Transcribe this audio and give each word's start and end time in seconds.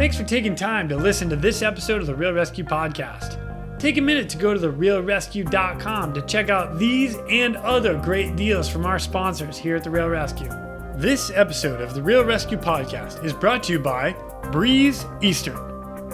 Thanks 0.00 0.16
for 0.16 0.24
taking 0.24 0.54
time 0.54 0.88
to 0.88 0.96
listen 0.96 1.28
to 1.28 1.36
this 1.36 1.60
episode 1.60 2.00
of 2.00 2.06
the 2.06 2.14
Real 2.14 2.32
ResQ 2.32 2.66
Podcast. 2.66 3.38
Take 3.78 3.98
a 3.98 4.00
minute 4.00 4.30
to 4.30 4.38
go 4.38 4.54
to 4.54 4.58
therealresq.com 4.58 6.14
to 6.14 6.22
check 6.22 6.48
out 6.48 6.78
these 6.78 7.18
and 7.28 7.58
other 7.58 7.98
great 7.98 8.34
deals 8.34 8.66
from 8.66 8.86
our 8.86 8.98
sponsors 8.98 9.58
here 9.58 9.76
at 9.76 9.84
the 9.84 9.90
Real 9.90 10.06
ResQ. 10.06 10.98
This 10.98 11.30
episode 11.34 11.82
of 11.82 11.92
the 11.92 12.02
Real 12.02 12.24
Rescue 12.24 12.56
Podcast 12.56 13.22
is 13.22 13.34
brought 13.34 13.62
to 13.64 13.74
you 13.74 13.78
by 13.78 14.12
Breeze 14.50 15.04
Eastern, 15.20 15.58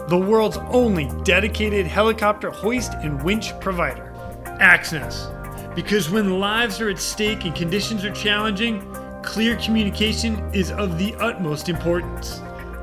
the 0.09 0.19
world's 0.19 0.57
only 0.57 1.09
dedicated 1.23 1.87
helicopter 1.87 2.51
hoist 2.51 2.95
and 2.95 3.23
winch 3.23 3.57
provider. 3.61 4.13
Axnes, 4.61 5.33
because 5.77 6.11
when 6.11 6.41
lives 6.41 6.81
are 6.81 6.91
at 6.91 6.99
stake 6.99 7.45
and 7.45 7.55
conditions 7.55 8.05
are 8.05 8.11
challenging, 8.11 8.83
clear 9.23 9.55
communication 9.59 10.53
is 10.53 10.73
of 10.73 10.99
the 10.99 11.15
utmost 11.21 11.69
importance. 11.69 12.41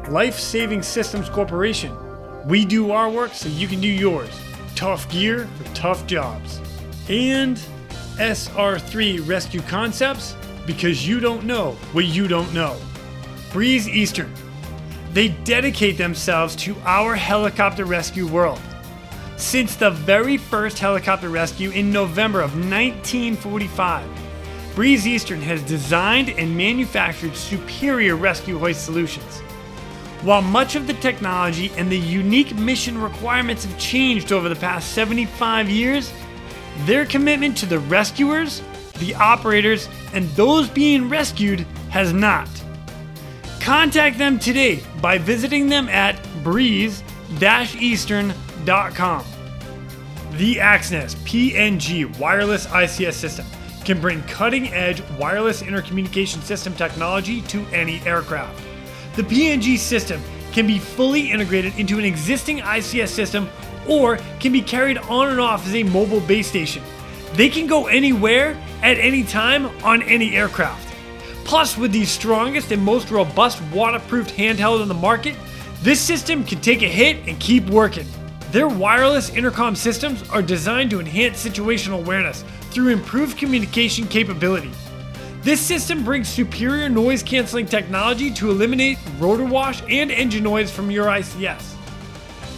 Life 0.10 0.38
Saving 0.38 0.84
Systems 0.84 1.30
Corporation. 1.30 1.96
We 2.46 2.66
do 2.66 2.92
our 2.92 3.10
work 3.10 3.34
so 3.34 3.48
you 3.48 3.70
can 3.70 3.80
do 3.80 3.88
yours. 3.88 4.30
Tough 4.76 5.10
gear 5.10 5.48
for 5.58 5.64
tough 5.74 6.06
jobs. 6.06 6.60
And 7.08 7.58
SR3 8.18 9.28
Rescue 9.28 9.62
Concepts 9.62 10.36
because 10.66 11.08
you 11.08 11.22
don't 11.22 11.46
know 11.46 11.72
what 11.94 12.06
you 12.06 12.28
don't 12.28 12.54
know. 12.54 12.78
Breeze 13.54 13.88
Eastern. 13.88 14.32
They 15.14 15.30
dedicate 15.30 15.98
themselves 15.98 16.56
to 16.58 16.76
our 16.84 17.16
helicopter 17.16 17.86
rescue 17.86 18.28
world. 18.28 18.60
Since 19.38 19.78
the 19.78 19.92
very 19.92 20.36
first 20.36 20.80
helicopter 20.80 21.30
rescue 21.30 21.70
in 21.70 21.92
November 21.92 22.42
of 22.42 22.52
1945, 22.56 24.06
Breeze 24.76 25.08
Eastern 25.08 25.42
has 25.42 25.62
designed 25.64 26.32
and 26.32 26.58
manufactured 26.58 27.36
superior 27.36 28.16
rescue 28.16 28.58
hoist 28.58 28.84
solutions. 28.84 29.43
While 30.24 30.42
much 30.42 30.76
of 30.76 30.88
the 30.88 30.94
technology 30.94 31.70
and 31.76 31.92
the 31.92 32.00
unique 32.00 32.56
mission 32.56 32.98
requirements 32.98 33.66
have 33.66 33.78
changed 33.78 34.32
over 34.32 34.48
the 34.48 34.56
past 34.56 34.94
75 34.94 35.70
years, 35.70 36.14
their 36.86 37.06
commitment 37.06 37.58
to 37.58 37.66
the 37.66 37.80
rescuers, 37.80 38.62
the 39.00 39.14
operators, 39.16 39.90
and 40.14 40.30
those 40.30 40.70
being 40.70 41.10
rescued 41.10 41.66
has 41.90 42.14
not. 42.14 42.48
Contact 43.60 44.18
them 44.18 44.40
today 44.40 44.82
by 45.02 45.18
visiting 45.18 45.68
them 45.68 45.90
at 45.90 46.26
breeze-eastern.com. 46.42 49.26
The 50.32 50.56
Axnes 50.56 51.16
PNG 51.26 52.18
wireless 52.18 52.66
ICS 52.68 53.14
system 53.14 53.46
can 53.84 54.00
bring 54.00 54.24
cutting 54.24 54.70
edge 54.70 55.04
wireless 55.20 55.62
intercommunication 55.62 56.42
system 56.42 56.74
technology 56.76 57.42
to 57.42 57.66
any 57.74 58.00
aircraft. 58.06 58.73
The 59.16 59.24
PNG 59.24 59.78
system 59.78 60.22
can 60.54 60.66
be 60.66 60.80
fully 60.80 61.30
integrated 61.30 61.78
into 61.78 62.00
an 62.00 62.06
existing 62.06 62.60
ICS 62.60 63.10
system 63.10 63.48
or 63.88 64.18
can 64.40 64.52
be 64.52 64.62
carried 64.62 64.98
on 64.98 65.30
and 65.30 65.40
off 65.40 65.68
as 65.68 65.76
a 65.76 65.84
mobile 65.84 66.22
base 66.22 66.48
station. 66.48 66.82
They 67.34 67.50
can 67.50 67.68
go 67.68 67.88
anywhere 67.88 68.58
at 68.82 68.98
any 68.98 69.24
time 69.24 69.68
on 69.84 70.02
any 70.04 70.36
aircraft. 70.36 70.94
Plus, 71.46 71.78
with 71.78 71.92
the 71.92 72.06
strongest 72.06 72.72
and 72.72 72.82
most 72.82 73.12
robust 73.12 73.62
waterproofed 73.72 74.36
handheld 74.36 74.82
on 74.82 74.88
the 74.88 74.94
market, 74.94 75.36
this 75.82 76.00
system 76.00 76.44
can 76.44 76.60
take 76.62 76.82
a 76.82 76.88
hit 76.88 77.28
and 77.28 77.40
keep 77.40 77.66
working. 77.70 78.08
Their 78.52 78.68
wireless 78.68 79.30
intercom 79.30 79.76
systems 79.76 80.28
are 80.30 80.42
designed 80.42 80.90
to 80.92 81.00
enhance 81.00 81.44
situational 81.44 82.00
awareness 82.00 82.44
through 82.72 82.90
improved 82.90 83.38
communication 83.38 84.08
capability. 84.08 84.72
This 85.44 85.60
system 85.60 86.06
brings 86.06 86.30
superior 86.30 86.88
noise 86.88 87.22
canceling 87.22 87.66
technology 87.66 88.32
to 88.32 88.50
eliminate 88.50 88.98
rotor 89.20 89.44
wash 89.44 89.84
and 89.90 90.10
engine 90.10 90.42
noise 90.42 90.72
from 90.72 90.90
your 90.90 91.08
ICS. 91.08 91.76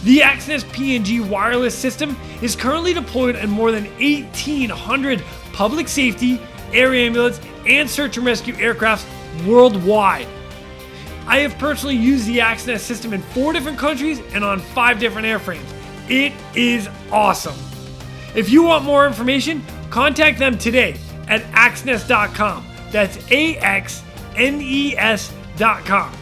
The 0.03 0.19
Axnes 0.19 0.63
PNG 0.65 1.27
wireless 1.27 1.75
system 1.75 2.15
is 2.43 2.55
currently 2.55 2.93
deployed 2.93 3.37
in 3.37 3.49
more 3.49 3.71
than 3.71 3.85
1,800 3.99 5.23
public 5.51 5.87
safety, 5.87 6.39
air 6.73 6.93
ambulance, 6.93 7.41
and 7.65 7.89
search 7.89 8.17
and 8.17 8.25
rescue 8.25 8.53
aircrafts 8.53 9.07
worldwide. 9.47 10.27
I 11.25 11.39
have 11.39 11.57
personally 11.57 11.95
used 11.95 12.27
the 12.27 12.37
Axnes 12.37 12.81
system 12.81 13.13
in 13.13 13.23
four 13.23 13.51
different 13.51 13.79
countries 13.79 14.21
and 14.31 14.43
on 14.43 14.59
five 14.59 14.99
different 14.99 15.25
airframes. 15.25 15.65
It 16.07 16.33
is 16.55 16.87
awesome. 17.11 17.55
If 18.35 18.51
you 18.51 18.61
want 18.61 18.85
more 18.85 19.07
information, 19.07 19.65
contact 19.89 20.37
them 20.37 20.55
today 20.55 20.99
at 21.27 21.41
axnes.com. 21.45 22.74
That's 22.95 23.17
A 23.29 23.57
X 23.57 24.03
N 24.37 24.61
E 24.61 24.95
S.com. 24.95 26.13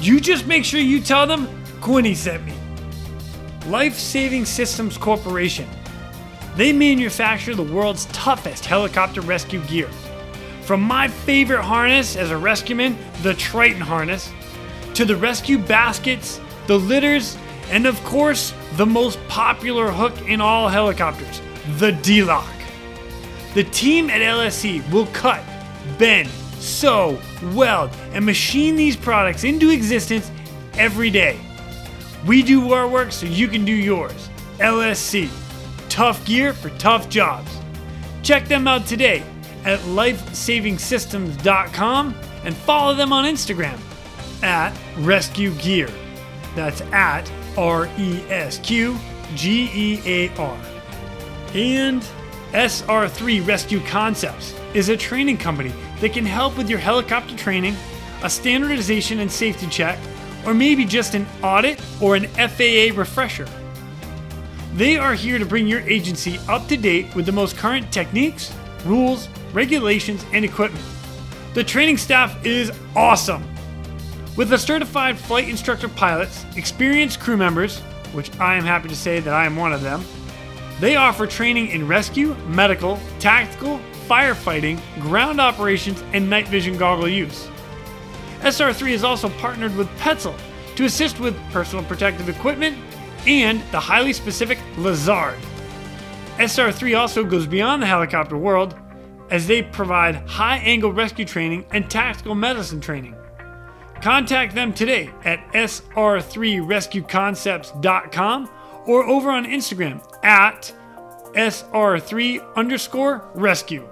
You 0.00 0.20
just 0.20 0.46
make 0.46 0.64
sure 0.64 0.78
you 0.78 1.00
tell 1.00 1.26
them 1.26 1.48
Quinny 1.80 2.14
sent 2.14 2.44
me. 2.44 2.52
Life 3.66 3.98
Saving 3.98 4.44
Systems 4.44 4.96
Corporation. 4.96 5.68
They 6.54 6.72
manufacture 6.72 7.56
the 7.56 7.64
world's 7.64 8.04
toughest 8.12 8.64
helicopter 8.64 9.20
rescue 9.20 9.62
gear. 9.62 9.88
From 10.60 10.80
my 10.80 11.08
favorite 11.08 11.62
harness 11.62 12.14
as 12.14 12.30
a 12.30 12.34
rescueman, 12.34 12.96
the 13.24 13.34
Triton 13.34 13.80
harness, 13.80 14.30
to 14.94 15.04
the 15.04 15.16
rescue 15.16 15.58
baskets, 15.58 16.40
the 16.68 16.78
litters, 16.78 17.36
and 17.68 17.84
of 17.84 18.00
course, 18.04 18.54
the 18.74 18.86
most 18.86 19.18
popular 19.26 19.90
hook 19.90 20.14
in 20.28 20.40
all 20.40 20.68
helicopters, 20.68 21.42
the 21.78 21.90
D 21.90 22.22
Lock. 22.22 22.46
The 23.54 23.64
team 23.64 24.08
at 24.08 24.20
LSC 24.20 24.88
will 24.92 25.06
cut, 25.06 25.42
bend, 25.98 26.28
sew, 26.58 27.18
weld, 27.52 27.90
and 28.12 28.24
machine 28.24 28.76
these 28.76 28.96
products 28.96 29.44
into 29.44 29.68
existence 29.70 30.30
every 30.74 31.10
day. 31.10 31.38
We 32.26 32.42
do 32.42 32.72
our 32.72 32.88
work 32.88 33.12
so 33.12 33.26
you 33.26 33.46
can 33.48 33.64
do 33.64 33.72
yours. 33.72 34.28
LSC. 34.58 35.30
Tough 35.88 36.22
gear 36.24 36.52
for 36.52 36.70
tough 36.78 37.08
jobs. 37.08 37.50
Check 38.22 38.46
them 38.46 38.68
out 38.68 38.86
today 38.86 39.24
at 39.64 39.80
lifesavingsystems.com 39.80 42.14
and 42.44 42.56
follow 42.56 42.94
them 42.94 43.12
on 43.12 43.24
Instagram 43.24 43.76
at 44.42 44.72
Rescue 44.98 45.52
Gear. 45.54 45.90
That's 46.54 46.82
at 46.92 47.28
R 47.56 47.88
E 47.98 48.22
S 48.28 48.58
Q 48.58 48.96
G 49.34 49.70
E 49.74 50.00
A 50.04 50.28
R. 50.36 50.58
And 51.54 52.06
SR3 52.52 53.46
Rescue 53.46 53.80
Concepts 53.86 54.54
is 54.74 54.90
a 54.90 54.96
training 54.96 55.38
company 55.38 55.72
that 56.00 56.12
can 56.12 56.26
help 56.26 56.58
with 56.58 56.68
your 56.68 56.78
helicopter 56.78 57.34
training, 57.34 57.74
a 58.22 58.28
standardization 58.28 59.20
and 59.20 59.32
safety 59.32 59.66
check, 59.68 59.98
or 60.44 60.52
maybe 60.52 60.84
just 60.84 61.14
an 61.14 61.26
audit 61.42 61.80
or 61.98 62.14
an 62.14 62.26
FAA 62.28 62.94
refresher. 62.94 63.48
They 64.74 64.98
are 64.98 65.14
here 65.14 65.38
to 65.38 65.46
bring 65.46 65.66
your 65.66 65.80
agency 65.80 66.38
up 66.46 66.68
to 66.68 66.76
date 66.76 67.14
with 67.14 67.24
the 67.24 67.32
most 67.32 67.56
current 67.56 67.90
techniques, 67.90 68.52
rules, 68.84 69.30
regulations, 69.54 70.22
and 70.34 70.44
equipment. 70.44 70.84
The 71.54 71.64
training 71.64 71.96
staff 71.96 72.44
is 72.44 72.70
awesome. 72.94 73.44
With 74.36 74.50
the 74.50 74.58
certified 74.58 75.16
flight 75.16 75.48
instructor 75.48 75.88
pilots, 75.88 76.44
experienced 76.56 77.18
crew 77.18 77.38
members, 77.38 77.78
which 78.12 78.30
I 78.38 78.56
am 78.56 78.64
happy 78.64 78.88
to 78.88 78.96
say 78.96 79.20
that 79.20 79.32
I 79.32 79.46
am 79.46 79.56
one 79.56 79.72
of 79.72 79.80
them, 79.80 80.04
they 80.82 80.96
offer 80.96 81.26
training 81.28 81.68
in 81.68 81.86
rescue, 81.86 82.34
medical, 82.48 82.98
tactical, 83.20 83.78
firefighting, 84.08 84.80
ground 85.00 85.40
operations, 85.40 86.02
and 86.12 86.28
night 86.28 86.48
vision 86.48 86.76
goggle 86.76 87.08
use. 87.08 87.48
SR3 88.40 88.90
is 88.90 89.04
also 89.04 89.28
partnered 89.28 89.76
with 89.76 89.86
Petzl 89.98 90.36
to 90.74 90.84
assist 90.84 91.20
with 91.20 91.38
personal 91.52 91.84
protective 91.84 92.28
equipment 92.28 92.76
and 93.28 93.62
the 93.70 93.78
highly 93.78 94.12
specific 94.12 94.58
Lazard. 94.76 95.38
SR3 96.38 96.98
also 96.98 97.24
goes 97.24 97.46
beyond 97.46 97.80
the 97.80 97.86
helicopter 97.86 98.36
world 98.36 98.74
as 99.30 99.46
they 99.46 99.62
provide 99.62 100.16
high 100.28 100.56
angle 100.56 100.92
rescue 100.92 101.24
training 101.24 101.64
and 101.70 101.88
tactical 101.88 102.34
medicine 102.34 102.80
training. 102.80 103.14
Contact 104.00 104.56
them 104.56 104.72
today 104.72 105.10
at 105.24 105.38
sr3rescueconcepts.com 105.52 108.48
or 108.86 109.04
over 109.04 109.30
on 109.30 109.44
Instagram 109.44 110.02
at 110.24 110.72
sr3 111.34 112.54
underscore 112.56 113.30
rescue. 113.34 113.88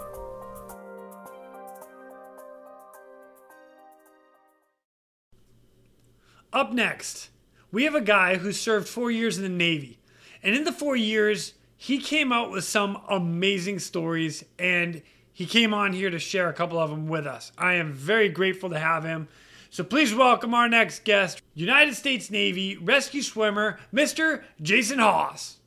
Up 6.53 6.73
next, 6.73 7.31
we 7.71 7.85
have 7.85 7.95
a 7.95 8.01
guy 8.01 8.37
who 8.37 8.53
served 8.53 8.89
four 8.89 9.11
years 9.11 9.37
in 9.37 9.45
the 9.45 9.49
Navy. 9.49 9.99
And 10.43 10.55
in 10.55 10.65
the 10.65 10.73
four 10.73 10.97
years, 10.97 11.55
he 11.77 11.99
came 11.99 12.33
out 12.33 12.51
with 12.51 12.65
some 12.65 13.01
amazing 13.09 13.79
stories 13.79 14.45
and 14.59 15.01
he 15.33 15.47
came 15.47 15.73
on 15.73 15.93
here 15.93 16.11
to 16.11 16.19
share 16.19 16.49
a 16.49 16.53
couple 16.53 16.79
of 16.79 16.91
them 16.91 17.09
with 17.09 17.27
us. 17.27 17.53
I 17.57 17.75
am 17.75 17.93
very 17.93 18.29
grateful 18.29 18.71
to 18.71 18.79
have 18.79 19.05
him. 19.05 19.29
So 19.73 19.85
please 19.85 20.13
welcome 20.13 20.53
our 20.53 20.69
next 20.69 21.05
guest, 21.05 21.43
United 21.55 21.95
States 21.95 22.29
Navy 22.29 22.77
rescue 22.77 23.23
swimmer, 23.23 23.79
Mr. 23.95 24.43
Jason 24.61 24.99
Hawes. 24.99 25.59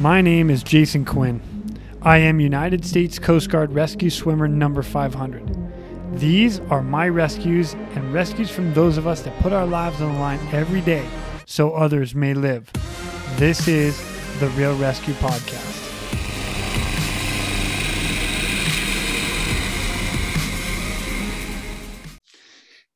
My 0.00 0.20
name 0.20 0.50
is 0.50 0.64
Jason 0.64 1.04
Quinn. 1.04 1.40
I 2.02 2.18
am 2.18 2.40
United 2.40 2.84
States 2.84 3.20
Coast 3.20 3.48
Guard 3.48 3.72
rescue 3.72 4.10
swimmer 4.10 4.48
number 4.48 4.82
500. 4.82 6.18
These 6.18 6.58
are 6.68 6.82
my 6.82 7.08
rescues 7.08 7.74
and 7.74 8.12
rescues 8.12 8.50
from 8.50 8.74
those 8.74 8.98
of 8.98 9.06
us 9.06 9.22
that 9.22 9.40
put 9.40 9.52
our 9.52 9.66
lives 9.66 10.02
on 10.02 10.14
the 10.14 10.18
line 10.18 10.40
every 10.50 10.80
day 10.80 11.06
so 11.44 11.74
others 11.74 12.16
may 12.16 12.34
live. 12.34 12.72
This 13.36 13.68
is 13.68 13.96
the 14.40 14.48
Real 14.48 14.76
ResQ 14.76 15.12
Podcast. 15.14 15.75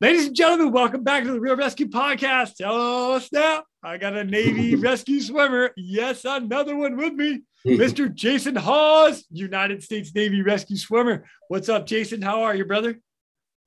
Ladies 0.01 0.25
and 0.25 0.35
gentlemen, 0.35 0.71
welcome 0.71 1.03
back 1.03 1.25
to 1.25 1.31
the 1.31 1.39
Real 1.39 1.55
ResQ 1.55 1.91
Podcast. 1.91 2.53
Oh, 2.65 3.19
snap. 3.19 3.65
I 3.83 3.99
got 3.99 4.15
a 4.15 4.23
Navy 4.23 4.73
rescue 4.87 5.21
swimmer. 5.21 5.69
Yes, 5.77 6.25
another 6.25 6.75
one 6.75 6.97
with 6.97 7.13
me. 7.13 7.43
Mr. 7.67 8.11
Jason 8.11 8.55
Hawes, 8.55 9.23
United 9.29 9.83
States 9.83 10.11
Navy 10.15 10.41
rescue 10.41 10.75
swimmer. 10.75 11.25
What's 11.49 11.69
up, 11.69 11.85
Jason? 11.85 12.19
How 12.19 12.41
are 12.41 12.55
you, 12.55 12.65
brother? 12.65 12.99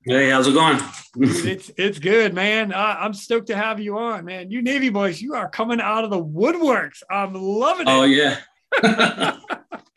Hey, 0.05 0.29
how's 0.29 0.49
it 0.49 0.53
going? 0.53 0.77
it's 1.15 1.71
it's 1.77 1.99
good, 1.99 2.33
man. 2.33 2.73
Uh, 2.73 2.97
I'm 2.99 3.13
stoked 3.13 3.47
to 3.47 3.55
have 3.55 3.79
you 3.79 3.97
on, 3.97 4.25
man. 4.25 4.51
You 4.51 4.61
Navy 4.61 4.89
boys, 4.89 5.21
you 5.21 5.35
are 5.35 5.47
coming 5.47 5.79
out 5.79 6.03
of 6.03 6.09
the 6.09 6.21
woodworks. 6.21 7.01
I'm 7.09 7.33
loving 7.33 7.87
it. 7.87 7.91
Oh 7.91 8.03
yeah. 8.03 9.37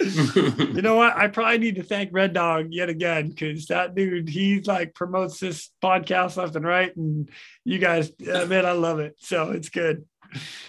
You 0.01 0.83
know 0.83 0.95
what? 0.95 1.17
I 1.17 1.29
probably 1.29 1.59
need 1.59 1.77
to 1.77 1.83
thank 1.83 2.11
Red 2.13 2.33
Dog 2.33 2.69
yet 2.71 2.89
again 2.89 3.29
because 3.29 3.67
that 3.67 3.95
dude, 3.95 4.29
he 4.29 4.61
like 4.61 4.95
promotes 4.95 5.41
this 5.41 5.71
podcast 5.83 6.37
left 6.37 6.55
and 6.55 6.65
right, 6.65 6.95
and 6.97 7.29
you 7.65 7.79
guys, 7.79 8.13
uh, 8.33 8.47
man, 8.47 8.65
I 8.65 8.73
love 8.73 9.01
it. 9.01 9.17
So 9.19 9.51
it's 9.51 9.69
good. 9.69 10.05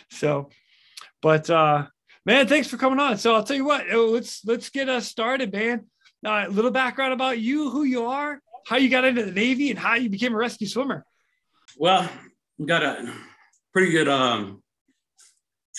So, 0.10 0.50
but 1.22 1.50
uh, 1.50 1.86
man, 2.26 2.48
thanks 2.48 2.68
for 2.68 2.78
coming 2.78 3.00
on. 3.00 3.18
So 3.18 3.36
I'll 3.36 3.44
tell 3.44 3.58
you 3.58 3.66
what, 3.66 3.88
let's 3.90 4.44
let's 4.46 4.70
get 4.70 4.90
us 4.90 5.08
started, 5.08 5.54
man. 5.54 5.86
A 6.26 6.30
uh, 6.30 6.48
little 6.48 6.72
background 6.72 7.14
about 7.14 7.40
you, 7.40 7.70
who 7.70 7.84
you 7.84 8.08
are, 8.08 8.42
how 8.68 8.78
you 8.78 8.90
got 8.90 9.06
into 9.06 9.24
the 9.24 9.32
Navy, 9.32 9.70
and 9.70 9.80
how 9.80 9.96
you 9.96 10.10
became 10.10 10.34
a 10.34 10.38
rescue 10.38 10.68
swimmer. 10.68 11.06
Well, 11.78 12.10
got 12.66 12.84
a 12.84 13.14
pretty 13.74 13.92
good 13.92 14.08
um, 14.08 14.64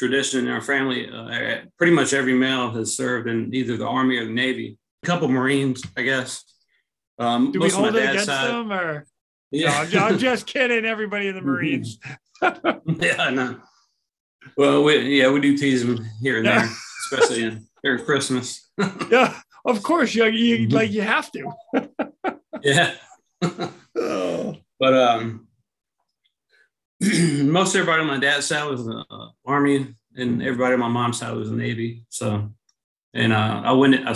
tradition 0.00 0.47
in 0.47 0.50
our 0.50 0.62
family. 0.62 1.08
Uh, 1.11 1.58
pretty 1.76 1.93
much 1.93 2.14
every 2.14 2.32
male 2.32 2.70
has 2.70 2.97
served 2.97 3.29
in 3.29 3.55
either 3.55 3.76
the 3.76 3.87
Army 3.87 4.17
or 4.17 4.25
the 4.25 4.32
Navy. 4.32 4.79
A 5.02 5.06
couple 5.06 5.29
Marines, 5.29 5.82
I 5.94 6.02
guess. 6.02 6.43
Um, 7.19 7.52
Do 7.52 7.61
we 7.61 7.69
hold 7.69 7.94
it 7.94 8.08
against 8.08 8.25
side. 8.25 8.49
them, 8.49 8.73
or 8.73 9.06
yeah? 9.50 9.87
No, 9.93 10.00
I'm, 10.00 10.12
I'm, 10.14 10.19
just 10.19 10.47
kidding. 10.47 10.87
Everybody 10.87 11.29
in 11.29 11.35
the 11.35 11.43
Marines. 11.43 11.99
yeah, 12.43 13.29
no. 13.29 13.61
Well, 14.56 14.85
we, 14.85 15.20
yeah, 15.20 15.31
we 15.31 15.41
do 15.41 15.55
tease 15.55 15.85
them 15.87 16.03
here 16.23 16.38
and 16.38 16.46
there, 16.46 16.67
especially 17.12 17.43
in 17.43 17.67
during 17.85 18.03
Christmas. 18.03 18.70
yeah, 19.11 19.38
of 19.67 19.82
course. 19.82 20.14
You, 20.14 20.25
you 20.26 20.69
like 20.69 20.93
you 20.93 21.03
have 21.03 21.31
to. 21.32 21.53
yeah. 22.62 22.94
oh. 23.99 24.56
But 24.79 24.94
um, 24.94 25.46
most 27.44 27.75
everybody 27.75 28.02
on 28.02 28.06
my 28.06 28.19
dad's 28.19 28.47
side 28.47 28.69
was 28.69 28.85
the 28.85 29.05
uh, 29.11 29.29
army, 29.47 29.94
and 30.17 30.43
everybody 30.43 30.75
on 30.75 30.81
my 30.81 30.88
mom's 30.88 31.19
side 31.19 31.35
was 31.35 31.50
the 31.50 31.56
navy. 31.56 32.05
So, 32.08 32.50
and 33.14 33.32
uh, 33.32 33.62
I 33.64 33.73
went. 33.73 34.06
I, 34.06 34.14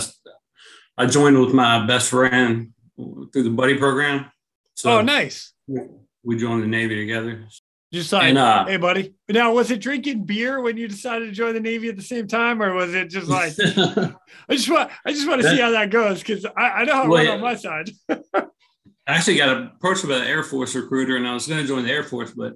I 0.97 1.05
joined 1.07 1.39
with 1.39 1.53
my 1.53 1.85
best 1.85 2.09
friend 2.09 2.73
through 2.97 3.43
the 3.43 3.49
buddy 3.49 3.77
program. 3.77 4.31
So 4.75 4.99
oh, 4.99 5.01
nice. 5.01 5.53
We 5.67 6.37
joined 6.37 6.63
the 6.63 6.67
navy 6.67 6.95
together. 6.95 7.47
Just 7.93 8.11
like, 8.11 8.23
and, 8.25 8.37
uh, 8.37 8.65
hey, 8.65 8.77
buddy. 8.77 9.13
Now, 9.29 9.53
was 9.53 9.71
it 9.71 9.79
drinking 9.79 10.25
beer 10.25 10.59
when 10.59 10.75
you 10.75 10.87
decided 10.87 11.27
to 11.27 11.31
join 11.31 11.53
the 11.53 11.61
Navy 11.61 11.87
at 11.87 11.95
the 11.95 12.01
same 12.01 12.27
time, 12.27 12.61
or 12.61 12.73
was 12.73 12.93
it 12.93 13.09
just 13.09 13.27
like, 13.27 13.53
I 13.59 14.55
just 14.55 14.69
want, 14.69 14.91
I 15.05 15.11
just 15.13 15.27
want 15.27 15.41
to 15.41 15.49
see 15.49 15.61
how 15.61 15.71
that 15.71 15.91
goes 15.91 16.19
because 16.19 16.45
I, 16.45 16.61
I, 16.61 16.83
know 16.83 16.93
how 16.93 17.03
it 17.03 17.09
well, 17.09 17.11
went 17.11 17.27
yeah. 17.27 17.33
on 17.35 17.41
my 17.41 17.55
side. 17.55 17.89
I 19.07 19.13
actually 19.13 19.37
got 19.37 19.57
approached 19.57 20.07
by 20.07 20.15
an 20.15 20.27
Air 20.27 20.43
Force 20.43 20.75
recruiter, 20.75 21.15
and 21.15 21.27
I 21.27 21.33
was 21.33 21.47
going 21.47 21.61
to 21.61 21.67
join 21.67 21.83
the 21.83 21.91
Air 21.91 22.03
Force, 22.03 22.31
but 22.31 22.53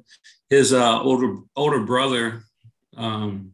his 0.49 0.73
uh, 0.73 1.01
older 1.01 1.35
older 1.55 1.79
brother 1.81 2.43
um, 2.97 3.53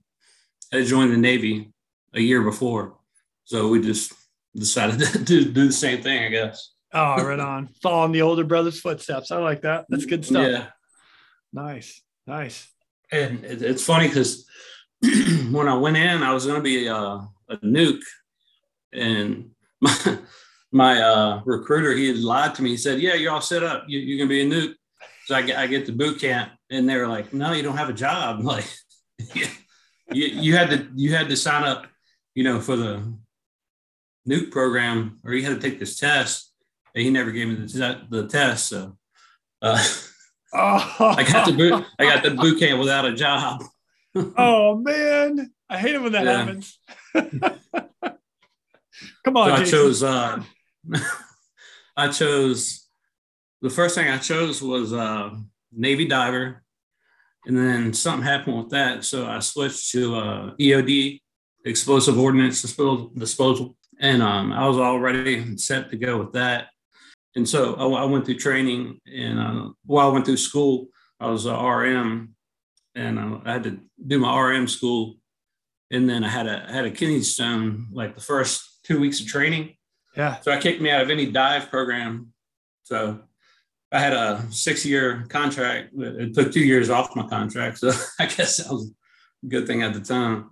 had 0.72 0.86
joined 0.86 1.12
the 1.12 1.18
Navy 1.18 1.74
a 2.14 2.22
year 2.22 2.42
before, 2.42 2.98
so 3.44 3.68
we 3.68 3.82
just 3.82 4.14
decided 4.56 5.00
to 5.12 5.20
do, 5.20 5.46
do 5.52 5.68
the 5.68 5.74
same 5.74 6.02
thing, 6.02 6.24
I 6.24 6.30
guess. 6.30 6.72
Oh, 6.94 7.18
right 7.18 7.40
on. 7.40 7.68
Following 7.84 8.14
the 8.14 8.22
older 8.22 8.46
brother's 8.46 8.80
footsteps. 8.80 9.30
I 9.32 9.38
like 9.38 9.62
that. 9.64 9.86
That's 9.90 10.06
good 10.06 10.26
stuff. 10.26 10.48
Yeah. 10.48 10.68
Nice. 11.52 12.02
Nice. 12.26 12.70
And 13.12 13.44
it's 13.44 13.84
funny 13.84 14.08
because 14.08 14.48
when 15.52 15.68
I 15.68 15.76
went 15.76 15.98
in, 15.98 16.24
I 16.24 16.34
was 16.34 16.46
going 16.46 16.58
to 16.58 16.64
be 16.64 16.88
a, 16.88 16.96
a 16.96 17.58
nuke, 17.64 18.02
and 18.94 19.52
my 19.82 20.18
my 20.76 21.02
uh, 21.02 21.42
recruiter, 21.46 21.94
he 21.94 22.10
had 22.10 22.18
lied 22.18 22.54
to 22.56 22.62
me. 22.62 22.72
He 22.72 22.78
said, 22.78 23.00
"Yeah, 23.00 23.14
you're 23.14 23.32
all 23.32 23.40
set 23.40 23.64
up. 23.64 23.86
You, 23.88 24.16
are 24.16 24.18
gonna 24.18 24.30
be 24.30 24.42
a 24.42 24.46
nuke." 24.46 24.76
So 25.26 25.34
I 25.34 25.42
get, 25.42 25.58
I 25.58 25.68
get 25.68 25.86
to 25.86 25.94
boot 25.94 26.20
camp, 26.20 26.52
and 26.70 26.88
they 26.88 26.98
were 26.98 27.08
like, 27.08 27.34
"No, 27.34 27.54
you 27.54 27.64
don't 27.64 27.78
have 27.78 27.90
a 27.90 27.94
job. 27.94 28.42
Like, 28.44 28.68
you, 30.12 30.28
you 30.28 30.56
had 30.58 30.70
to 30.72 30.88
you 30.96 31.16
had 31.16 31.30
to 31.30 31.38
sign 31.38 31.64
up, 31.64 31.88
you 32.36 32.44
know, 32.44 32.60
for 32.60 32.76
the 32.76 33.02
nuke 34.28 34.52
program, 34.52 35.18
or 35.24 35.34
you 35.34 35.46
had 35.46 35.60
to 35.60 35.70
take 35.70 35.80
this 35.80 35.98
test." 35.98 36.52
And 36.94 37.04
he 37.04 37.10
never 37.10 37.32
gave 37.32 37.48
me 37.48 37.56
the, 37.56 38.02
the 38.10 38.28
test, 38.28 38.68
so 38.68 38.98
uh, 39.62 39.82
oh. 40.54 41.16
I 41.18 41.24
got 41.24 41.46
the 41.46 41.54
boot 41.54 41.86
I 41.98 42.04
got 42.04 42.22
the 42.22 42.32
boot 42.32 42.60
camp 42.60 42.80
without 42.80 43.06
a 43.06 43.14
job. 43.14 43.64
oh 44.38 44.76
man, 44.76 45.52
I 45.70 45.78
hate 45.78 45.96
it 45.96 46.02
when 46.02 46.12
that 46.12 46.26
yeah. 46.26 46.38
happens. 46.38 46.80
Come 49.24 49.38
on, 49.38 49.56
so 49.58 49.62
I 49.62 49.66
chose 49.66 50.04
uh, 50.04 50.44
I 51.98 52.10
chose 52.10 52.86
the 53.62 53.70
first 53.70 53.96
thing 53.96 54.08
I 54.08 54.18
chose 54.18 54.62
was 54.62 54.94
uh, 54.94 55.32
Navy 55.72 56.06
diver, 56.06 56.64
and 57.46 57.58
then 57.58 57.94
something 57.94 58.24
happened 58.24 58.58
with 58.58 58.70
that, 58.70 59.04
so 59.04 59.26
I 59.26 59.40
switched 59.40 59.92
to 59.92 60.16
uh, 60.16 60.52
EOD, 60.60 61.22
explosive 61.66 62.20
ordnance 62.20 62.62
disposal, 62.62 63.76
and 64.00 64.22
um, 64.22 64.52
I 64.52 64.68
was 64.68 64.78
already 64.78 65.58
set 65.58 65.90
to 65.90 65.98
go 65.98 66.18
with 66.18 66.34
that. 66.34 66.68
And 67.36 67.48
so 67.48 67.76
I, 67.76 68.04
I 68.04 68.06
went 68.06 68.26
through 68.26 68.38
training, 68.38 69.00
and 69.06 69.40
uh, 69.40 69.70
while 69.86 70.10
I 70.10 70.14
went 70.14 70.26
through 70.26 70.38
school, 70.38 70.88
I 71.20 71.28
was 71.28 71.46
a 71.46 71.56
RM, 71.56 72.36
and 72.94 73.20
uh, 73.20 73.40
I 73.46 73.54
had 73.54 73.64
to 73.64 73.80
do 74.06 74.20
my 74.20 74.40
RM 74.40 74.68
school, 74.68 75.16
and 75.92 76.10
then 76.10 76.24
I 76.24 76.30
had 76.30 76.48
a 76.48 76.72
had 76.72 76.86
a 76.86 76.92
kidney 76.92 77.22
stone 77.22 77.88
like 77.92 78.16
the 78.16 78.22
first 78.22 78.82
two 78.84 79.00
weeks 79.00 79.22
of 79.22 79.28
training 79.28 79.76
yeah. 80.16 80.40
So 80.42 80.52
I 80.52 80.60
kicked 80.60 80.82
me 80.82 80.90
out 80.90 81.02
of 81.02 81.10
any 81.10 81.32
dive 81.32 81.70
program. 81.70 82.34
So 82.84 83.20
I 83.92 84.00
had 84.00 84.14
a 84.14 84.46
six 84.52 84.86
year 84.86 85.26
contract. 85.30 85.94
It 85.98 86.34
took 86.34 86.52
two 86.52 86.62
years 86.66 86.90
off 86.90 87.16
my 87.16 87.28
contract. 87.28 87.80
So 87.80 87.92
I 88.20 88.26
guess 88.26 88.58
that 88.58 88.72
was 88.72 88.92
a 89.44 89.48
good 89.48 89.68
thing 89.68 89.84
at 89.84 89.94
the 89.94 90.02
time. 90.02 90.52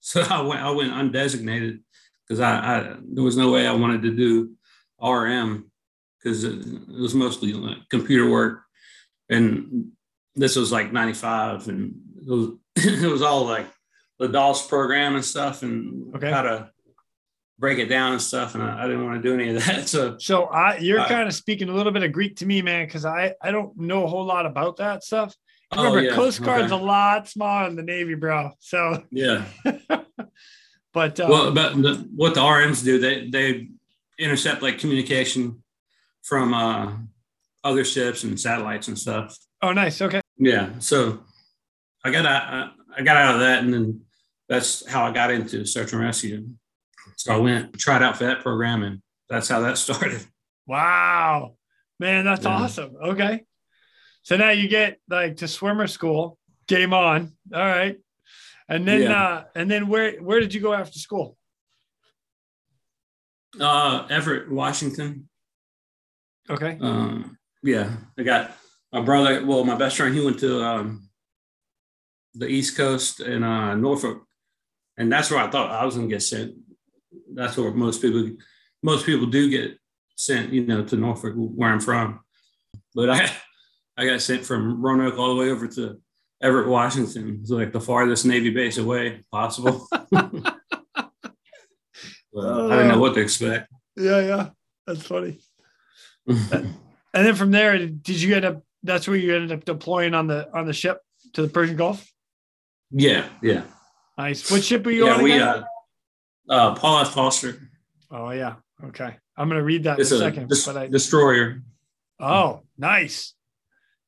So 0.00 0.20
I 0.30 0.40
went, 0.40 0.60
I 0.60 0.70
went 0.70 0.92
undesignated 0.92 1.80
because 2.26 2.40
I, 2.40 2.78
I, 2.78 2.96
there 3.02 3.24
was 3.24 3.36
no 3.36 3.50
way 3.50 3.66
I 3.66 3.72
wanted 3.72 4.02
to 4.02 4.16
do 4.16 4.52
RM 5.00 5.70
because 6.18 6.44
it, 6.44 6.58
it, 6.58 7.00
was 7.00 7.14
mostly 7.14 7.52
like 7.52 7.78
computer 7.90 8.30
work. 8.30 8.62
And 9.28 9.92
this 10.34 10.56
was 10.56 10.72
like 10.72 10.92
95 10.92 11.68
and 11.68 11.94
it 12.20 12.28
was, 12.28 12.50
it 12.76 13.10
was 13.10 13.22
all 13.22 13.44
like 13.44 13.66
the 14.18 14.28
DOS 14.28 14.66
program 14.66 15.14
and 15.14 15.24
stuff 15.24 15.62
and 15.62 16.14
okay. 16.16 16.30
how 16.30 16.42
to 16.42 16.70
break 17.58 17.78
it 17.78 17.86
down 17.86 18.12
and 18.12 18.22
stuff, 18.22 18.54
and 18.54 18.62
I, 18.62 18.84
I 18.84 18.86
didn't 18.86 19.04
want 19.04 19.22
to 19.22 19.28
do 19.28 19.34
any 19.34 19.54
of 19.54 19.64
that. 19.64 19.88
So, 19.88 20.16
so 20.18 20.44
I, 20.44 20.78
you're 20.78 21.00
uh, 21.00 21.08
kind 21.08 21.26
of 21.26 21.34
speaking 21.34 21.68
a 21.68 21.72
little 21.72 21.92
bit 21.92 22.02
of 22.02 22.12
Greek 22.12 22.36
to 22.36 22.46
me, 22.46 22.62
man, 22.62 22.86
because 22.86 23.04
I 23.04 23.34
I 23.42 23.50
don't 23.50 23.76
know 23.76 24.04
a 24.04 24.06
whole 24.06 24.24
lot 24.24 24.46
about 24.46 24.76
that 24.76 25.02
stuff. 25.02 25.34
Oh, 25.72 25.84
remember, 25.84 26.02
yeah. 26.02 26.14
Coast 26.14 26.42
Guard's 26.42 26.72
okay. 26.72 26.82
a 26.82 26.84
lot 26.84 27.28
smaller 27.28 27.66
than 27.66 27.76
the 27.76 27.82
Navy, 27.82 28.14
bro. 28.14 28.52
So 28.58 29.02
yeah. 29.10 29.44
but 30.92 31.20
uh, 31.20 31.26
well, 31.28 31.52
but 31.52 31.80
the, 31.80 32.08
what 32.14 32.34
the 32.34 32.40
RMs 32.40 32.84
do, 32.84 32.98
they 32.98 33.28
they 33.28 33.68
intercept 34.18 34.62
like 34.62 34.78
communication 34.78 35.62
from 36.22 36.54
uh, 36.54 36.92
other 37.64 37.84
ships 37.84 38.24
and 38.24 38.38
satellites 38.38 38.88
and 38.88 38.98
stuff. 38.98 39.36
Oh, 39.62 39.72
nice. 39.72 40.00
Okay. 40.00 40.20
Yeah. 40.38 40.70
So 40.78 41.20
I 42.04 42.10
got 42.10 42.26
out, 42.26 42.72
I 42.96 43.02
got 43.02 43.16
out 43.16 43.34
of 43.34 43.40
that, 43.40 43.62
and 43.62 43.72
then 43.72 44.00
that's 44.48 44.86
how 44.88 45.04
I 45.04 45.12
got 45.12 45.30
into 45.30 45.64
search 45.66 45.92
and 45.92 46.00
rescue. 46.00 46.48
So 47.18 47.34
I 47.34 47.36
went 47.36 47.76
tried 47.76 48.00
out 48.00 48.16
for 48.16 48.24
that 48.24 48.42
program, 48.42 48.84
and 48.84 49.02
that's 49.28 49.48
how 49.48 49.60
that 49.60 49.76
started. 49.78 50.24
Wow, 50.66 51.56
man, 51.98 52.24
that's 52.24 52.44
yeah. 52.44 52.50
awesome. 52.50 52.94
Okay, 53.02 53.44
so 54.22 54.36
now 54.36 54.50
you 54.50 54.68
get 54.68 54.98
like 55.10 55.36
to 55.38 55.48
swimmer 55.48 55.88
school. 55.88 56.38
Game 56.68 56.94
on. 56.94 57.32
All 57.52 57.60
right, 57.60 57.96
and 58.68 58.86
then 58.86 59.02
yeah. 59.02 59.22
uh, 59.22 59.44
and 59.56 59.70
then 59.70 59.88
where 59.88 60.18
where 60.18 60.38
did 60.38 60.54
you 60.54 60.60
go 60.60 60.72
after 60.72 60.98
school? 60.98 61.36
Uh, 63.58 64.06
Everett, 64.10 64.50
Washington. 64.50 65.28
Okay. 66.48 66.78
Um, 66.80 67.36
yeah, 67.62 67.96
I 68.16 68.22
got 68.22 68.52
my 68.92 69.00
brother. 69.00 69.44
Well, 69.44 69.64
my 69.64 69.74
best 69.74 69.96
friend, 69.96 70.14
he 70.14 70.24
went 70.24 70.38
to 70.40 70.62
um, 70.62 71.08
the 72.34 72.46
East 72.46 72.76
Coast 72.76 73.20
in 73.20 73.42
uh, 73.42 73.74
Norfolk, 73.74 74.24
and 74.96 75.10
that's 75.10 75.30
where 75.30 75.40
I 75.40 75.50
thought 75.50 75.70
I 75.70 75.84
was 75.84 75.96
going 75.96 76.08
to 76.08 76.14
get 76.14 76.22
sent 76.22 76.54
that's 77.34 77.56
where 77.56 77.70
most 77.70 78.02
people 78.02 78.30
most 78.82 79.06
people 79.06 79.26
do 79.26 79.50
get 79.50 79.78
sent, 80.16 80.52
you 80.52 80.66
know, 80.66 80.84
to 80.84 80.96
Norfolk 80.96 81.34
where 81.36 81.70
I'm 81.70 81.80
from. 81.80 82.20
But 82.94 83.10
I 83.10 83.30
I 83.96 84.06
got 84.06 84.20
sent 84.20 84.44
from 84.44 84.80
Roanoke 84.80 85.18
all 85.18 85.34
the 85.34 85.40
way 85.40 85.50
over 85.50 85.66
to 85.68 86.00
Everett, 86.42 86.68
Washington. 86.68 87.38
It's 87.40 87.50
like 87.50 87.72
the 87.72 87.80
farthest 87.80 88.24
Navy 88.24 88.50
base 88.50 88.78
away 88.78 89.24
possible. 89.32 89.86
but 89.90 90.06
I 90.12 90.30
didn't 92.32 92.88
know 92.88 93.00
what 93.00 93.14
to 93.14 93.20
expect. 93.20 93.68
Yeah, 93.96 94.20
yeah. 94.20 94.50
That's 94.86 95.04
funny. 95.04 95.40
and 96.26 96.74
then 97.12 97.34
from 97.34 97.50
there, 97.50 97.76
did 97.78 98.22
you 98.22 98.36
end 98.36 98.44
up 98.44 98.62
that's 98.82 99.08
where 99.08 99.16
you 99.16 99.34
ended 99.34 99.52
up 99.52 99.64
deploying 99.64 100.14
on 100.14 100.26
the 100.26 100.48
on 100.56 100.66
the 100.66 100.72
ship 100.72 101.00
to 101.34 101.42
the 101.42 101.48
Persian 101.48 101.76
Gulf? 101.76 102.06
Yeah, 102.90 103.26
yeah. 103.42 103.62
Nice. 104.16 104.50
What 104.50 104.64
ship 104.64 104.86
are 104.86 104.90
you 104.90 105.06
yeah, 105.06 105.14
on? 105.14 105.22
We, 105.22 105.32
again? 105.32 105.48
uh, 105.48 105.64
uh. 106.48 106.74
Foster. 107.04 107.68
Oh 108.10 108.30
yeah. 108.30 108.56
Okay. 108.84 109.16
I'm 109.36 109.48
gonna 109.48 109.62
read 109.62 109.84
that 109.84 109.98
It's 109.98 110.10
in 110.10 110.16
a 110.16 110.20
second. 110.20 110.48
but 110.66 110.76
I 110.76 110.86
destroyer. 110.88 111.62
oh 112.20 112.62
nice. 112.76 113.34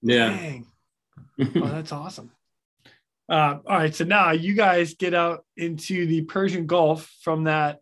Yeah. 0.02 0.28
Dang. 0.30 0.66
Oh, 1.40 1.68
that's 1.68 1.92
awesome. 1.92 2.30
Uh, 3.28 3.58
all 3.66 3.76
right, 3.78 3.94
so 3.94 4.04
now 4.04 4.32
you 4.32 4.54
guys 4.54 4.94
get 4.94 5.14
out 5.14 5.44
into 5.56 6.04
the 6.06 6.22
Persian 6.22 6.66
Gulf 6.66 7.08
from 7.22 7.44
that 7.44 7.78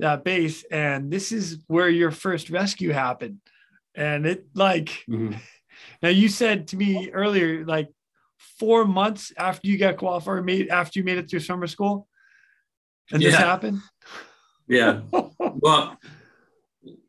that 0.00 0.24
base, 0.24 0.64
and 0.64 1.10
this 1.10 1.30
is 1.32 1.58
where 1.68 1.88
your 1.88 2.10
first 2.10 2.50
rescue 2.50 2.90
happened. 2.92 3.38
And 3.94 4.26
it 4.26 4.46
like 4.54 5.04
Mhm. 5.08 5.38
now 6.02 6.08
you 6.08 6.28
said 6.28 6.68
to 6.68 6.76
me 6.76 7.10
earlier, 7.10 7.64
like 7.64 7.88
four 8.58 8.84
months 8.84 9.32
after 9.36 9.68
you 9.68 9.78
got 9.78 9.96
qualified, 9.96 10.44
made 10.44 10.68
after 10.68 10.98
you 10.98 11.04
made 11.04 11.18
it 11.18 11.28
through 11.30 11.40
summer 11.40 11.66
school, 11.66 12.08
and 13.12 13.22
this 13.22 13.34
happened. 13.34 13.80
Yeah. 14.68 15.00
Well, 15.60 15.98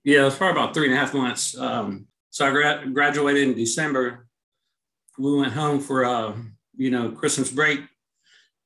yeah, 0.03 0.21
it 0.21 0.23
was 0.23 0.35
probably 0.35 0.59
about 0.59 0.73
three 0.73 0.85
and 0.87 0.95
a 0.95 0.97
half 0.97 1.13
months. 1.13 1.55
Um, 1.55 2.07
so 2.31 2.47
I 2.47 2.51
gra- 2.51 2.83
graduated 2.91 3.47
in 3.47 3.53
December. 3.53 4.27
We 5.19 5.35
went 5.35 5.53
home 5.53 5.79
for, 5.79 6.03
uh, 6.03 6.33
you 6.75 6.89
know, 6.89 7.11
Christmas 7.11 7.51
break. 7.51 7.81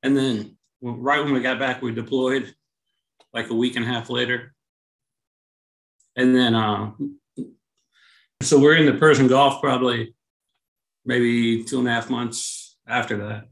And 0.02 0.16
then 0.16 0.56
right 0.80 1.22
when 1.22 1.34
we 1.34 1.40
got 1.40 1.58
back, 1.58 1.82
we 1.82 1.92
deployed 1.92 2.54
like 3.34 3.50
a 3.50 3.54
week 3.54 3.76
and 3.76 3.84
a 3.84 3.88
half 3.88 4.08
later. 4.08 4.54
And 6.16 6.34
then, 6.34 6.54
uh, 6.54 6.92
so 8.40 8.58
we're 8.58 8.76
in 8.76 8.86
the 8.86 8.98
Persian 8.98 9.28
Gulf 9.28 9.60
probably 9.60 10.14
maybe 11.04 11.64
two 11.64 11.78
and 11.78 11.88
a 11.88 11.90
half 11.90 12.08
months 12.08 12.76
after 12.86 13.16
that. 13.28 13.48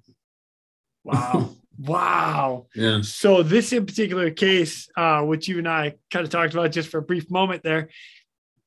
wow, 1.05 1.51
wow. 1.79 2.67
Yeah. 2.75 3.01
So 3.03 3.43
this 3.43 3.73
in 3.73 3.87
particular 3.87 4.31
case, 4.31 4.89
uh, 4.97 5.23
which 5.23 5.49
you 5.49 5.59
and 5.59 5.69
I 5.69 5.95
kind 6.11 6.25
of 6.25 6.31
talked 6.31 6.55
about 6.55 6.73
just 6.73 6.89
for 6.89 6.99
a 6.99 7.03
brief 7.03 7.31
moment 7.31 7.63
there, 7.63 7.89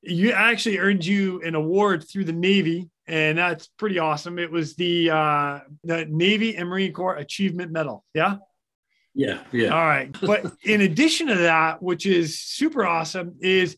you 0.01 0.31
actually 0.31 0.77
earned 0.77 1.05
you 1.05 1.41
an 1.41 1.55
award 1.55 2.07
through 2.07 2.25
the 2.25 2.33
Navy, 2.33 2.89
and 3.07 3.37
that's 3.37 3.67
pretty 3.67 3.99
awesome. 3.99 4.39
It 4.39 4.51
was 4.51 4.75
the 4.75 5.09
uh, 5.09 5.59
the 5.83 6.05
Navy 6.05 6.55
and 6.55 6.69
Marine 6.69 6.93
Corps 6.93 7.15
Achievement 7.15 7.71
Medal. 7.71 8.03
Yeah. 8.13 8.37
Yeah. 9.13 9.39
Yeah. 9.51 9.69
All 9.69 9.85
right. 9.85 10.15
But 10.21 10.53
in 10.63 10.81
addition 10.81 11.27
to 11.27 11.35
that, 11.35 11.81
which 11.81 12.05
is 12.05 12.39
super 12.39 12.85
awesome, 12.85 13.35
is 13.39 13.77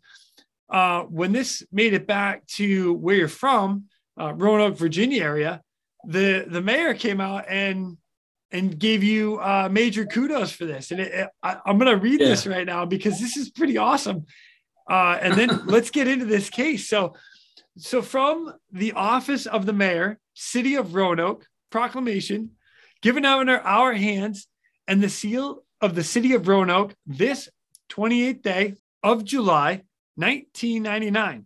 uh, 0.70 1.04
when 1.04 1.32
this 1.32 1.64
made 1.72 1.94
it 1.94 2.08
back 2.08 2.46
to 2.48 2.94
where 2.94 3.16
you're 3.16 3.28
from, 3.28 3.86
uh, 4.20 4.34
Roanoke, 4.34 4.78
Virginia 4.78 5.24
area, 5.24 5.62
the 6.06 6.46
the 6.48 6.62
mayor 6.62 6.94
came 6.94 7.22
out 7.22 7.46
and 7.50 7.98
and 8.52 8.78
gave 8.80 9.04
you 9.04 9.38
uh, 9.40 9.68
major 9.72 10.06
kudos 10.06 10.52
for 10.52 10.66
this. 10.66 10.92
And 10.92 11.00
it, 11.02 11.14
it- 11.14 11.30
I, 11.44 11.58
I'm 11.66 11.78
going 11.78 11.92
to 11.92 12.02
read 12.02 12.22
Yeah. 12.22 12.28
this 12.30 12.48
right 12.48 12.66
now 12.66 12.86
because 12.86 13.20
this 13.20 13.36
is 13.38 13.50
pretty 13.50 13.78
awesome. 13.78 14.26
Uh, 14.90 15.18
and 15.22 15.34
then 15.34 15.50
let's 15.66 15.90
get 15.90 16.08
into 16.08 16.26
this 16.26 16.50
case. 16.50 16.88
So, 16.90 17.14
so 17.78 18.02
from 18.02 18.54
the 18.72 18.94
office 18.94 19.46
of 19.46 19.66
the 19.66 19.74
mayor, 19.74 20.20
city 20.34 20.76
of 20.76 20.96
Roanoke, 20.96 21.46
proclamation 21.70 22.52
given 23.02 23.26
out 23.26 23.42
in 23.42 23.50
our, 23.50 23.94
hands 23.94 24.48
and 24.88 25.04
the 25.04 25.10
seal 25.10 25.64
of 25.82 25.94
the 25.94 26.04
city 26.04 26.34
of 26.34 26.48
Roanoke 26.48 26.96
this 27.06 27.50
28th 27.90 28.42
day 28.42 28.74
of 29.04 29.24
July, 29.24 29.84
1999. 30.16 31.46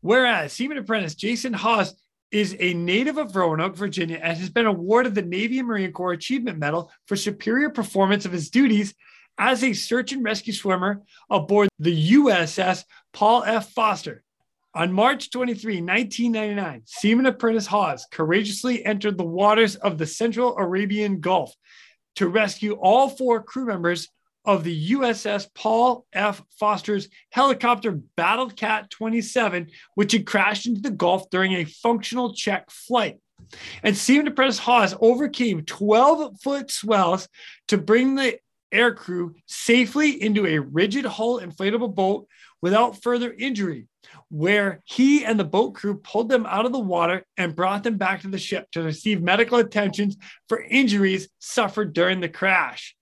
Whereas 0.00 0.52
Seaman 0.52 0.78
Apprentice 0.78 1.14
Jason 1.14 1.52
Hawes 1.52 1.94
is 2.30 2.56
a 2.58 2.74
native 2.74 3.18
of 3.18 3.34
Roanoke, 3.34 3.76
Virginia, 3.76 4.18
and 4.22 4.36
has 4.36 4.50
been 4.50 4.66
awarded 4.66 5.14
the 5.14 5.22
Navy 5.22 5.58
and 5.58 5.68
Marine 5.68 5.92
Corps 5.92 6.12
Achievement 6.12 6.58
Medal 6.58 6.90
for 7.06 7.16
superior 7.16 7.70
performance 7.70 8.24
of 8.24 8.32
his 8.32 8.50
duties 8.50 8.94
as 9.38 9.62
a 9.62 9.72
search 9.72 10.12
and 10.12 10.24
rescue 10.24 10.52
swimmer 10.52 11.02
aboard 11.30 11.68
the 11.78 12.12
USS 12.12 12.84
Paul 13.12 13.44
F. 13.44 13.72
Foster. 13.72 14.22
On 14.74 14.92
March 14.92 15.30
23, 15.30 15.80
1999, 15.80 16.82
Seaman 16.84 17.26
Apprentice 17.26 17.66
Hawes 17.66 18.06
courageously 18.10 18.84
entered 18.84 19.16
the 19.16 19.24
waters 19.24 19.76
of 19.76 19.96
the 19.96 20.06
Central 20.06 20.56
Arabian 20.56 21.20
Gulf 21.20 21.54
to 22.16 22.28
rescue 22.28 22.74
all 22.74 23.08
four 23.08 23.42
crew 23.42 23.64
members 23.64 24.08
of 24.46 24.64
the 24.64 24.90
USS 24.92 25.48
Paul 25.54 26.06
F. 26.12 26.42
Foster's 26.58 27.08
helicopter 27.30 27.92
Battle 28.16 28.48
Cat 28.48 28.90
27, 28.90 29.68
which 29.94 30.12
had 30.12 30.26
crashed 30.26 30.66
into 30.66 30.80
the 30.80 30.90
Gulf 30.90 31.28
during 31.30 31.52
a 31.52 31.64
functional 31.64 32.32
check 32.34 32.70
flight. 32.70 33.18
And 33.82 33.96
Seaman 33.96 34.28
Apprentice 34.28 34.58
Hawes 34.58 34.94
overcame 35.00 35.64
12 35.64 36.40
foot 36.40 36.70
swells 36.70 37.28
to 37.68 37.78
bring 37.78 38.14
the 38.14 38.38
air 38.72 38.94
crew 38.94 39.34
safely 39.46 40.20
into 40.20 40.46
a 40.46 40.58
rigid 40.58 41.04
hull 41.04 41.40
inflatable 41.40 41.94
boat 41.94 42.26
without 42.62 43.02
further 43.02 43.32
injury, 43.32 43.86
where 44.28 44.80
he 44.84 45.24
and 45.24 45.38
the 45.38 45.44
boat 45.44 45.74
crew 45.74 45.98
pulled 45.98 46.28
them 46.28 46.46
out 46.46 46.66
of 46.66 46.72
the 46.72 46.78
water 46.78 47.24
and 47.36 47.54
brought 47.54 47.84
them 47.84 47.96
back 47.96 48.22
to 48.22 48.28
the 48.28 48.38
ship 48.38 48.68
to 48.72 48.82
receive 48.82 49.22
medical 49.22 49.58
attention 49.58 50.12
for 50.48 50.62
injuries 50.62 51.28
suffered 51.38 51.92
during 51.92 52.20
the 52.20 52.28
crash. 52.28 52.96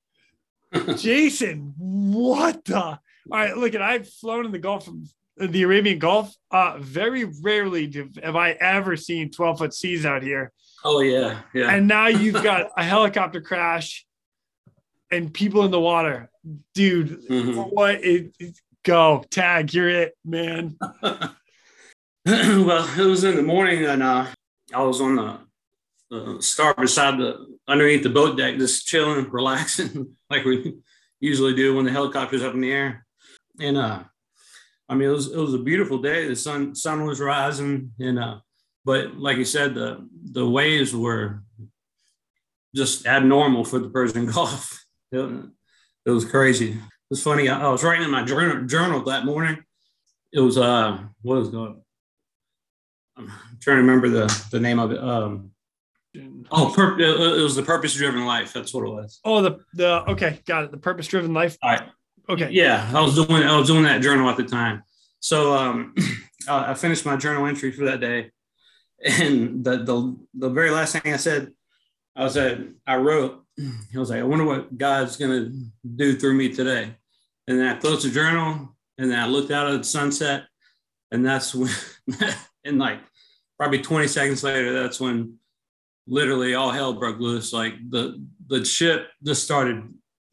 Jason, 0.96 1.74
what 1.78 2.64
the? 2.64 2.76
All 2.82 2.98
right, 3.30 3.56
look, 3.56 3.74
at 3.74 3.82
I've 3.82 4.08
flown 4.08 4.44
in 4.46 4.52
the 4.52 4.58
Gulf, 4.58 4.88
the 5.36 5.62
Arabian 5.62 5.98
Gulf. 5.98 6.34
Uh, 6.50 6.78
very 6.78 7.24
rarely 7.42 7.86
do, 7.86 8.10
have 8.22 8.36
I 8.36 8.50
ever 8.52 8.96
seen 8.96 9.30
12 9.30 9.58
foot 9.58 9.74
seas 9.74 10.04
out 10.04 10.22
here. 10.22 10.52
Oh 10.84 11.00
yeah. 11.00 11.40
Yeah. 11.54 11.70
And 11.70 11.88
now 11.88 12.08
you've 12.08 12.42
got 12.42 12.70
a 12.76 12.84
helicopter 12.84 13.40
crash 13.40 14.04
and 15.10 15.32
people 15.32 15.64
in 15.64 15.70
the 15.70 15.80
water. 15.80 16.28
Dude, 16.74 17.22
Mhm. 17.28 17.70
what? 17.72 18.04
It, 18.04 18.34
it- 18.38 18.58
go 18.84 19.24
tag, 19.30 19.72
you're 19.72 19.88
it, 19.88 20.12
man. 20.26 20.76
well, 21.02 21.30
it 22.26 23.06
was 23.06 23.24
in 23.24 23.34
the 23.34 23.42
morning, 23.42 23.82
and 23.86 24.02
uh, 24.02 24.26
I 24.74 24.82
was 24.82 25.00
on 25.00 25.16
the 25.16 25.38
uh, 26.10 26.40
starboard 26.40 26.88
side, 26.90 27.18
the 27.18 27.46
underneath 27.66 28.02
the 28.02 28.10
boat 28.10 28.36
deck, 28.36 28.56
just 28.56 28.86
chilling, 28.86 29.28
relaxing, 29.30 30.14
like 30.30 30.44
we 30.44 30.74
usually 31.20 31.54
do 31.54 31.74
when 31.74 31.84
the 31.84 31.90
helicopter's 31.90 32.42
up 32.42 32.54
in 32.54 32.60
the 32.60 32.72
air. 32.72 33.06
And 33.60 33.76
uh, 33.76 34.04
I 34.88 34.94
mean, 34.94 35.08
it 35.08 35.12
was 35.12 35.32
it 35.32 35.38
was 35.38 35.54
a 35.54 35.58
beautiful 35.58 35.98
day. 35.98 36.28
The 36.28 36.36
sun 36.36 36.74
sun 36.74 37.04
was 37.04 37.20
rising, 37.20 37.92
and 37.98 38.18
uh, 38.18 38.38
but 38.84 39.16
like 39.16 39.36
you 39.36 39.44
said, 39.44 39.74
the 39.74 40.06
the 40.32 40.48
waves 40.48 40.94
were 40.94 41.42
just 42.74 43.06
abnormal 43.06 43.64
for 43.64 43.78
the 43.78 43.88
Persian 43.88 44.26
Gulf. 44.32 44.84
It, 45.12 45.44
it 46.06 46.10
was 46.10 46.24
crazy. 46.24 46.72
It 46.72 47.10
was 47.10 47.22
funny. 47.22 47.48
I, 47.48 47.66
I 47.66 47.68
was 47.68 47.84
writing 47.84 48.04
in 48.04 48.10
my 48.10 48.24
journal, 48.24 48.66
journal 48.66 49.02
that 49.04 49.24
morning. 49.24 49.62
It 50.32 50.40
was 50.40 50.58
uh, 50.58 50.98
what 51.22 51.38
was 51.38 51.48
it? 51.48 51.76
I'm 53.16 53.30
trying 53.60 53.76
to 53.76 53.82
remember 53.82 54.08
the 54.08 54.46
the 54.50 54.60
name 54.60 54.80
of 54.80 54.90
it. 54.90 54.98
Um, 54.98 55.53
oh, 56.50 56.72
pur- 56.74 56.98
it 56.98 57.42
was 57.42 57.54
the 57.54 57.62
purpose 57.62 57.94
driven 57.94 58.24
life. 58.26 58.52
That's 58.52 58.72
what 58.72 58.86
it 58.86 58.90
was. 58.90 59.20
Oh, 59.24 59.42
the 59.42 59.58
the 59.74 60.10
okay, 60.10 60.40
got 60.46 60.64
it. 60.64 60.70
The 60.70 60.78
purpose 60.78 61.06
driven 61.06 61.34
life. 61.34 61.56
All 61.62 61.70
right. 61.70 61.88
Okay. 62.28 62.50
Yeah, 62.50 62.90
I 62.94 63.00
was 63.00 63.14
doing 63.14 63.42
I 63.42 63.58
was 63.58 63.68
doing 63.68 63.84
that 63.84 64.02
journal 64.02 64.28
at 64.28 64.36
the 64.36 64.44
time. 64.44 64.82
So 65.20 65.54
um, 65.54 65.94
I 66.48 66.72
I 66.72 66.74
finished 66.74 67.04
my 67.04 67.16
journal 67.16 67.46
entry 67.46 67.72
for 67.72 67.84
that 67.86 68.00
day, 68.00 68.30
and 69.04 69.64
the 69.64 69.78
the 69.78 70.16
the 70.34 70.50
very 70.50 70.70
last 70.70 70.92
thing 70.92 71.12
I 71.12 71.16
said, 71.16 71.52
I 72.16 72.28
said 72.28 72.74
I 72.86 72.96
wrote. 72.96 73.40
I 73.58 73.98
was 73.98 74.10
like, 74.10 74.20
I 74.20 74.24
wonder 74.24 74.44
what 74.44 74.76
God's 74.76 75.16
gonna 75.16 75.50
do 75.96 76.16
through 76.16 76.34
me 76.34 76.52
today. 76.52 76.96
And 77.46 77.58
then 77.58 77.66
I 77.66 77.78
closed 77.78 78.04
the 78.04 78.10
journal, 78.10 78.74
and 78.98 79.10
then 79.10 79.18
I 79.18 79.26
looked 79.26 79.50
out 79.50 79.70
at 79.70 79.78
the 79.78 79.84
sunset, 79.84 80.44
and 81.12 81.24
that's 81.24 81.54
when, 81.54 81.70
and 82.64 82.78
like 82.78 82.98
probably 83.58 83.80
20 83.80 84.08
seconds 84.08 84.42
later, 84.42 84.72
that's 84.72 84.98
when 84.98 85.38
literally 86.06 86.54
all 86.54 86.70
hell 86.70 86.92
broke 86.92 87.18
loose. 87.18 87.52
Like 87.52 87.74
the 87.88 88.22
the 88.46 88.64
ship 88.64 89.08
just 89.22 89.44
started 89.44 89.82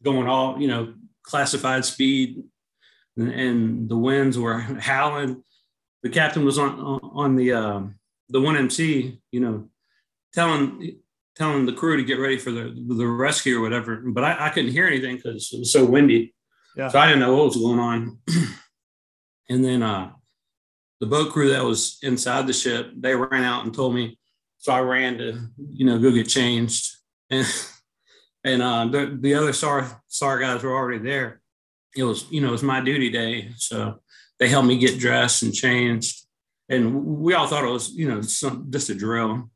going 0.02 0.28
all, 0.28 0.60
you 0.60 0.68
know, 0.68 0.94
classified 1.22 1.84
speed, 1.84 2.42
and, 3.16 3.28
and 3.30 3.88
the 3.88 3.96
winds 3.96 4.38
were 4.38 4.58
howling. 4.80 5.42
The 6.02 6.10
captain 6.10 6.44
was 6.44 6.58
on 6.58 6.78
on, 6.80 7.36
the 7.36 7.52
um, 7.52 7.96
the 8.28 8.40
one 8.40 8.56
MC, 8.56 9.20
you 9.30 9.40
know, 9.40 9.68
telling 10.34 10.98
telling 11.36 11.64
the 11.64 11.72
crew 11.72 11.96
to 11.96 12.04
get 12.04 12.18
ready 12.18 12.38
for 12.38 12.50
the 12.50 12.74
the 12.88 13.06
rescue 13.06 13.58
or 13.58 13.62
whatever. 13.62 13.96
But 13.96 14.24
I, 14.24 14.46
I 14.46 14.50
couldn't 14.50 14.72
hear 14.72 14.86
anything 14.86 15.16
because 15.16 15.52
it 15.52 15.60
was 15.60 15.72
so 15.72 15.84
windy. 15.84 16.34
Yeah. 16.76 16.88
So 16.88 16.98
I 16.98 17.06
didn't 17.06 17.20
know 17.20 17.36
what 17.36 17.46
was 17.46 17.56
going 17.56 17.78
on. 17.78 18.18
and 19.48 19.64
then 19.64 19.82
uh 19.82 20.12
the 21.00 21.06
boat 21.06 21.32
crew 21.32 21.50
that 21.50 21.64
was 21.64 21.98
inside 22.02 22.46
the 22.46 22.52
ship, 22.52 22.92
they 22.96 23.14
ran 23.14 23.44
out 23.44 23.64
and 23.64 23.74
told 23.74 23.94
me. 23.94 24.18
So 24.62 24.72
I 24.72 24.78
ran 24.78 25.18
to, 25.18 25.40
you 25.72 25.84
know, 25.84 25.98
go 25.98 26.12
get 26.12 26.28
changed. 26.28 26.96
And 27.30 27.44
and 28.44 28.62
uh, 28.62 28.86
the, 28.86 29.18
the 29.20 29.34
other 29.34 29.52
SAR 29.52 30.00
SAR 30.06 30.38
guys 30.38 30.62
were 30.62 30.72
already 30.72 31.02
there. 31.02 31.40
It 31.96 32.04
was, 32.04 32.30
you 32.30 32.40
know, 32.40 32.48
it 32.48 32.52
was 32.52 32.62
my 32.62 32.80
duty 32.80 33.10
day. 33.10 33.50
So 33.56 34.00
they 34.38 34.46
helped 34.48 34.68
me 34.68 34.78
get 34.78 35.00
dressed 35.00 35.42
and 35.42 35.52
changed. 35.52 36.24
And 36.68 37.04
we 37.04 37.34
all 37.34 37.48
thought 37.48 37.64
it 37.64 37.72
was, 37.72 37.90
you 37.90 38.08
know, 38.08 38.22
some, 38.22 38.70
just 38.70 38.88
a 38.88 38.94
drill. 38.94 39.50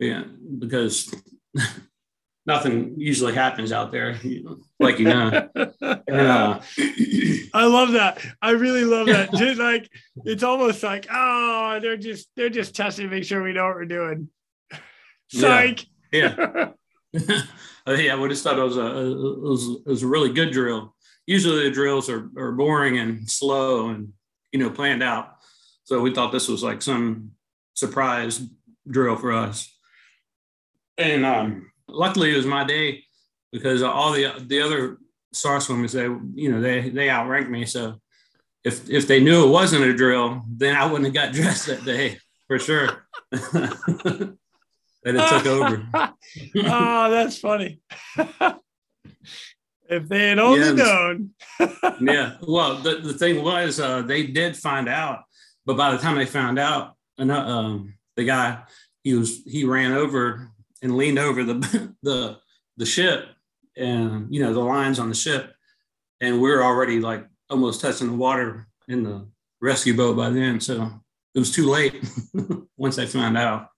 Yeah, 0.00 0.24
because 0.58 1.14
nothing 2.44 2.94
usually 2.96 3.34
happens 3.34 3.70
out 3.70 3.92
there, 3.92 4.18
like 4.80 4.98
you 4.98 5.04
know. 5.04 5.48
And, 6.06 6.26
uh, 6.26 6.60
I 7.54 7.66
love 7.66 7.92
that. 7.92 8.18
I 8.42 8.50
really 8.50 8.84
love 8.84 9.06
that. 9.06 9.32
Just 9.38 9.60
like 9.60 9.88
it's 10.24 10.42
almost 10.42 10.82
like, 10.82 11.06
oh, 11.10 11.78
they're 11.80 11.96
just 11.96 12.28
they're 12.36 12.50
just 12.50 12.74
testing 12.74 13.08
to 13.08 13.14
make 13.14 13.24
sure 13.24 13.42
we 13.42 13.52
know 13.52 13.66
what 13.66 13.76
we're 13.76 13.84
doing. 13.84 14.28
Psych. 15.28 15.86
Yeah. 16.12 16.70
yeah. 17.12 17.42
yeah, 17.86 18.20
we 18.20 18.28
just 18.28 18.42
thought 18.42 18.58
it 18.58 18.62
was 18.62 18.76
a 18.76 18.86
it 18.86 19.40
was, 19.40 19.68
it 19.86 19.86
was 19.86 20.02
a 20.02 20.08
really 20.08 20.32
good 20.32 20.50
drill. 20.50 20.94
Usually 21.26 21.62
the 21.62 21.70
drills 21.70 22.10
are, 22.10 22.28
are 22.36 22.52
boring 22.52 22.98
and 22.98 23.30
slow 23.30 23.90
and 23.90 24.12
you 24.52 24.58
know 24.58 24.70
planned 24.70 25.02
out. 25.02 25.36
So 25.84 26.00
we 26.00 26.12
thought 26.12 26.32
this 26.32 26.48
was 26.48 26.62
like 26.62 26.82
some 26.82 27.32
surprise 27.74 28.42
drill 28.88 29.16
for 29.16 29.32
us. 29.32 29.72
And 30.98 31.24
um, 31.24 31.70
luckily 31.88 32.32
it 32.32 32.36
was 32.36 32.46
my 32.46 32.64
day 32.64 33.04
because 33.52 33.82
all 33.82 34.12
the 34.12 34.32
the 34.46 34.60
other 34.60 34.98
SAR 35.34 35.60
swimmers 35.60 35.92
they 35.92 36.04
you 36.04 36.50
know 36.50 36.60
they 36.60 36.88
they 36.90 37.08
outranked 37.10 37.50
me. 37.50 37.66
So 37.66 38.00
if 38.64 38.88
if 38.88 39.06
they 39.06 39.20
knew 39.20 39.44
it 39.46 39.50
wasn't 39.50 39.84
a 39.84 39.94
drill, 39.94 40.42
then 40.48 40.74
I 40.76 40.86
wouldn't 40.86 41.04
have 41.04 41.14
got 41.14 41.32
dressed 41.38 41.66
that 41.66 41.84
day 41.84 42.18
for 42.46 42.58
sure. 42.58 43.06
and 43.32 44.36
it 45.04 45.28
took 45.28 45.46
over. 45.46 45.86
oh, 45.94 47.10
that's 47.10 47.38
funny. 47.38 47.80
if 49.88 50.08
they 50.08 50.28
had 50.30 50.38
only 50.38 50.60
Yeah. 50.60 50.72
known. 50.72 51.30
yeah. 52.00 52.36
Well, 52.42 52.76
the, 52.76 52.96
the 52.96 53.12
thing 53.14 53.42
was, 53.42 53.78
uh, 53.80 54.02
they 54.02 54.26
did 54.26 54.56
find 54.56 54.88
out, 54.88 55.20
but 55.66 55.76
by 55.76 55.90
the 55.92 55.98
time 55.98 56.16
they 56.16 56.26
found 56.26 56.58
out, 56.58 56.94
and, 57.18 57.30
uh, 57.30 57.38
um, 57.38 57.94
the 58.16 58.24
guy 58.24 58.62
he 59.02 59.14
was 59.14 59.42
he 59.44 59.64
ran 59.64 59.92
over 59.92 60.48
and 60.82 60.96
leaned 60.96 61.18
over 61.18 61.44
the 61.44 61.54
the 62.02 62.38
the 62.76 62.86
ship, 62.86 63.26
and 63.76 64.32
you 64.34 64.42
know 64.42 64.52
the 64.52 64.60
lines 64.60 64.98
on 64.98 65.08
the 65.08 65.14
ship, 65.14 65.52
and 66.20 66.40
we 66.40 66.50
are 66.50 66.62
already 66.62 67.00
like 67.00 67.26
almost 67.50 67.80
touching 67.80 68.08
the 68.08 68.14
water 68.14 68.66
in 68.88 69.02
the 69.02 69.26
rescue 69.60 69.96
boat 69.96 70.16
by 70.16 70.30
then, 70.30 70.60
so 70.60 70.90
it 71.34 71.38
was 71.38 71.52
too 71.52 71.68
late 71.68 72.04
once 72.76 72.98
I 72.98 73.06
found 73.06 73.36
out. 73.36 73.68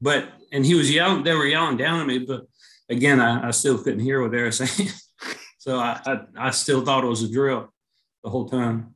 But 0.00 0.28
and 0.50 0.66
he 0.66 0.74
was 0.74 0.92
yelling, 0.92 1.22
they 1.22 1.34
were 1.34 1.46
yelling 1.46 1.76
down 1.76 2.00
at 2.00 2.06
me, 2.06 2.18
but 2.18 2.46
again, 2.88 3.20
I, 3.20 3.48
I 3.48 3.50
still 3.50 3.78
couldn't 3.78 4.00
hear 4.00 4.20
what 4.20 4.30
they 4.32 4.42
were 4.42 4.50
saying. 4.52 4.90
So 5.58 5.78
I, 5.78 6.00
I, 6.04 6.20
I 6.36 6.50
still 6.50 6.84
thought 6.84 7.04
it 7.04 7.08
was 7.08 7.22
a 7.22 7.32
drill 7.32 7.72
the 8.24 8.30
whole 8.30 8.48
time 8.48 8.94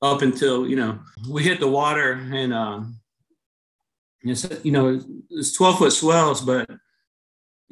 up 0.00 0.22
until, 0.22 0.66
you 0.66 0.76
know, 0.76 0.98
we 1.28 1.42
hit 1.42 1.60
the 1.60 1.68
water 1.68 2.12
and, 2.12 2.52
uh, 2.52 2.80
it's, 4.22 4.48
you 4.64 4.72
know, 4.72 4.98
it's 5.30 5.52
12 5.52 5.78
foot 5.78 5.92
swells, 5.92 6.40
but, 6.40 6.68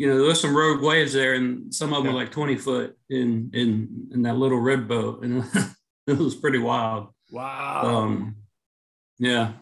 you 0.02 0.09
know, 0.09 0.18
there 0.18 0.26
was 0.26 0.40
some 0.40 0.56
rogue 0.56 0.82
waves 0.82 1.12
there 1.12 1.35
and 1.35 1.73
some 1.73 1.92
of 1.94 1.99
them 2.02 2.06
Yeah. 2.06 2.12
were 2.14 2.25
like 2.25 2.32
20 2.32 2.56
foot 2.56 2.99
in, 3.09 3.52
in, 3.54 4.09
in 4.11 4.23
that 4.23 4.37
little 4.37 4.59
red 4.59 4.88
boat. 4.88 5.23
And 5.23 5.44
it 6.09 6.18
was 6.18 6.35
pretty 6.35 6.59
wild. 6.59 7.11
Wow. 7.30 7.82
Um, 7.85 8.35
yeah. 9.21 9.52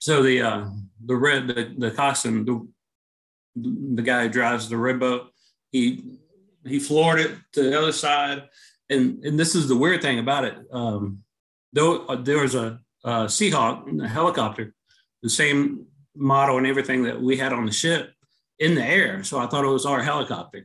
So 0.00 0.22
the 0.22 0.42
uh, 0.42 0.66
the 1.02 1.16
red 1.16 1.48
the 1.48 1.74
the 1.78 1.90
coxswain 1.90 2.44
the 2.44 2.68
the 3.56 4.02
guy 4.02 4.24
who 4.24 4.28
drives 4.28 4.68
the 4.68 4.76
red 4.76 5.00
boat 5.00 5.30
he 5.72 6.02
he 6.66 6.78
floored 6.78 7.20
it 7.20 7.36
to 7.52 7.62
the 7.62 7.78
other 7.78 7.92
side 7.92 8.48
and 8.90 9.24
and 9.24 9.38
this 9.38 9.54
is 9.54 9.66
the 9.68 9.76
weird 9.76 10.00
thing 10.00 10.18
about 10.18 10.44
it 10.44 10.56
um 10.72 11.22
though 11.72 12.06
uh, 12.06 12.16
there 12.16 12.38
was 12.40 12.54
a, 12.54 12.80
a 13.04 13.10
Seahawk 13.26 14.02
a 14.02 14.08
helicopter 14.08 14.74
the 15.22 15.28
same 15.28 15.86
model 16.20 16.58
and 16.58 16.66
everything 16.66 17.02
that 17.02 17.20
we 17.20 17.36
had 17.36 17.52
on 17.52 17.66
the 17.66 17.72
ship 17.72 18.12
in 18.58 18.74
the 18.74 18.84
air 18.84 19.24
so 19.24 19.38
I 19.38 19.46
thought 19.46 19.64
it 19.64 19.68
was 19.68 19.86
our 19.86 20.02
helicopter 20.02 20.64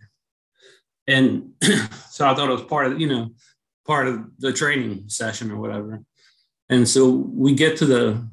and 1.08 1.52
so 2.10 2.28
I 2.28 2.36
thought 2.36 2.50
it 2.50 2.54
was 2.54 2.64
part 2.64 2.88
of 2.88 3.00
you 3.00 3.08
know 3.08 3.32
part 3.86 4.08
of 4.08 4.26
the 4.40 4.52
training 4.52 5.04
session 5.08 5.52
or 5.52 5.58
whatever. 5.58 6.02
And 6.70 6.88
so 6.88 7.10
we 7.10 7.54
get 7.54 7.78
to 7.78 7.86
the 7.86 8.28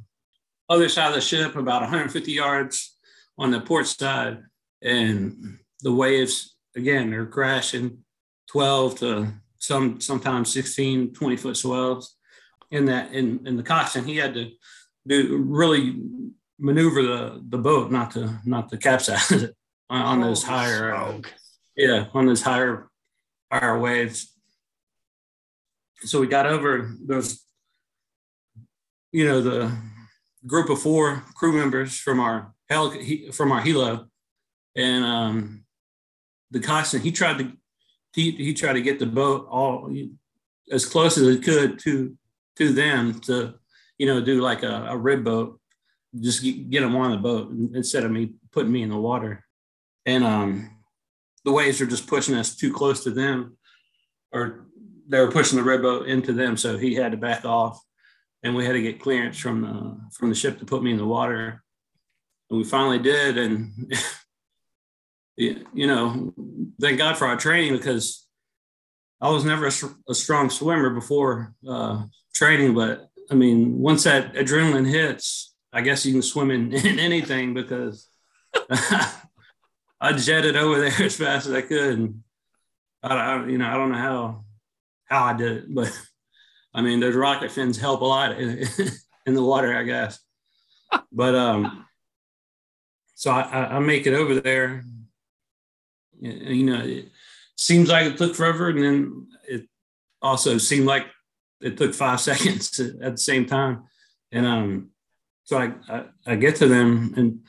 other 0.69 0.89
side 0.89 1.09
of 1.09 1.15
the 1.15 1.21
ship, 1.21 1.57
about 1.57 1.83
150 1.83 2.33
yards 2.33 2.97
on 3.39 3.51
the 3.51 3.61
port 3.61 3.87
side, 3.87 4.43
and 4.81 5.59
the 5.81 5.93
waves 5.93 6.57
again 6.75 7.13
are 7.13 7.27
crashing 7.27 7.99
12 8.49 8.99
to 9.01 9.33
some 9.59 10.01
sometimes 10.01 10.53
16, 10.53 11.13
20 11.13 11.37
foot 11.37 11.57
swells. 11.57 12.17
In 12.71 12.87
that 12.87 13.13
in, 13.13 13.47
in 13.47 13.57
the 13.59 13.63
coxswain, 13.63 14.07
he 14.07 14.17
had 14.17 14.33
to 14.33 14.51
do 15.07 15.37
really 15.47 16.01
maneuver 16.63 17.03
the, 17.03 17.43
the 17.49 17.59
boat 17.59 17.91
not 17.91 18.13
to 18.13 18.39
not 18.45 18.69
to 18.71 18.79
capsize 18.79 19.33
it 19.33 19.55
on, 19.91 20.03
on 20.03 20.21
those 20.21 20.43
higher 20.43 20.95
uh, 20.95 21.21
yeah, 21.77 22.07
on 22.15 22.27
those 22.27 22.43
higher 22.43 22.89
higher 23.51 23.79
waves. 23.79 24.33
So 26.05 26.21
we 26.21 26.27
got 26.27 26.47
over 26.47 26.91
those, 27.05 27.45
you 29.13 29.25
know, 29.27 29.41
the 29.41 29.73
group 30.47 30.71
of 30.71 30.81
four 30.81 31.25
crew 31.35 31.53
members 31.53 31.99
from 31.99 32.21
our 32.21 32.55
heli- 32.69 33.31
from 33.33 33.53
our 33.53 33.63
helo, 33.63 34.07
and 34.77 35.05
um, 35.05 35.65
the 36.51 36.61
coxswain. 36.61 37.03
He 37.03 37.13
tried 37.13 37.39
to 37.39 37.53
he, 38.15 38.31
he 38.33 38.55
tried 38.55 38.75
to 38.75 38.83
get 38.83 38.99
the 38.99 39.07
boat 39.07 39.47
all 39.51 39.95
as 40.71 40.87
close 40.87 41.19
as 41.19 41.27
it 41.27 41.43
could 41.43 41.79
to 41.81 42.17
to 42.57 42.73
them 42.73 43.21
to 43.21 43.55
you 43.99 44.07
know 44.07 44.21
do 44.21 44.41
like 44.41 44.63
a, 44.63 44.87
a 44.89 44.97
rib 44.97 45.25
boat, 45.25 45.61
just 46.21 46.43
get, 46.43 46.71
get 46.71 46.81
them 46.81 46.97
on 46.97 47.11
the 47.11 47.17
boat 47.17 47.51
instead 47.75 48.05
of 48.05 48.11
me 48.11 48.35
putting 48.51 48.73
me 48.73 48.83
in 48.83 48.91
the 48.91 48.97
water, 48.97 49.45
and 50.07 50.25
um 50.25 50.71
the 51.45 51.53
waves 51.53 51.81
are 51.81 51.87
just 51.87 52.07
pushing 52.07 52.35
us 52.35 52.55
too 52.55 52.73
close 52.73 53.03
to 53.05 53.11
them, 53.11 53.57
or 54.33 54.67
they 55.09 55.19
were 55.19 55.31
pushing 55.31 55.59
the 55.59 55.65
red 55.65 55.83
boat 55.83 56.07
into 56.07 56.33
them. 56.33 56.57
So 56.57 56.79
he 56.79 56.95
had 56.95 57.13
to 57.13 57.19
back 57.19 57.45
off, 57.45 57.81
and 58.43 58.55
we 58.55 58.65
had 58.65 58.73
to 58.73 58.83
get 58.83 59.01
clearance 59.01 59.39
from 59.39 59.63
the 59.63 59.99
from 60.17 60.29
the 60.29 60.35
ship 60.35 60.59
to 60.59 60.65
put 60.65 60.83
me 60.83 60.93
in 60.93 60.99
the 60.99 61.07
water. 61.07 61.63
And 62.51 62.59
we 62.59 62.65
finally 62.65 62.99
did, 62.99 63.39
and 63.39 63.93
you 65.37 65.87
know, 65.87 66.33
thank 66.81 66.99
God 66.99 67.17
for 67.17 67.27
our 67.27 67.37
training 67.37 67.73
because 67.73 68.27
I 69.21 69.31
was 69.31 69.45
never 69.45 69.67
a, 69.67 69.73
a 70.11 70.15
strong 70.15 70.51
swimmer 70.51 70.91
before 70.91 71.55
uh, 71.69 72.05
training, 72.35 72.75
but 72.75 73.09
I 73.31 73.35
mean, 73.35 73.79
once 73.79 74.05
that 74.05 74.35
adrenaline 74.35 74.89
hits, 74.89 75.52
I 75.73 75.81
guess 75.81 76.05
you 76.05 76.13
can 76.13 76.23
swim 76.23 76.51
in, 76.51 76.73
in 76.87 76.99
anything 76.99 77.55
because 77.55 78.09
I 80.01 80.13
jetted 80.17 80.57
over 80.57 80.81
there 80.81 81.03
as 81.03 81.17
fast 81.17 81.47
as 81.47 81.53
I 81.53 81.63
could. 81.63 81.99
And 81.99 82.23
I, 83.03 83.15
I, 83.15 83.47
you 83.47 83.59
know, 83.59 83.69
I 83.69 83.75
don't 83.75 83.93
know 83.93 83.99
how 83.99 84.45
how 85.07 85.25
I 85.25 85.35
did 85.35 85.53
it, 85.53 85.75
but 85.75 85.93
I 86.75 86.81
mean, 86.81 87.01
those 87.01 87.15
rocket 87.15 87.51
fins 87.51 87.79
help 87.79 88.01
a 88.01 88.05
lot 88.05 88.39
in, 88.39 88.67
in 89.27 89.35
the 89.35 89.43
water, 89.43 89.77
I 89.77 89.83
guess. 89.83 90.19
But 91.11 91.35
um, 91.35 91.87
so 93.15 93.31
I, 93.31 93.77
I, 93.77 93.79
make 93.79 94.07
it 94.07 94.15
over 94.15 94.41
there. 94.41 94.85
You 96.21 96.65
know, 96.65 96.81
it 96.83 97.09
seems 97.57 97.89
like 97.89 98.07
it 98.07 98.17
took 98.17 98.35
forever, 98.35 98.69
and 98.69 98.83
then 98.83 99.27
it 99.49 99.69
also 100.21 100.59
seemed 100.59 100.87
like 100.87 101.07
it 101.61 101.77
took 101.77 101.95
five 101.95 102.21
seconds 102.21 102.79
at 102.79 103.13
the 103.13 103.19
same 103.19 103.47
time. 103.47 103.85
And 104.31 104.47
um, 104.47 104.92
so 105.53 105.59
I, 105.59 105.95
I, 105.95 106.05
I 106.27 106.37
get 106.37 106.57
to 106.57 106.67
them, 106.67 107.13
and 107.15 107.41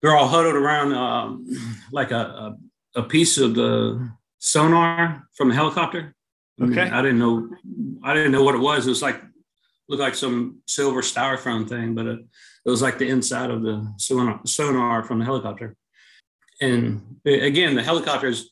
they're 0.00 0.16
all 0.16 0.28
huddled 0.28 0.54
around 0.54 0.94
um, 0.94 1.48
like 1.90 2.12
a, 2.12 2.54
a, 2.94 3.00
a 3.00 3.02
piece 3.02 3.38
of 3.38 3.56
the 3.56 4.08
sonar 4.38 5.26
from 5.34 5.48
the 5.48 5.54
helicopter. 5.56 6.14
Okay. 6.62 6.82
I 6.88 7.02
didn't 7.02 7.18
know. 7.18 7.50
I 8.04 8.14
didn't 8.14 8.30
know 8.30 8.44
what 8.44 8.54
it 8.54 8.60
was. 8.60 8.86
It 8.86 8.90
was 8.90 9.02
like 9.02 9.20
looked 9.88 10.00
like 10.00 10.14
some 10.14 10.60
silver 10.68 11.02
styrofoam 11.02 11.68
thing, 11.68 11.96
but 11.96 12.06
it, 12.06 12.20
it 12.64 12.70
was 12.70 12.82
like 12.82 12.98
the 12.98 13.08
inside 13.08 13.50
of 13.50 13.62
the 13.62 13.92
sonar, 13.96 14.40
sonar 14.46 15.02
from 15.02 15.18
the 15.18 15.24
helicopter. 15.24 15.74
And 16.60 17.16
again, 17.26 17.74
the 17.74 17.82
helicopter 17.82 18.28
is 18.28 18.48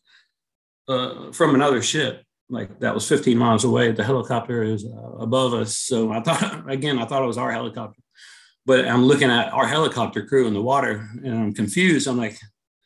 uh, 0.88 1.30
from 1.30 1.54
another 1.54 1.82
ship, 1.82 2.24
like 2.50 2.80
that 2.80 2.94
was 2.94 3.06
15 3.06 3.38
miles 3.38 3.62
away. 3.62 3.92
The 3.92 4.02
helicopter 4.02 4.64
is 4.64 4.84
uh, 4.84 5.18
above 5.18 5.54
us. 5.54 5.76
So 5.76 6.10
I 6.10 6.20
thought, 6.20 6.68
again, 6.68 6.98
I 6.98 7.04
thought 7.04 7.22
it 7.22 7.26
was 7.26 7.38
our 7.38 7.52
helicopter. 7.52 8.00
But 8.68 8.86
I'm 8.86 9.06
looking 9.06 9.30
at 9.30 9.50
our 9.54 9.66
helicopter 9.66 10.26
crew 10.26 10.46
in 10.46 10.52
the 10.52 10.60
water 10.60 11.08
and 11.24 11.34
I'm 11.34 11.54
confused. 11.54 12.06
I'm 12.06 12.18
like, 12.18 12.38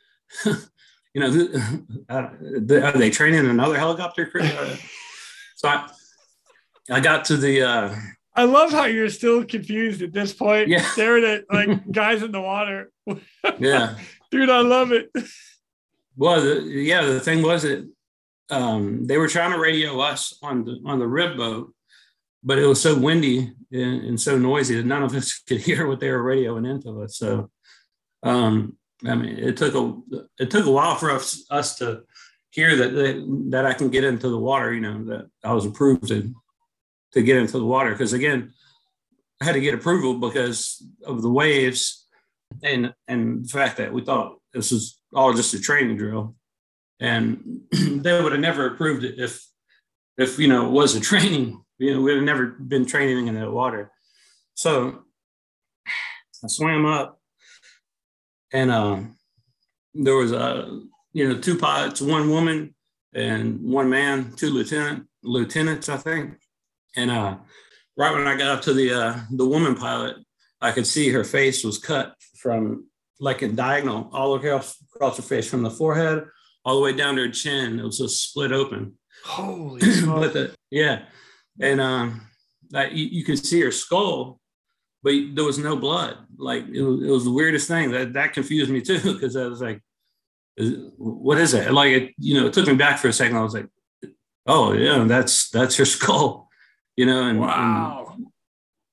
you 0.47 0.55
know, 1.17 1.49
are 2.09 2.93
they 2.93 3.11
training 3.11 3.45
another 3.51 3.77
helicopter 3.77 4.27
crew? 4.27 4.49
So 5.57 5.69
I, 5.69 5.89
I 6.91 6.99
got 6.99 7.25
to 7.27 7.37
the. 7.37 7.63
Uh, 7.63 7.95
I 8.35 8.45
love 8.45 8.73
how 8.73 8.87
you're 8.87 9.11
still 9.11 9.45
confused 9.45 10.03
at 10.03 10.13
this 10.13 10.33
point, 10.33 10.67
Yeah. 10.69 10.83
staring 10.83 11.25
at 11.25 11.45
like 11.53 11.89
guys 11.93 12.23
in 12.25 12.33
the 12.33 12.41
water. 12.41 12.91
yeah. 13.61 13.95
Dude, 14.33 14.51
I 14.51 14.61
love 14.63 14.91
it. 14.91 15.11
Well, 16.17 16.41
the, 16.43 16.63
yeah. 16.63 17.03
The 17.07 17.21
thing 17.21 17.43
was 17.43 17.63
that 17.63 17.89
um, 18.51 19.07
they 19.07 19.19
were 19.19 19.29
trying 19.29 19.53
to 19.53 19.59
radio 19.61 20.01
us 20.01 20.37
on 20.43 20.65
the 20.65 20.81
on 20.85 20.99
the 20.99 21.07
rib 21.07 21.37
boat, 21.37 21.73
but 22.43 22.59
it 22.59 22.67
was 22.67 22.81
so 22.81 22.99
windy 22.99 23.53
and, 23.71 24.05
and 24.05 24.21
so 24.21 24.39
noisy 24.39 24.77
that 24.77 24.87
none 24.87 25.03
of 25.03 25.15
us 25.15 25.39
could 25.49 25.61
hear 25.61 25.87
what 25.87 26.01
they 26.01 26.11
were 26.11 26.23
radioing 26.23 26.69
into 26.69 27.03
us. 27.03 27.17
So, 27.17 27.51
um, 28.23 28.77
I 29.07 29.15
mean, 29.15 29.39
it 29.39 29.57
took 29.57 29.75
a 29.75 29.95
it 30.39 30.51
took 30.51 30.67
a 30.67 30.71
while 30.71 30.95
for 30.97 31.11
us 31.11 31.45
us 31.51 31.77
to 31.79 32.03
hear 32.51 32.77
that 32.77 32.93
that, 32.93 33.47
that 33.51 33.67
I 33.67 33.75
can 33.75 33.91
get 33.91 34.05
into 34.05 34.29
the 34.29 34.39
water. 34.39 34.73
You 34.73 34.81
know 34.81 35.05
that 35.05 35.29
I 35.43 35.53
was 35.53 35.67
approved 35.67 36.09
to 36.09 36.33
to 37.13 37.23
get 37.23 37.37
into 37.37 37.59
the 37.59 37.67
water 37.67 37.91
because 37.91 38.13
again, 38.13 38.53
I 39.41 39.45
had 39.45 39.55
to 39.55 39.61
get 39.61 39.75
approval 39.75 40.19
because 40.19 40.83
of 41.05 41.23
the 41.23 41.31
waves 41.31 42.03
and 42.63 42.95
and 43.09 43.45
the 43.45 43.49
fact 43.49 43.79
that 43.79 43.93
we 43.93 44.03
thought 44.03 44.39
this 44.53 44.71
was 44.71 45.01
all 45.15 45.33
just 45.33 45.55
a 45.55 45.61
training 45.61 45.97
drill, 45.97 46.35
and 47.01 47.63
they 47.73 48.21
would 48.21 48.33
have 48.33 48.41
never 48.41 48.67
approved 48.67 49.05
it 49.05 49.19
if 49.19 49.45
if 50.19 50.39
you 50.39 50.49
know 50.49 50.67
it 50.67 50.73
was 50.73 50.95
a 50.95 51.01
training. 51.11 51.63
You 51.83 51.95
know, 51.95 52.01
we'd 52.01 52.15
have 52.15 52.23
never 52.23 52.47
been 52.47 52.87
training 52.87 53.27
in 53.27 53.35
that 53.35 53.51
water. 53.51 53.91
So 54.55 55.03
I 56.45 56.47
swam 56.47 56.87
up, 56.87 57.21
and 58.53 58.71
um, 58.71 59.17
there 59.93 60.15
was 60.15 60.31
a 60.31 60.81
you 61.13 61.29
know 61.29 61.39
two 61.41 61.59
pilots, 61.59 62.01
one 62.01 62.31
woman 62.31 62.77
and 63.15 63.61
one 63.63 63.91
man, 63.91 64.33
two 64.37 64.51
lieutenant 64.51 65.09
lieutenants, 65.25 65.89
I 65.89 65.97
think. 65.97 66.35
And 66.95 67.11
uh, 67.11 67.39
right 67.97 68.15
when 68.15 68.29
I 68.29 68.37
got 68.37 68.59
up 68.59 68.63
to 68.63 68.75
the 68.75 68.93
uh, 68.93 69.21
the 69.33 69.49
woman 69.49 69.75
pilot, 69.75 70.19
I 70.61 70.71
could 70.71 70.87
see 70.87 71.09
her 71.11 71.25
face 71.25 71.65
was 71.65 71.79
cut 71.79 72.15
from 72.37 72.87
like 73.19 73.43
a 73.43 73.49
diagonal 73.49 74.09
all 74.13 74.37
across 74.37 74.81
across 74.95 75.17
her 75.17 75.23
face 75.25 75.51
from 75.51 75.63
the 75.63 75.71
forehead 75.71 76.27
all 76.65 76.77
the 76.77 76.83
way 76.83 76.93
down 76.93 77.17
to 77.17 77.23
her 77.23 77.29
chin. 77.29 77.81
It 77.81 77.85
was 77.85 77.99
just 77.99 78.31
split 78.31 78.53
open. 78.53 78.99
Holy 79.25 79.81
but 80.07 80.33
the, 80.33 80.55
yeah, 80.71 81.07
and 81.61 81.81
um, 81.81 82.23
that 82.71 82.93
you, 82.93 83.07
you 83.07 83.25
could 83.25 83.45
see 83.45 83.61
her 83.61 83.71
skull, 83.71 84.41
but 85.03 85.13
there 85.35 85.45
was 85.45 85.59
no 85.59 85.77
blood. 85.77 86.17
Like 86.37 86.65
it 86.69 86.83
was, 86.83 87.03
it 87.03 87.11
was 87.11 87.25
the 87.25 87.33
weirdest 87.33 87.69
thing. 87.69 87.91
That 87.91 88.13
that 88.15 88.33
confused 88.33 88.71
me 88.71 88.81
too 88.81 89.01
because 89.15 89.37
I 89.37 89.47
was 89.47 89.61
like, 89.61 89.81
"What 90.97 91.39
is 91.39 91.55
it?" 91.55 91.73
Like 91.73 91.93
it, 91.93 92.15
you 92.19 92.41
know, 92.41 92.47
it 92.47 92.53
took 92.53 92.67
me 92.67 92.75
back 92.75 92.99
for 92.99 93.09
a 93.09 93.13
second. 93.13 93.37
I 93.37 93.43
was 93.43 93.55
like, 93.55 93.69
"Oh 94.47 94.73
yeah, 94.73 95.05
that's 95.05 95.51
that's 95.51 95.77
her 95.77 95.85
skull," 95.97 96.49
you 96.97 97.07
know, 97.07 97.29
and, 97.29 97.41
Wow. 97.41 98.15
and 98.17 98.27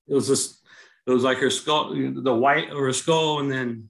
it 0.08 0.14
was 0.14 0.26
just 0.28 0.60
it 1.06 1.10
was 1.10 1.24
like 1.24 1.38
her 1.38 1.50
skull, 1.50 1.94
the 1.94 2.34
white 2.34 2.70
of 2.70 2.78
her 2.78 2.92
skull, 2.92 3.40
and 3.40 3.50
then 3.50 3.88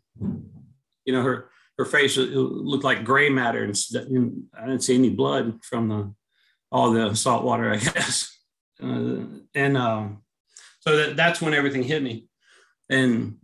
you 1.05 1.13
know 1.13 1.23
her 1.23 1.51
her 1.79 1.85
face 1.85 2.17
it 2.19 2.31
looked 2.31 2.85
like 2.85 3.05
gray 3.05 3.31
matter, 3.31 3.65
and 3.65 3.75
I 4.55 4.67
didn't 4.67 4.83
see 4.83 4.95
any 4.95 5.11
blood 5.11 5.65
from 5.65 5.89
the 5.89 6.15
all 6.71 6.93
the 6.93 7.15
salt 7.17 7.45
water, 7.45 7.73
I 7.73 7.77
guess. 7.79 8.37
Uh, 8.83 9.25
and 9.55 9.77
um, 9.77 10.23
so 10.81 10.97
that, 10.97 11.17
that's 11.17 11.41
when 11.41 11.55
everything 11.55 11.83
hit 11.83 12.03
me, 12.03 12.27
and 12.89 13.37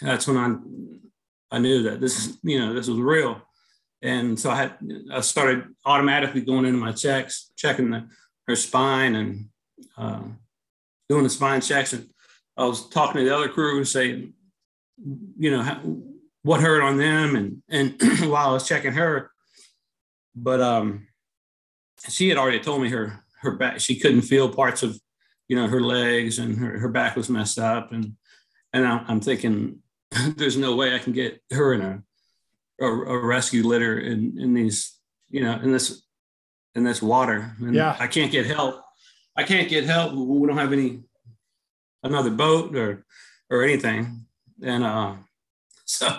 that's 0.00 0.26
when 0.26 0.36
I 0.36 1.56
I 1.56 1.58
knew 1.58 1.82
that 1.84 2.00
this 2.00 2.18
is 2.18 2.38
you 2.42 2.58
know 2.58 2.72
this 2.72 2.88
was 2.88 2.98
real, 2.98 3.40
and 4.00 4.38
so 4.38 4.50
I 4.50 4.56
had 4.56 4.78
I 5.12 5.20
started 5.20 5.64
automatically 5.84 6.40
going 6.40 6.64
into 6.64 6.78
my 6.78 6.92
checks, 6.92 7.52
checking 7.56 7.90
the, 7.90 8.08
her 8.48 8.56
spine 8.56 9.14
and 9.14 9.48
uh, 9.98 10.22
doing 11.08 11.24
the 11.24 11.30
spine 11.30 11.60
checks, 11.60 11.92
and 11.92 12.08
I 12.56 12.64
was 12.64 12.88
talking 12.88 13.20
to 13.20 13.28
the 13.28 13.36
other 13.36 13.48
crew 13.48 13.76
and 13.76 13.88
saying, 13.88 14.32
you 15.38 15.50
know, 15.50 15.62
how, 15.62 15.80
what 16.42 16.60
hurt 16.60 16.82
on 16.82 16.96
them, 16.96 17.36
and 17.36 17.62
and 17.68 18.30
while 18.30 18.48
I 18.48 18.52
was 18.52 18.66
checking 18.66 18.92
her, 18.92 19.30
but 20.34 20.60
um, 20.62 21.06
she 22.08 22.28
had 22.30 22.38
already 22.38 22.60
told 22.60 22.80
me 22.80 22.88
her 22.88 23.22
her 23.42 23.52
back 23.52 23.80
she 23.80 23.98
couldn't 23.98 24.22
feel 24.22 24.48
parts 24.48 24.82
of 24.82 24.98
you 25.48 25.56
know 25.56 25.66
her 25.66 25.80
legs 25.80 26.38
and 26.38 26.56
her, 26.58 26.78
her 26.78 26.88
back 26.88 27.16
was 27.16 27.28
messed 27.28 27.58
up. 27.58 27.92
And 27.92 28.14
and 28.72 28.86
I'm, 28.86 29.20
thinking 29.20 29.80
there's 30.36 30.56
no 30.56 30.74
way 30.74 30.94
I 30.94 30.98
can 30.98 31.12
get 31.12 31.42
her 31.50 31.74
in 31.74 31.82
a 31.82 32.02
a, 32.80 32.86
a 32.86 33.26
rescue 33.26 33.62
litter 33.62 33.98
in 33.98 34.38
in 34.40 34.54
these 34.54 34.98
you 35.28 35.42
know 35.42 35.60
in 35.60 35.72
this 35.72 36.02
in 36.74 36.84
this 36.84 37.02
water. 37.02 37.54
And 37.60 37.74
Yeah. 37.74 37.96
I 37.98 38.06
can't 38.06 38.32
get 38.32 38.46
help. 38.46 38.82
I 39.36 39.42
can't 39.42 39.68
get 39.68 39.84
help. 39.84 40.14
We 40.14 40.46
don't 40.46 40.56
have 40.56 40.72
any 40.72 41.00
another 42.02 42.30
boat 42.30 42.74
or 42.76 43.04
or 43.50 43.62
anything. 43.62 44.26
And 44.62 44.84
uh 44.84 45.16
so 45.84 46.16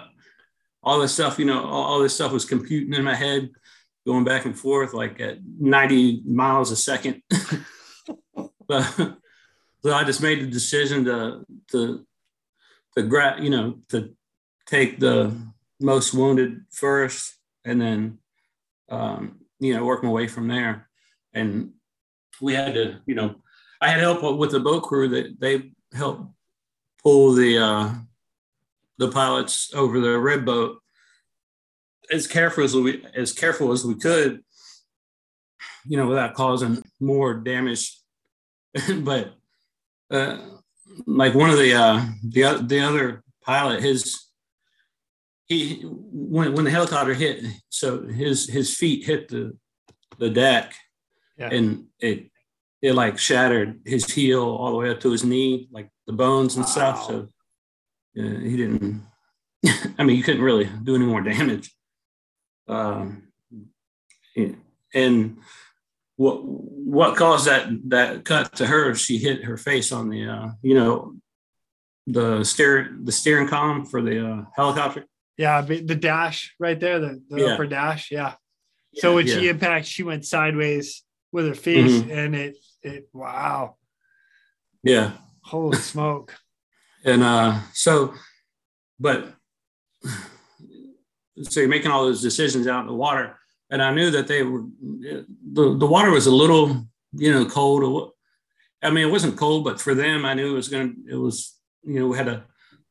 all 0.83 0.99
this 0.99 1.13
stuff 1.13 1.39
you 1.39 1.45
know 1.45 1.63
all, 1.63 1.83
all 1.83 1.99
this 1.99 2.13
stuff 2.13 2.33
was 2.33 2.45
computing 2.45 2.93
in 2.93 3.03
my 3.03 3.15
head 3.15 3.49
going 4.06 4.24
back 4.24 4.46
and 4.46 4.58
forth 4.58 4.94
like 4.94 5.20
at 5.20 5.38
90 5.60 6.24
miles 6.26 6.72
a 6.72 6.76
second. 6.76 7.22
but 8.68 9.18
so 9.84 9.94
I 9.94 10.04
just 10.04 10.22
made 10.22 10.42
the 10.42 10.48
decision 10.48 11.06
to 11.06 11.46
to 11.72 12.06
to 12.96 13.04
grab, 13.04 13.39
you 13.44 13.50
know, 13.50 13.80
to 13.89 14.16
take 14.66 15.00
the 15.00 15.36
most 15.80 16.13
wounded 16.13 16.62
first, 16.72 17.36
and 17.66 17.82
then 17.82 18.20
um, 18.89 19.39
you 19.60 19.74
know 19.74 19.86
work 19.86 20.04
my 20.04 20.10
way 20.10 20.28
from 20.28 20.48
there. 20.48 20.89
And 21.34 21.72
we 22.42 22.54
had 22.54 22.76
to, 22.76 23.00
you 23.06 23.16
know, 23.16 23.36
I 23.82 23.89
had 23.89 24.00
help 24.00 24.38
with 24.38 24.52
the 24.52 24.60
boat 24.60 24.84
crew 24.84 25.10
that 25.10 25.39
they 25.39 25.72
helped 25.94 26.32
pull 27.02 27.34
the 27.34 27.58
uh, 27.58 27.94
the 28.98 29.10
pilots 29.10 29.74
over 29.74 30.00
the 30.00 30.18
red 30.18 30.46
boat 30.46 30.83
as 32.12 32.28
careful 32.28 32.63
as 32.63 32.76
we 32.76 33.04
as 33.16 33.32
careful 33.32 33.72
as 33.72 33.86
we 33.86 33.96
could, 33.96 34.44
you 35.86 35.98
know, 35.98 36.08
without 36.08 36.34
causing 36.34 36.82
more 37.00 37.34
damage. 37.34 37.98
but 39.00 39.34
uh, 40.12 40.38
like 41.06 41.34
one 41.34 41.50
of 41.50 41.58
the 41.58 41.74
uh, 41.74 42.06
the 42.24 42.63
the 42.66 42.80
other 42.80 43.24
pilot, 43.44 43.82
his 43.82 44.20
he 45.46 45.82
when 45.84 46.54
when 46.54 46.66
the 46.66 46.72
helicopter 46.72 47.13
hit, 47.13 47.44
so 47.70 48.04
his 48.08 48.48
his 48.48 48.76
feet 48.76 49.06
hit 49.06 49.28
the 49.28 49.56
the 50.18 50.30
deck, 50.30 50.74
Yeah. 51.38 51.50
and 51.52 51.86
it 52.00 52.30
it 52.82 52.94
like 52.96 53.18
shattered 53.18 53.80
his 53.86 54.12
heel 54.12 54.44
all 54.44 54.72
the 54.72 54.78
way 54.78 54.89
up 54.89 55.00
to 55.02 55.12
his 55.12 55.24
knee, 55.24 55.68
like 55.72 55.89
the 56.08 56.13
bones 56.13 56.56
and 56.56 56.66
stuff. 56.66 57.06
So 57.06 57.28
uh, 58.18 58.39
he 58.39 58.58
didn't. 58.58 59.02
I 59.98 60.04
mean, 60.04 60.18
you 60.18 60.24
couldn't 60.24 60.42
really 60.44 60.70
do 60.84 60.96
any 60.96 61.06
more 61.06 61.22
damage. 61.22 61.72
Um, 62.67 63.23
and 64.93 65.38
what 66.15 66.43
what 66.43 67.15
caused 67.17 67.47
that 67.47 67.67
that 67.89 68.26
cut 68.26 68.56
to 68.58 68.67
her? 68.67 68.93
She 68.95 69.17
hit 69.17 69.43
her 69.43 69.58
face 69.58 69.91
on 69.91 70.10
the 70.10 70.28
uh, 70.28 70.49
you 70.62 70.76
know 70.76 71.15
the 72.08 72.43
steer 72.43 72.95
the 73.04 73.12
steering 73.12 73.47
column 73.47 73.86
for 73.86 74.02
the 74.02 74.28
uh, 74.28 74.45
helicopter. 74.56 75.06
Yeah, 75.38 75.62
the 75.62 75.95
dash 75.95 76.54
right 76.60 76.80
there, 76.80 76.99
the, 76.99 77.21
the 77.30 77.41
Yeah. 77.41 77.54
upper 77.54 77.65
dash. 77.65 78.12
Yeah. 78.12 78.36
So 78.95 79.15
when 79.15 79.26
yeah. 79.26 79.34
she 79.34 79.49
impacted, 79.49 79.88
she 79.88 80.04
went 80.04 80.26
sideways 80.26 81.04
with 81.32 81.47
her 81.47 81.56
face, 81.56 81.91
Mhm. 82.04 82.12
and 82.12 82.36
it 82.36 82.58
it 82.84 83.10
wow, 83.13 83.78
yeah, 84.84 85.13
holy 85.41 85.78
smoke! 85.78 86.36
and 87.06 87.23
uh, 87.23 87.60
so, 87.73 88.13
but 88.99 89.34
so 91.41 91.60
you're 91.60 91.69
making 91.69 91.91
all 91.91 92.06
those 92.06 92.22
decisions 92.22 92.67
out 92.67 92.82
in 92.82 92.88
the 92.88 92.93
water, 92.93 93.38
and 93.69 93.82
I 93.82 93.93
knew 93.93 94.12
that 94.12 94.28
they 94.28 94.43
were 94.43 94.63
the 94.82 95.78
the 95.78 95.86
water 95.86 96.12
was 96.12 96.28
a 96.28 96.36
little 96.36 96.86
you 97.13 97.32
know 97.32 97.46
cold. 97.46 98.12
I 98.82 98.89
mean, 98.89 99.08
it 99.08 99.12
wasn't 99.12 99.38
cold, 99.38 99.63
but 99.63 99.80
for 99.80 99.96
them, 99.96 100.26
I 100.26 100.34
knew 100.34 100.52
it 100.52 100.56
was 100.56 100.67
going 100.67 100.96
to. 101.08 101.13
It 101.13 101.17
was 101.17 101.58
you 101.84 102.00
know 102.00 102.08
we 102.08 102.17
had 102.17 102.28
a 102.28 102.46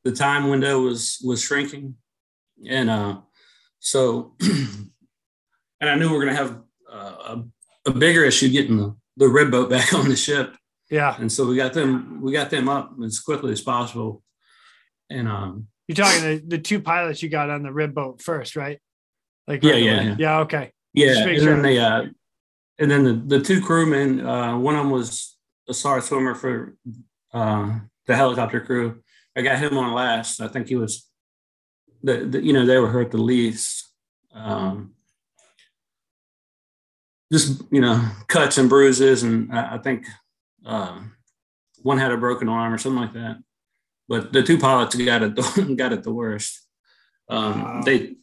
the 0.04 0.12
time 0.12 0.48
window 0.48 0.80
was 0.80 1.18
was 1.24 1.42
shrinking, 1.42 1.96
and 2.68 2.90
uh, 2.90 3.18
so 3.78 4.34
and 4.40 5.90
I 5.90 5.94
knew 5.96 6.10
we 6.10 6.16
are 6.16 6.24
going 6.24 6.34
to 6.34 6.42
have 6.42 6.60
uh, 6.90 7.36
a, 7.86 7.90
a 7.90 7.92
bigger 7.92 8.24
issue 8.24 8.48
getting 8.48 8.76
the 8.76 8.96
the 9.16 9.28
red 9.28 9.50
boat 9.50 9.68
back 9.70 9.92
on 9.92 10.08
the 10.08 10.16
ship 10.16 10.56
Yeah, 10.90 11.16
and 11.18 11.30
so 11.30 11.46
we 11.46 11.56
got 11.56 11.72
them 11.72 12.20
we 12.22 12.32
got 12.32 12.50
them 12.50 12.68
up 12.68 12.92
as 13.04 13.20
quickly 13.20 13.52
as 13.52 13.60
possible 13.60 14.22
and 15.10 15.28
um 15.28 15.68
you're 15.88 15.96
talking 15.96 16.22
the, 16.22 16.42
the 16.46 16.58
two 16.58 16.80
pilots 16.80 17.22
you 17.22 17.28
got 17.28 17.50
on 17.50 17.62
the 17.62 17.72
rib 17.72 17.94
boat 17.94 18.22
first, 18.22 18.56
right? 18.56 18.78
Like 19.46 19.62
Yeah, 19.62 19.74
yeah, 19.74 20.02
yeah. 20.02 20.16
yeah. 20.18 20.38
Okay. 20.40 20.72
yeah 20.94 21.16
and 21.18 21.26
make 21.26 21.38
then 21.38 21.46
sure. 21.46 21.62
they 21.62 21.78
uh 21.78 22.04
and 22.78 22.90
then 22.90 23.04
the, 23.04 23.36
the 23.38 23.40
two 23.40 23.60
crewmen 23.60 24.24
uh 24.24 24.56
one 24.56 24.74
of 24.74 24.82
them 24.82 24.90
was 24.90 25.36
a 25.68 25.74
SAR 25.74 26.00
swimmer 26.00 26.34
for 26.34 26.76
uh 27.32 27.78
the 28.06 28.16
helicopter 28.16 28.60
crew 28.60 29.02
i 29.36 29.42
got 29.42 29.58
him 29.58 29.78
on 29.78 29.92
last 29.94 30.40
i 30.40 30.48
think 30.48 30.68
he 30.68 30.76
was 30.76 31.08
the, 32.02 32.24
the 32.24 32.44
you 32.44 32.52
know 32.52 32.66
they 32.66 32.78
were 32.78 32.88
hurt 32.88 33.10
the 33.10 33.18
least 33.18 33.92
um 34.34 34.94
just 37.32 37.62
you 37.70 37.80
know 37.80 38.06
cuts 38.28 38.58
and 38.58 38.68
bruises, 38.68 39.22
and 39.22 39.50
I, 39.50 39.76
I 39.76 39.78
think 39.78 40.06
uh, 40.66 41.00
one 41.82 41.98
had 41.98 42.12
a 42.12 42.18
broken 42.18 42.48
arm 42.48 42.72
or 42.72 42.78
something 42.78 43.00
like 43.00 43.14
that. 43.14 43.38
But 44.12 44.30
the 44.30 44.42
two 44.42 44.58
pilots 44.58 44.94
got 44.94 45.22
it 45.22 45.34
got 45.78 45.94
it 45.94 46.02
the 46.02 46.12
worst. 46.12 46.68
Um, 47.30 47.62
wow. 47.62 47.82
They 47.82 48.16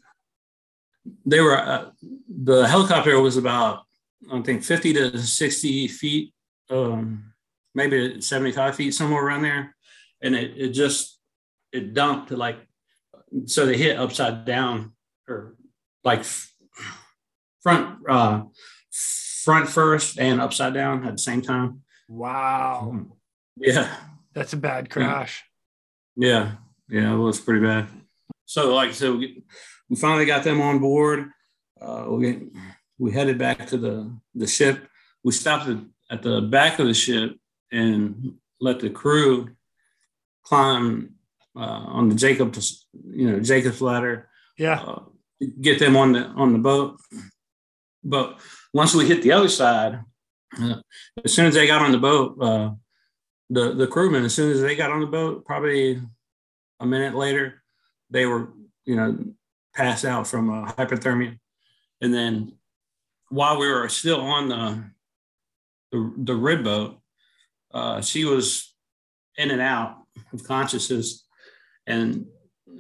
they 1.26 1.42
were 1.42 1.58
uh, 1.58 1.90
the 2.30 2.68
helicopter 2.68 3.20
was 3.20 3.38
about 3.38 3.86
I 4.32 4.40
think 4.42 4.64
50 4.64 4.94
to 4.94 5.18
60 5.18 5.88
feet, 5.88 6.32
um, 6.70 7.34
maybe 7.74 8.22
75 8.22 8.76
feet 8.76 8.94
somewhere 8.94 9.26
around 9.26 9.42
there, 9.42 9.76
and 10.22 10.36
it 10.36 10.54
it 10.56 10.70
just 10.74 11.20
it 11.72 11.96
dumped 11.96 12.30
like 12.30 12.60
so 13.46 13.66
they 13.66 13.76
hit 13.76 13.98
upside 13.98 14.46
down 14.46 14.94
or 15.28 15.56
like 16.04 16.24
front 17.64 17.98
uh, 18.08 18.44
front 19.44 19.68
first 19.68 20.20
and 20.20 20.40
upside 20.40 20.76
down 20.76 21.04
at 21.08 21.14
the 21.14 21.24
same 21.24 21.42
time. 21.42 21.82
Wow. 22.08 23.08
Yeah. 23.58 23.92
That's 24.36 24.54
a 24.54 24.58
bad 24.58 24.92
crash. 24.92 25.49
Yeah. 26.20 26.52
Yeah, 26.90 27.14
it 27.14 27.18
was 27.18 27.40
pretty 27.40 27.66
bad. 27.66 27.88
So, 28.46 28.76
like 28.76 28.90
I 28.90 28.92
said, 28.94 29.12
we, 29.12 29.44
we 29.90 29.96
finally 29.96 30.26
got 30.26 30.44
them 30.44 30.60
on 30.60 30.80
board. 30.80 31.30
Uh, 31.80 32.08
we, 32.10 32.50
we 32.98 33.12
headed 33.12 33.38
back 33.38 33.68
to 33.68 33.78
the, 33.78 34.12
the 34.36 34.48
ship. 34.48 34.86
We 35.24 35.32
stopped 35.32 35.70
at, 35.70 35.78
at 36.12 36.22
the 36.22 36.42
back 36.42 36.80
of 36.80 36.88
the 36.88 36.94
ship 36.94 37.38
and 37.72 38.34
let 38.60 38.82
the 38.82 38.90
crew 38.90 39.50
climb 40.44 41.16
uh, 41.56 41.60
on 41.60 42.10
the 42.10 42.16
Jacob, 42.16 42.58
you 43.10 43.32
know, 43.32 43.40
Jacob's 43.40 43.82
ladder. 43.82 44.28
Yeah. 44.58 44.82
Uh, 44.82 45.04
get 45.62 45.80
them 45.80 45.96
on 45.96 46.12
the 46.12 46.26
on 46.26 46.52
the 46.52 46.60
boat. 46.60 47.00
But 48.04 48.40
once 48.74 48.94
we 48.94 49.08
hit 49.08 49.22
the 49.22 49.32
other 49.32 49.48
side, 49.48 50.02
uh, 50.60 50.82
as 51.24 51.34
soon 51.34 51.46
as 51.46 51.54
they 51.54 51.68
got 51.68 51.82
on 51.82 51.94
the 51.94 51.98
boat, 51.98 52.38
uh, 52.42 52.72
the 53.50 53.74
the 53.74 53.88
crewmen, 53.88 54.26
as 54.26 54.34
soon 54.34 54.52
as 54.52 54.62
they 54.62 54.76
got 54.76 54.92
on 54.92 55.02
the 55.02 55.08
boat, 55.08 55.46
probably 55.46 56.02
a 56.80 56.86
minute 56.86 57.16
later, 57.16 57.64
they 58.10 58.26
were 58.26 58.50
you 58.86 58.96
know 58.96 59.18
passed 59.76 60.06
out 60.06 60.28
from 60.28 60.50
uh, 60.50 60.72
hypothermia, 60.74 61.38
and 62.02 62.14
then 62.14 62.54
while 63.30 63.60
we 63.60 63.68
were 63.68 63.90
still 63.90 64.22
on 64.22 64.50
the 64.50 64.84
the, 65.92 66.14
the 66.18 66.36
rib 66.36 66.64
boat, 66.64 67.00
uh, 67.74 68.02
she 68.02 68.26
was 68.26 68.74
in 69.38 69.52
and 69.52 69.62
out 69.62 69.98
of 70.34 70.44
consciousness, 70.44 71.26
and 71.88 72.26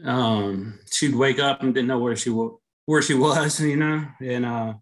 um, 0.05 0.79
she'd 0.91 1.15
wake 1.15 1.39
up 1.39 1.63
and 1.63 1.73
didn't 1.73 1.87
know 1.87 1.99
where 1.99 2.15
she 2.15 2.29
was 2.29 2.59
where 2.85 3.03
she 3.03 3.13
was, 3.25 3.59
you 3.59 3.77
know, 3.77 4.05
and 4.19 4.45
uh, 4.45 4.73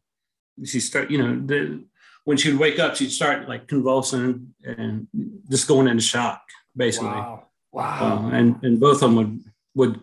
she 0.63 0.79
start, 0.79 1.11
you 1.11 1.17
know, 1.17 1.45
the, 1.45 1.83
when 2.27 2.35
she'd 2.35 2.55
wake 2.55 2.77
up, 2.77 2.97
she'd 2.97 3.09
start 3.09 3.47
like 3.47 3.69
convulsing 3.69 4.53
and 4.61 5.07
just 5.49 5.65
going 5.65 5.87
into 5.87 6.03
shock, 6.03 6.41
basically. 6.75 7.07
Wow. 7.07 7.45
Wow. 7.71 8.25
Uh, 8.25 8.35
and 8.35 8.61
and 8.63 8.81
both 8.81 9.01
of 9.01 9.11
them 9.11 9.15
would 9.15 9.39
would 9.75 9.99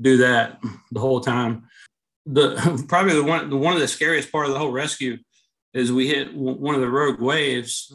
do 0.00 0.16
that 0.16 0.60
the 0.90 0.98
whole 0.98 1.20
time. 1.20 1.68
The 2.26 2.56
probably 2.88 3.14
the 3.14 3.22
one 3.22 3.50
the 3.50 3.56
one 3.56 3.72
of 3.72 3.78
the 3.78 3.86
scariest 3.86 4.32
part 4.32 4.46
of 4.46 4.52
the 4.52 4.58
whole 4.58 4.72
rescue 4.72 5.16
is 5.72 5.92
we 5.92 6.08
hit 6.08 6.34
one 6.34 6.74
of 6.74 6.80
the 6.80 6.90
rogue 6.90 7.20
waves. 7.20 7.94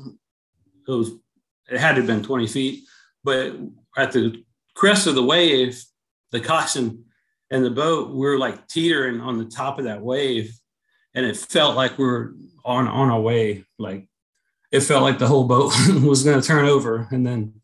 It 0.88 0.92
was 0.92 1.12
it 1.70 1.82
had 1.82 1.96
to 1.96 1.98
have 1.98 2.08
been 2.08 2.24
20 2.24 2.48
feet, 2.48 2.86
but 3.26 3.58
at 3.98 4.14
the 4.14 4.42
crest 4.74 5.06
of 5.06 5.16
the 5.16 5.24
wave, 5.24 5.84
the 6.32 6.40
coxswain 6.40 7.04
and 7.52 7.66
the 7.66 7.72
boat, 7.72 8.12
we 8.12 8.22
were 8.22 8.40
like 8.40 8.70
teetering 8.70 9.20
on 9.20 9.38
the 9.38 9.46
top 9.46 9.80
of 9.80 9.84
that 9.84 10.02
wave. 10.02 10.50
And 11.14 11.26
it 11.26 11.38
felt 11.38 11.76
like 11.76 11.98
we 11.98 12.06
were 12.06 12.36
on, 12.64 12.88
on 12.88 13.10
our 13.10 13.20
way. 13.20 13.66
Like 13.78 14.08
it 14.72 14.82
felt 14.82 15.04
like 15.04 15.20
the 15.20 15.28
whole 15.28 15.46
boat 15.46 15.74
was 16.04 16.24
going 16.24 16.40
to 16.40 16.48
turn 16.48 16.66
over. 16.66 17.08
And 17.12 17.26
then 17.26 17.62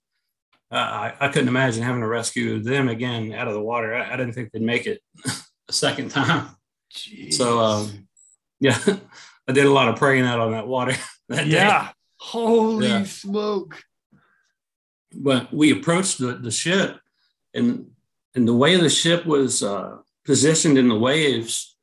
uh, 0.71 0.75
I, 0.75 1.13
I 1.19 1.27
couldn't 1.27 1.47
imagine 1.47 1.83
having 1.83 2.01
to 2.01 2.07
rescue 2.07 2.59
them 2.59 2.89
again 2.89 3.33
out 3.33 3.47
of 3.47 3.53
the 3.53 3.61
water. 3.61 3.93
I, 3.93 4.13
I 4.13 4.17
didn't 4.17 4.33
think 4.33 4.51
they'd 4.51 4.61
make 4.61 4.87
it 4.87 5.01
a 5.69 5.73
second 5.73 6.09
time. 6.09 6.49
Jeez. 6.93 7.33
So, 7.33 7.59
um, 7.59 8.07
yeah, 8.59 8.77
I 9.47 9.51
did 9.51 9.65
a 9.65 9.71
lot 9.71 9.89
of 9.89 9.97
praying 9.97 10.25
out 10.25 10.39
on 10.39 10.51
that 10.51 10.67
water. 10.67 10.95
That 11.29 11.47
yeah. 11.47 11.87
Day. 11.87 11.89
Holy 12.17 12.87
yeah. 12.87 13.03
smoke. 13.03 13.83
But 15.11 15.51
we 15.51 15.71
approached 15.71 16.19
the, 16.19 16.33
the 16.33 16.51
ship 16.51 16.99
and 17.53 17.87
and 18.35 18.47
the 18.47 18.53
way 18.53 18.75
the 18.75 18.89
ship 18.89 19.25
was 19.25 19.63
uh, 19.63 19.97
positioned 20.25 20.77
in 20.77 20.89
the 20.89 20.97
waves, 20.97 21.74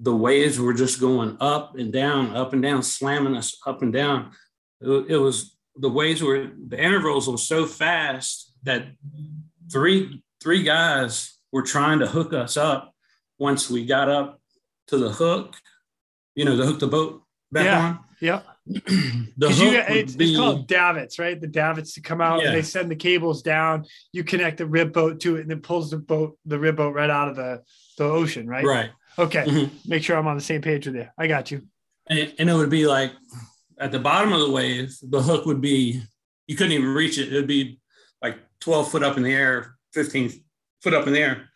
the 0.00 0.14
waves 0.14 0.58
were 0.58 0.72
just 0.72 1.00
going 1.00 1.36
up 1.40 1.76
and 1.76 1.92
down, 1.92 2.34
up 2.34 2.52
and 2.52 2.62
down, 2.62 2.82
slamming 2.82 3.36
us 3.36 3.56
up 3.66 3.82
and 3.82 3.92
down. 3.92 4.32
It, 4.80 5.10
it 5.10 5.16
was 5.18 5.56
the 5.76 5.90
waves 5.90 6.22
were 6.22 6.50
the 6.68 6.82
intervals 6.82 7.28
were 7.28 7.38
so 7.38 7.66
fast 7.66 8.52
that 8.64 8.86
three 9.70 10.22
three 10.42 10.62
guys 10.62 11.38
were 11.52 11.62
trying 11.62 11.98
to 11.98 12.06
hook 12.06 12.32
us 12.32 12.56
up 12.56 12.94
once 13.38 13.68
we 13.68 13.84
got 13.84 14.08
up 14.08 14.40
to 14.88 14.96
the 14.96 15.10
hook, 15.10 15.56
you 16.34 16.44
know, 16.44 16.56
to 16.56 16.64
hook 16.64 16.80
the 16.80 16.86
boat 16.86 17.22
back 17.52 17.64
yeah. 17.64 17.80
on. 17.80 17.98
Yeah. 18.20 18.42
the 18.66 19.48
you, 19.48 19.72
it's, 19.72 20.14
be, 20.14 20.30
it's, 20.30 20.38
called 20.38 20.68
davits, 20.68 21.18
right? 21.18 21.40
The 21.40 21.46
davits 21.46 21.94
to 21.94 22.00
come 22.00 22.20
out 22.20 22.42
yeah. 22.42 22.52
they 22.52 22.62
send 22.62 22.90
the 22.90 22.96
cables 22.96 23.42
down. 23.42 23.84
You 24.12 24.22
connect 24.22 24.58
the 24.58 24.66
rib 24.66 24.92
boat 24.92 25.20
to 25.20 25.36
it, 25.36 25.42
and 25.42 25.50
it 25.50 25.62
pulls 25.62 25.90
the 25.90 25.98
boat, 25.98 26.38
the 26.44 26.58
rib 26.58 26.76
boat, 26.76 26.94
right 26.94 27.10
out 27.10 27.28
of 27.28 27.36
the 27.36 27.62
the 27.98 28.04
ocean, 28.04 28.46
right? 28.46 28.64
Right. 28.64 28.90
Okay. 29.18 29.44
Mm-hmm. 29.44 29.90
Make 29.90 30.02
sure 30.02 30.16
I'm 30.16 30.26
on 30.26 30.36
the 30.36 30.42
same 30.42 30.62
page 30.62 30.86
with 30.86 30.96
you. 30.96 31.08
I 31.18 31.26
got 31.26 31.50
you. 31.50 31.62
And, 32.08 32.32
and 32.38 32.50
it 32.50 32.54
would 32.54 32.70
be 32.70 32.86
like 32.86 33.12
at 33.78 33.92
the 33.92 33.98
bottom 33.98 34.32
of 34.32 34.40
the 34.40 34.50
wave, 34.50 34.94
the 35.02 35.22
hook 35.22 35.46
would 35.46 35.60
be 35.60 36.02
you 36.46 36.56
couldn't 36.56 36.72
even 36.72 36.88
reach 36.88 37.18
it. 37.18 37.32
It 37.32 37.36
would 37.36 37.46
be 37.46 37.80
like 38.22 38.38
12 38.60 38.90
foot 38.90 39.02
up 39.02 39.16
in 39.16 39.22
the 39.22 39.32
air, 39.32 39.76
15 39.94 40.30
foot 40.82 40.94
up 40.94 41.06
in 41.06 41.12
the 41.12 41.20
air. 41.20 41.48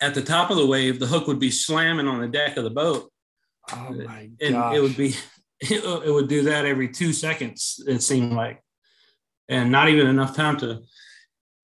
At 0.00 0.14
the 0.14 0.22
top 0.22 0.50
of 0.50 0.56
the 0.56 0.66
wave, 0.66 0.98
the 0.98 1.06
hook 1.06 1.28
would 1.28 1.38
be 1.38 1.50
slamming 1.50 2.08
on 2.08 2.20
the 2.20 2.28
deck 2.28 2.56
of 2.56 2.64
the 2.64 2.70
boat. 2.70 3.10
Oh 3.72 3.90
my 3.90 4.04
god! 4.04 4.30
and 4.40 4.54
gosh. 4.54 4.76
it 4.76 4.80
would 4.80 4.96
be 4.96 5.14
it 5.60 6.12
would 6.12 6.28
do 6.28 6.42
that 6.42 6.66
every 6.66 6.88
two 6.88 7.12
seconds, 7.12 7.82
it 7.86 8.02
seemed 8.02 8.32
like. 8.32 8.60
And 9.48 9.70
not 9.70 9.88
even 9.88 10.08
enough 10.08 10.34
time 10.34 10.56
to. 10.58 10.82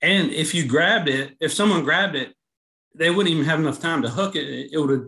And 0.01 0.31
if 0.31 0.55
you 0.55 0.67
grabbed 0.67 1.09
it, 1.09 1.37
if 1.41 1.53
someone 1.53 1.83
grabbed 1.83 2.15
it, 2.15 2.33
they 2.99 3.11
wouldn't 3.11 3.33
even 3.33 3.45
have 3.45 3.61
enough 3.61 3.81
time 3.81 4.03
to 4.03 4.09
hook 4.09 4.37
it. 4.37 4.71
It 4.73 4.79
would 4.79 4.91
have, 4.91 5.07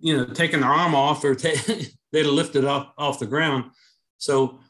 you 0.00 0.16
know, 0.16 0.24
taken 0.26 0.60
their 0.60 0.70
arm 0.70 0.94
off 0.94 1.22
or 1.24 1.34
they'd 2.12 2.24
have 2.24 2.26
lifted 2.26 2.64
off 2.64 2.88
off 2.96 3.18
the 3.18 3.26
ground. 3.26 3.70
So 4.16 4.60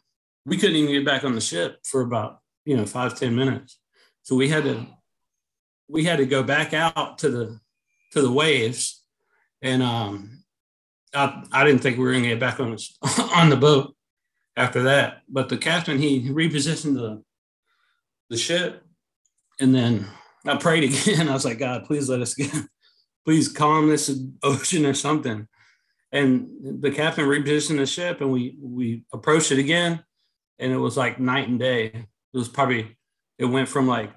we 0.45 0.57
couldn't 0.57 0.77
even 0.77 0.93
get 0.93 1.07
back 1.07 1.25
on 1.25 1.35
the 1.35 1.41
ship 1.41 1.79
for 1.85 2.01
about, 2.01 2.41
you 2.65 2.77
know, 2.77 2.87
five 2.87 3.19
ten 3.19 3.35
minutes. 3.35 3.79
So 4.23 4.37
we 4.37 4.49
had 4.49 4.65
to 4.65 4.87
we 5.89 6.05
had 6.05 6.19
to 6.19 6.27
go 6.27 6.43
back 6.43 6.75
out 6.75 7.19
to 7.19 7.31
the 7.31 7.61
to 8.13 8.23
the 8.23 8.33
waves 8.33 9.05
and 9.63 9.83
um 9.83 10.39
I, 11.15 11.43
I 11.53 11.65
didn't 11.65 11.81
think 11.81 11.97
we 11.97 12.05
were 12.05 12.13
going 12.13 12.25
to 12.25 12.31
get 12.31 12.41
back 12.41 12.61
on 12.61 12.77
on 13.35 13.49
the 13.49 13.57
boat 13.57 13.95
after 14.57 14.83
that. 14.85 15.23
But 15.29 15.49
the 15.49 15.57
captain 15.57 15.99
he 15.99 16.29
repositioned 16.29 16.95
the 16.95 17.23
the 18.31 18.37
ship, 18.37 18.85
and 19.59 19.75
then 19.75 20.07
I 20.49 20.57
prayed 20.57 20.85
again. 20.85 21.29
I 21.31 21.33
was 21.33 21.45
like, 21.45 21.59
God, 21.59 21.85
please 21.85 22.09
let 22.09 22.21
us 22.21 22.35
get, 22.35 22.53
please 23.25 23.49
calm 23.49 23.89
this 23.89 24.11
ocean 24.43 24.87
or 24.87 24.95
something. 24.95 25.47
And 26.11 26.49
the 26.81 26.91
captain 26.91 27.27
repositioned 27.27 27.77
the 27.77 27.87
ship, 27.87 28.21
and 28.21 28.33
we 28.33 28.57
we 28.61 29.05
approached 29.13 29.53
it 29.53 29.59
again, 29.59 30.03
and 30.59 30.73
it 30.73 30.79
was 30.79 30.97
like 30.97 31.21
night 31.21 31.49
and 31.49 31.59
day. 31.59 31.85
It 31.85 32.07
was 32.33 32.49
probably 32.49 32.97
it 33.39 33.45
went 33.45 33.69
from 33.69 33.87
like 33.87 34.11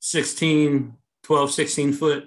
16, 0.00 0.94
12, 1.24 1.50
16 1.50 1.92
foot 1.92 2.24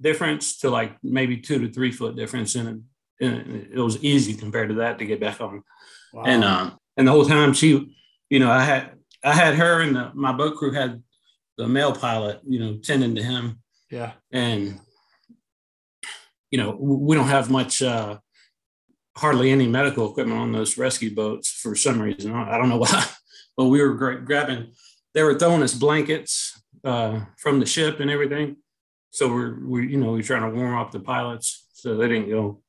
difference 0.00 0.58
to 0.58 0.70
like 0.70 0.96
maybe 1.02 1.36
two 1.36 1.58
to 1.58 1.72
three 1.72 1.92
foot 1.92 2.16
difference 2.16 2.54
and 2.54 2.84
it 3.20 3.78
was 3.78 4.02
easy 4.02 4.34
compared 4.34 4.70
to 4.70 4.76
that 4.76 4.98
to 4.98 5.04
get 5.04 5.20
back 5.20 5.40
on. 5.40 5.62
Wow. 6.12 6.22
And 6.24 6.44
um, 6.44 6.78
and 6.96 7.06
the 7.06 7.12
whole 7.12 7.26
time 7.26 7.52
she, 7.52 7.94
you 8.30 8.38
know, 8.38 8.50
I 8.50 8.64
had 8.64 8.92
I 9.22 9.34
had 9.34 9.54
her 9.56 9.80
and 9.80 9.94
the, 9.94 10.10
my 10.14 10.32
boat 10.32 10.56
crew 10.56 10.72
had 10.72 11.02
the 11.60 11.68
male 11.68 11.92
pilot, 11.92 12.40
you 12.48 12.58
know, 12.58 12.78
tending 12.82 13.14
to 13.14 13.22
him. 13.22 13.60
Yeah. 13.90 14.12
And 14.32 14.80
you 16.50 16.58
know, 16.58 16.76
we 16.80 17.14
don't 17.14 17.28
have 17.28 17.50
much, 17.50 17.80
uh, 17.80 18.18
hardly 19.16 19.50
any 19.50 19.68
medical 19.68 20.10
equipment 20.10 20.40
on 20.40 20.52
those 20.52 20.78
rescue 20.78 21.14
boats 21.14 21.48
for 21.50 21.76
some 21.76 22.00
reason. 22.00 22.32
I 22.32 22.56
don't 22.56 22.70
know 22.70 22.78
why, 22.84 23.04
but 23.56 23.66
we 23.66 23.82
were 23.82 23.94
grabbing. 23.94 24.72
They 25.14 25.22
were 25.22 25.38
throwing 25.38 25.62
us 25.62 25.74
blankets 25.74 26.60
uh, 26.82 27.20
from 27.38 27.60
the 27.60 27.66
ship 27.66 28.00
and 28.00 28.10
everything. 28.10 28.56
So 29.10 29.28
we're 29.28 29.66
we 29.66 29.88
you 29.88 29.98
know 29.98 30.12
we're 30.12 30.22
trying 30.22 30.50
to 30.50 30.56
warm 30.56 30.78
up 30.78 30.92
the 30.92 31.00
pilots 31.00 31.66
so 31.74 31.96
they 31.96 32.08
didn't 32.08 32.30
go 32.30 32.62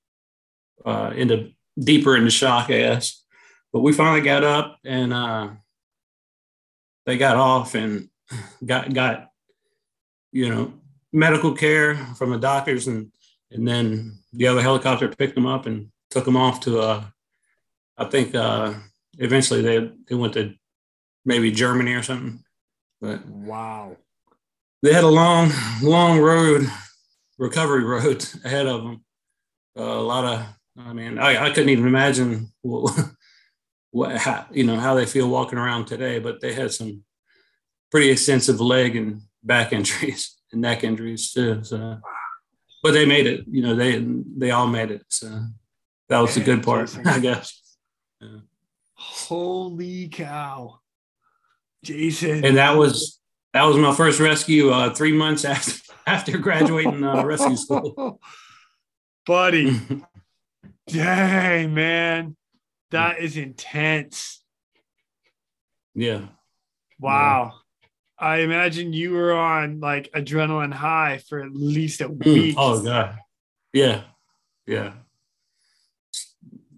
uh, 0.86 1.14
into 1.16 1.52
deeper 1.80 2.18
into 2.18 2.32
shock, 2.32 2.66
I 2.66 2.80
guess. 2.80 3.24
But 3.72 3.82
we 3.82 3.94
finally 3.94 4.22
got 4.22 4.44
up 4.44 4.78
and 4.84 5.14
uh, 5.14 5.52
they 7.06 7.18
got 7.18 7.38
off 7.38 7.74
and 7.76 8.10
got 8.66 8.94
got 8.94 9.30
you 10.32 10.50
know 10.50 10.74
medical 11.14 11.54
care 11.54 11.96
from 12.16 12.32
the 12.32 12.40
doctors 12.40 12.88
and 12.88 13.12
and 13.52 13.68
then 13.68 14.18
the 14.34 14.48
other 14.48 14.62
helicopter 14.62 15.10
picked 15.10 15.36
them 15.36 15.46
up 15.46 15.66
and 15.66 15.92
took 16.10 16.26
them 16.26 16.38
off 16.38 16.62
to 16.62 16.80
uh, 16.80 17.04
I 17.98 18.06
think 18.06 18.34
uh, 18.34 18.74
eventually 19.18 19.62
they 19.62 19.92
they 20.08 20.16
went 20.16 20.34
to 20.34 20.54
maybe 21.26 21.52
Germany 21.52 21.94
or 21.94 22.04
something. 22.04 22.44
But 23.00 23.26
wow, 23.26 23.98
they 24.82 24.94
had 24.94 25.04
a 25.04 25.10
long, 25.10 25.52
long 25.82 26.20
road, 26.20 26.68
recovery 27.38 27.84
road 27.86 28.26
ahead 28.44 28.68
of 28.68 28.84
them. 28.84 29.04
Uh, 29.78 29.84
a 29.84 30.02
lot 30.02 30.26
of, 30.26 30.46
I 30.78 30.94
mean, 30.94 31.18
I, 31.18 31.46
I 31.46 31.50
couldn't 31.50 31.70
even 31.70 31.88
imagine 31.88 32.52
what, 32.62 33.00
what 33.92 34.18
how, 34.18 34.46
you 34.52 34.64
know 34.64 34.78
how 34.78 34.96
they 34.96 35.06
feel 35.06 35.30
walking 35.30 35.60
around 35.60 35.86
today. 35.86 36.20
But 36.20 36.42
they 36.42 36.54
had 36.54 36.72
some 36.72 37.04
pretty 37.92 38.10
extensive 38.10 38.60
leg 38.60 38.96
and 38.96 39.22
back 39.44 39.74
injuries 39.74 40.38
and 40.52 40.62
neck 40.62 40.84
injuries 40.84 41.32
too. 41.32 41.64
So, 41.64 42.00
but 42.82 42.94
they 42.94 43.06
made 43.06 43.28
it. 43.28 43.46
You 43.50 43.62
know, 43.62 43.76
they 43.76 44.04
they 44.38 44.52
all 44.52 44.68
made 44.68 44.92
it. 44.92 45.04
So 45.10 45.46
that 46.10 46.20
was 46.20 46.36
the 46.36 46.42
good 46.42 46.64
part, 46.64 46.96
I 47.06 47.20
guess. 47.20 47.62
Yeah. 48.20 48.40
Holy 48.94 50.08
cow, 50.10 50.80
Jason! 51.84 52.46
And 52.46 52.58
that 52.58 52.76
was 52.76 53.20
that 53.54 53.64
was 53.64 53.78
my 53.78 53.94
first 53.94 54.20
rescue. 54.20 54.70
Uh, 54.70 54.94
three 54.94 55.14
months 55.14 55.46
after 55.46 55.74
after 56.08 56.38
graduating 56.38 57.04
uh, 57.04 57.24
rescue 57.24 57.56
school, 57.56 58.20
buddy. 59.26 59.80
Dang 60.88 61.74
man, 61.74 62.36
that 62.90 63.20
is 63.20 63.38
intense. 63.38 64.44
Yeah. 65.94 66.26
Wow. 67.00 67.61
I 68.22 68.38
imagine 68.42 68.94
you 68.94 69.14
were 69.14 69.34
on 69.34 69.80
like 69.80 70.12
adrenaline 70.14 70.72
high 70.72 71.18
for 71.28 71.42
at 71.42 71.54
least 71.54 72.02
a 72.02 72.10
mm. 72.10 72.24
week. 72.24 72.56
Oh 72.58 72.82
god. 72.84 73.18
Yeah. 73.74 74.04
Yeah. 74.68 74.94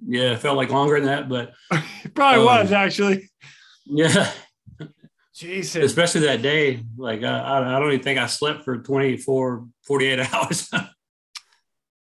Yeah, 0.05 0.33
it 0.33 0.39
felt 0.39 0.55
like 0.55 0.69
longer 0.69 0.95
than 0.95 1.07
that, 1.07 1.27
but 1.27 1.53
it 2.03 2.13
probably 2.15 2.39
um, 2.39 2.45
was 2.45 2.71
actually. 2.71 3.29
Yeah. 3.85 4.31
Jesus. 5.35 5.83
Especially 5.83 6.21
that 6.21 6.41
day. 6.41 6.81
Like 6.95 7.23
I, 7.23 7.75
I 7.75 7.79
don't 7.79 7.91
even 7.91 8.03
think 8.03 8.19
I 8.19 8.27
slept 8.27 8.63
for 8.63 8.77
24, 8.77 9.67
48 9.85 10.19
hours. 10.33 10.69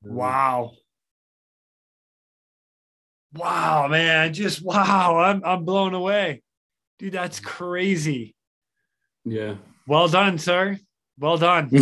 wow. 0.03 0.71
Wow, 3.33 3.87
man. 3.87 4.33
Just 4.33 4.61
wow. 4.61 5.17
I'm 5.17 5.43
I'm 5.43 5.65
blown 5.65 5.95
away. 5.95 6.43
Dude, 6.99 7.13
that's 7.13 7.39
crazy. 7.39 8.34
Yeah. 9.25 9.55
Well 9.87 10.07
done, 10.07 10.37
sir. 10.37 10.79
Well 11.17 11.37
done. 11.37 11.69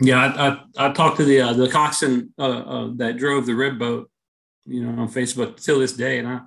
yeah, 0.00 0.18
I, 0.24 0.48
I, 0.48 0.60
I, 0.88 0.92
talked 0.92 1.16
to 1.18 1.24
the 1.24 1.40
uh, 1.40 1.52
the 1.52 1.68
coxswain 1.68 2.32
uh, 2.38 2.42
uh, 2.42 2.90
that 2.96 3.16
drove 3.16 3.46
the 3.46 3.54
rib 3.54 3.78
boat, 3.78 4.10
you 4.64 4.84
know, 4.84 5.02
on 5.02 5.08
Facebook 5.08 5.62
till 5.62 5.80
this 5.80 5.92
day, 5.92 6.18
and 6.18 6.28
I 6.28 6.40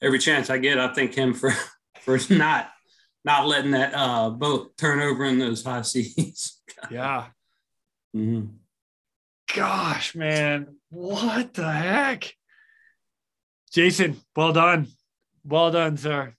every 0.00 0.18
chance 0.18 0.50
I 0.50 0.58
get, 0.58 0.78
I 0.78 0.92
thank 0.92 1.14
him 1.14 1.34
for 1.34 1.52
for 2.00 2.18
not 2.30 2.70
not 3.24 3.46
letting 3.46 3.72
that 3.72 3.94
uh, 3.94 4.30
boat 4.30 4.76
turn 4.76 5.00
over 5.00 5.24
in 5.24 5.38
those 5.38 5.62
high 5.62 5.82
seas. 5.82 6.60
yeah. 6.90 7.26
Mm-hmm. 8.16 8.46
Gosh, 9.54 10.14
man, 10.14 10.76
what 10.88 11.54
the 11.54 11.70
heck? 11.70 12.34
Jason, 13.70 14.20
well 14.34 14.52
done. 14.52 14.86
Well 15.44 15.70
done, 15.70 15.96
sir. 15.96 16.34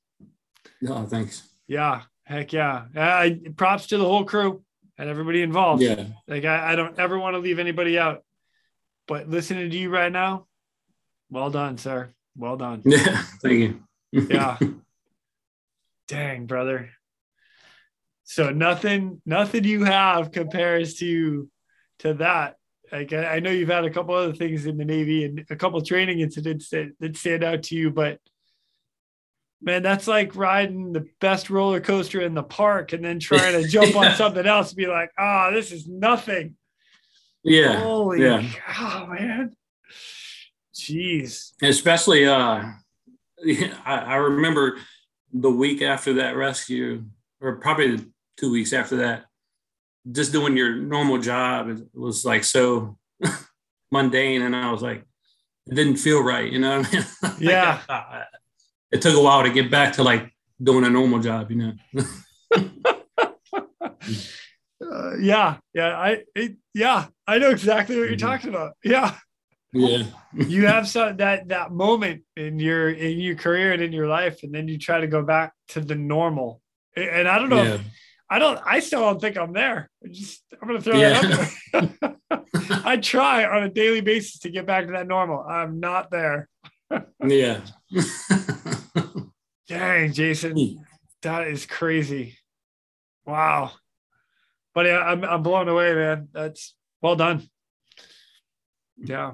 No, 0.83 1.05
thanks. 1.05 1.47
Yeah, 1.65 2.01
heck 2.25 2.51
yeah. 2.51 2.83
Uh, 2.95 2.99
I, 2.99 3.39
props 3.55 3.87
to 3.87 3.97
the 3.97 4.03
whole 4.03 4.25
crew 4.25 4.63
and 4.97 5.09
everybody 5.09 5.41
involved. 5.41 5.81
Yeah. 5.81 6.07
Like 6.27 6.43
I, 6.43 6.73
I 6.73 6.75
don't 6.75 6.99
ever 6.99 7.17
want 7.17 7.35
to 7.35 7.39
leave 7.39 7.57
anybody 7.57 7.97
out. 7.97 8.23
But 9.07 9.29
listening 9.29 9.69
to 9.69 9.77
you 9.77 9.89
right 9.89 10.11
now, 10.11 10.47
well 11.29 11.49
done, 11.49 11.77
sir. 11.77 12.09
Well 12.35 12.57
done. 12.57 12.81
Yeah, 12.83 13.23
thank 13.41 13.59
you. 13.59 13.83
yeah. 14.11 14.57
Dang, 16.09 16.45
brother. 16.45 16.89
So 18.25 18.49
nothing, 18.49 19.21
nothing 19.25 19.63
you 19.63 19.85
have 19.85 20.31
compares 20.31 20.95
to 20.95 21.49
to 21.99 22.15
that. 22.15 22.57
Like 22.91 23.13
I, 23.13 23.35
I 23.35 23.39
know 23.39 23.51
you've 23.51 23.69
had 23.69 23.85
a 23.85 23.89
couple 23.89 24.15
other 24.15 24.33
things 24.33 24.65
in 24.65 24.77
the 24.77 24.85
Navy 24.85 25.23
and 25.23 25.45
a 25.49 25.55
couple 25.55 25.81
training 25.81 26.19
incidents 26.19 26.69
that, 26.69 26.91
that 26.99 27.15
stand 27.15 27.43
out 27.43 27.63
to 27.63 27.75
you, 27.75 27.89
but 27.89 28.19
man, 29.63 29.81
that's 29.81 30.07
like 30.07 30.35
riding 30.35 30.91
the 30.91 31.07
best 31.19 31.49
roller 31.49 31.79
coaster 31.79 32.21
in 32.21 32.33
the 32.33 32.43
park 32.43 32.93
and 32.93 33.03
then 33.03 33.19
trying 33.19 33.61
to 33.61 33.67
jump 33.67 33.93
yeah. 33.93 34.09
on 34.09 34.15
something 34.15 34.45
else 34.45 34.69
and 34.69 34.77
be 34.77 34.87
like, 34.87 35.11
oh, 35.17 35.51
this 35.53 35.71
is 35.71 35.87
nothing. 35.87 36.55
Yeah. 37.43 37.79
Holy 37.79 38.21
yeah. 38.21 38.47
cow, 38.67 39.07
man. 39.07 39.55
Jeez. 40.75 41.53
Especially 41.61 42.25
uh 42.25 42.63
I, 43.45 43.75
I 43.85 44.15
remember 44.15 44.77
the 45.33 45.51
week 45.51 45.81
after 45.81 46.13
that 46.13 46.35
rescue, 46.35 47.03
or 47.41 47.57
probably 47.57 48.05
two 48.37 48.51
weeks 48.51 48.71
after 48.71 48.97
that, 48.97 49.25
just 50.11 50.31
doing 50.31 50.55
your 50.55 50.75
normal 50.75 51.17
job 51.17 51.69
it 51.69 51.79
was 51.93 52.23
like 52.23 52.43
so 52.43 52.97
mundane 53.91 54.41
and 54.41 54.55
I 54.55 54.71
was 54.71 54.81
like, 54.81 55.03
it 55.67 55.75
didn't 55.75 55.97
feel 55.97 56.21
right, 56.21 56.51
you 56.51 56.59
know. 56.59 56.79
I 56.79 56.91
mean? 56.91 57.05
like, 57.21 57.39
yeah 57.39 58.25
it 58.93 59.01
took 59.01 59.17
a 59.17 59.21
while 59.21 59.43
to 59.43 59.49
get 59.49 59.71
back 59.71 59.93
to 59.93 60.03
like 60.03 60.31
doing 60.61 60.85
a 60.85 60.89
normal 60.89 61.19
job, 61.19 61.51
you 61.51 61.57
know. 61.57 61.73
uh, 64.85 65.17
yeah, 65.19 65.57
yeah, 65.73 65.97
I 65.97 66.23
it, 66.35 66.57
yeah, 66.73 67.07
I 67.27 67.39
know 67.39 67.49
exactly 67.49 67.97
what 67.97 68.03
you're 68.03 68.17
mm-hmm. 68.17 68.27
talking 68.27 68.49
about. 68.51 68.73
Yeah. 68.83 69.15
Yeah. 69.75 70.03
you 70.33 70.67
have 70.73 70.87
some 70.87 71.17
that 71.17 71.47
that 71.47 71.71
moment 71.71 72.21
in 72.37 72.59
your 72.59 72.91
in 72.91 73.19
your 73.19 73.35
career 73.35 73.73
and 73.73 73.81
in 73.81 73.91
your 73.91 74.07
life, 74.07 74.43
and 74.43 74.53
then 74.53 74.67
you 74.67 74.77
try 74.77 75.01
to 75.01 75.07
go 75.07 75.23
back 75.23 75.53
to 75.69 75.81
the 75.81 75.95
normal. 75.95 76.61
And 76.95 77.27
I 77.27 77.39
don't 77.39 77.49
know 77.49 77.63
yeah. 77.63 77.73
if, 77.73 77.81
I 78.29 78.37
don't 78.37 78.59
I 78.63 78.79
still 78.79 78.99
don't 79.01 79.19
think 79.19 79.37
I'm 79.37 79.53
there. 79.53 79.89
I 80.05 80.09
just 80.09 80.43
I'm 80.61 80.67
gonna 80.67 80.81
throw 80.81 80.97
yeah. 80.97 81.19
that 81.19 81.49
out 81.73 81.91
there. 82.29 82.41
I 82.85 82.97
try 82.97 83.45
on 83.45 83.63
a 83.63 83.69
daily 83.69 84.01
basis 84.01 84.39
to 84.39 84.51
get 84.51 84.67
back 84.67 84.85
to 84.85 84.91
that 84.91 85.07
normal. 85.07 85.39
I'm 85.39 85.79
not 85.79 86.11
there. 86.11 86.47
yeah. 87.25 87.61
Dang, 89.67 90.11
Jason, 90.13 90.85
that 91.21 91.47
is 91.47 91.65
crazy. 91.65 92.37
Wow. 93.25 93.71
But 94.73 94.87
yeah, 94.87 94.99
I'm 94.99 95.23
I'm 95.23 95.43
blown 95.43 95.69
away, 95.69 95.93
man. 95.93 96.29
That's 96.33 96.75
well 97.01 97.15
done. 97.15 97.47
Yeah. 98.97 99.33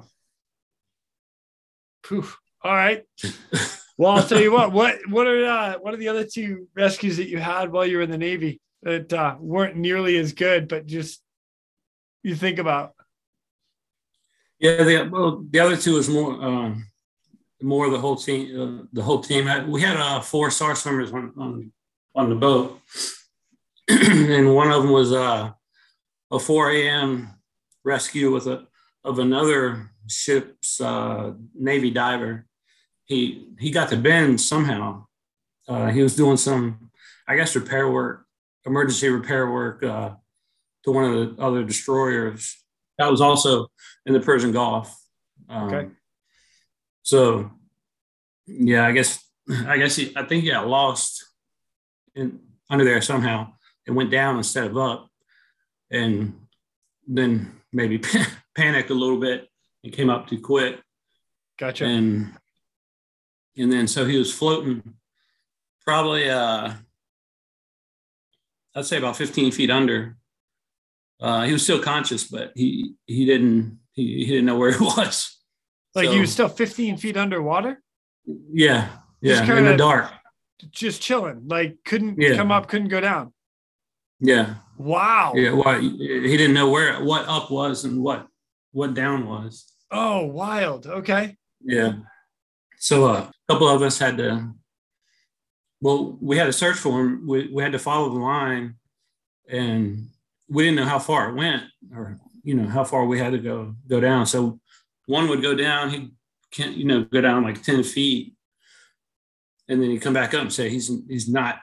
Poof. 2.02 2.38
All 2.62 2.74
right. 2.74 3.04
Well, 4.00 4.12
I'll 4.12 4.26
tell 4.26 4.40
you 4.40 4.50
what. 4.50 4.72
What 4.72 4.96
what 5.10 5.26
are 5.26 5.44
uh, 5.44 5.74
what 5.78 5.92
are 5.92 5.98
the 5.98 6.08
other 6.08 6.24
two 6.24 6.68
rescues 6.74 7.18
that 7.18 7.28
you 7.28 7.36
had 7.36 7.70
while 7.70 7.84
you 7.84 7.98
were 7.98 8.02
in 8.02 8.10
the 8.10 8.16
Navy 8.16 8.58
that 8.82 9.12
uh, 9.12 9.36
weren't 9.38 9.76
nearly 9.76 10.16
as 10.16 10.32
good, 10.32 10.68
but 10.68 10.86
just 10.86 11.20
you 12.22 12.34
think 12.34 12.58
about? 12.58 12.94
Yeah, 14.58 14.84
the 14.84 15.10
well, 15.12 15.44
the 15.50 15.60
other 15.60 15.76
two 15.76 15.98
is 15.98 16.08
more 16.08 16.32
um, 16.32 16.86
more 17.62 17.90
the 17.90 17.98
whole 17.98 18.16
team. 18.16 18.60
Uh, 18.60 18.86
the 18.92 19.02
whole 19.02 19.20
team. 19.20 19.48
We 19.70 19.80
had 19.80 19.96
uh, 19.96 20.20
four 20.20 20.50
SAR 20.50 20.74
swimmers 20.74 21.12
on, 21.12 21.32
on 21.36 21.72
on 22.14 22.28
the 22.28 22.34
boat, 22.34 22.80
and 23.88 24.54
one 24.54 24.70
of 24.70 24.82
them 24.82 24.92
was 24.92 25.12
uh, 25.12 25.50
a 26.30 26.38
4 26.38 26.70
a.m. 26.72 27.34
rescue 27.84 28.32
with 28.32 28.46
a 28.46 28.66
of 29.04 29.18
another 29.18 29.90
ship's 30.08 30.80
uh, 30.80 31.32
Navy 31.54 31.90
diver. 31.90 32.46
He 33.04 33.48
he 33.58 33.70
got 33.70 33.88
to 33.90 33.96
bend 33.96 34.40
somehow. 34.40 35.06
Uh, 35.68 35.88
he 35.88 36.02
was 36.02 36.16
doing 36.16 36.36
some, 36.36 36.90
I 37.28 37.36
guess, 37.36 37.54
repair 37.54 37.90
work, 37.90 38.26
emergency 38.66 39.08
repair 39.08 39.50
work 39.50 39.82
uh, 39.82 40.14
to 40.84 40.90
one 40.90 41.04
of 41.04 41.36
the 41.36 41.42
other 41.42 41.64
destroyers. 41.64 42.56
That 42.98 43.10
was 43.10 43.20
also 43.20 43.68
in 44.04 44.12
the 44.12 44.20
Persian 44.20 44.52
Gulf. 44.52 44.94
Um, 45.48 45.68
okay. 45.68 45.88
So, 47.02 47.50
yeah, 48.46 48.86
I 48.86 48.92
guess 48.92 49.24
I 49.66 49.78
guess 49.78 49.96
he, 49.96 50.12
I 50.16 50.24
think 50.24 50.44
he 50.44 50.50
got 50.50 50.68
lost 50.68 51.24
in 52.14 52.40
under 52.68 52.84
there 52.84 53.02
somehow. 53.02 53.52
It 53.86 53.92
went 53.92 54.10
down 54.10 54.36
instead 54.36 54.66
of 54.66 54.76
up, 54.76 55.08
and 55.90 56.38
then 57.06 57.60
maybe 57.72 58.00
panicked 58.56 58.90
a 58.90 58.94
little 58.94 59.18
bit 59.18 59.48
and 59.82 59.92
came 59.92 60.10
up 60.10 60.28
too 60.28 60.40
quick. 60.40 60.80
Gotcha. 61.58 61.84
And 61.84 62.32
and 63.56 63.72
then 63.72 63.88
so 63.88 64.04
he 64.04 64.16
was 64.16 64.32
floating 64.32 64.94
probably 65.84 66.30
uh 66.30 66.72
I'd 68.74 68.86
say 68.86 68.98
about 68.98 69.16
15 69.16 69.50
feet 69.50 69.70
under. 69.70 70.16
Uh, 71.20 71.42
he 71.42 71.52
was 71.52 71.64
still 71.64 71.82
conscious, 71.82 72.24
but 72.24 72.52
he 72.54 72.94
he 73.06 73.26
didn't 73.26 73.80
he, 73.92 74.24
he 74.24 74.26
didn't 74.26 74.46
know 74.46 74.56
where 74.56 74.72
he 74.78 74.82
was. 74.82 75.39
Like 75.94 76.06
so, 76.06 76.12
he 76.12 76.20
was 76.20 76.32
still 76.32 76.48
15 76.48 76.96
feet 76.98 77.16
underwater? 77.16 77.82
Yeah. 78.24 78.88
Yeah. 79.20 79.56
in 79.56 79.64
the 79.64 79.76
dark. 79.76 80.10
Just 80.70 81.02
chilling. 81.02 81.48
Like 81.48 81.78
couldn't 81.84 82.18
yeah. 82.18 82.36
come 82.36 82.52
up, 82.52 82.68
couldn't 82.68 82.88
go 82.88 83.00
down. 83.00 83.32
Yeah. 84.20 84.56
Wow. 84.76 85.32
Yeah. 85.34 85.52
Well, 85.52 85.80
he 85.80 86.36
didn't 86.36 86.54
know 86.54 86.70
where 86.70 87.02
what 87.02 87.26
up 87.28 87.50
was 87.50 87.84
and 87.84 88.02
what 88.02 88.26
what 88.72 88.94
down 88.94 89.26
was. 89.26 89.66
Oh, 89.90 90.26
wild. 90.26 90.86
Okay. 90.86 91.36
Yeah. 91.64 91.94
So 92.78 93.06
uh, 93.06 93.28
a 93.28 93.52
couple 93.52 93.68
of 93.68 93.82
us 93.82 93.98
had 93.98 94.16
to. 94.18 94.52
Well, 95.80 96.18
we 96.20 96.36
had 96.36 96.44
to 96.44 96.52
search 96.52 96.76
for 96.76 97.00
him. 97.00 97.26
We 97.26 97.50
we 97.52 97.62
had 97.62 97.72
to 97.72 97.78
follow 97.78 98.10
the 98.10 98.20
line, 98.20 98.76
and 99.48 100.08
we 100.48 100.64
didn't 100.64 100.76
know 100.76 100.84
how 100.84 100.98
far 100.98 101.30
it 101.30 101.36
went, 101.36 101.64
or 101.94 102.18
you 102.42 102.54
know 102.54 102.68
how 102.68 102.84
far 102.84 103.06
we 103.06 103.18
had 103.18 103.32
to 103.32 103.38
go 103.38 103.74
go 103.88 104.00
down. 104.00 104.26
So 104.26 104.60
one 105.10 105.28
would 105.28 105.42
go 105.42 105.54
down. 105.54 105.90
He 105.90 106.10
can't, 106.52 106.76
you 106.76 106.84
know, 106.84 107.04
go 107.04 107.20
down 107.20 107.42
like 107.42 107.62
ten 107.62 107.82
feet, 107.82 108.34
and 109.68 109.82
then 109.82 109.90
he'd 109.90 110.02
come 110.02 110.14
back 110.14 110.32
up 110.34 110.42
and 110.42 110.52
say 110.52 110.68
he's 110.70 110.90
he's 111.08 111.28
not 111.28 111.56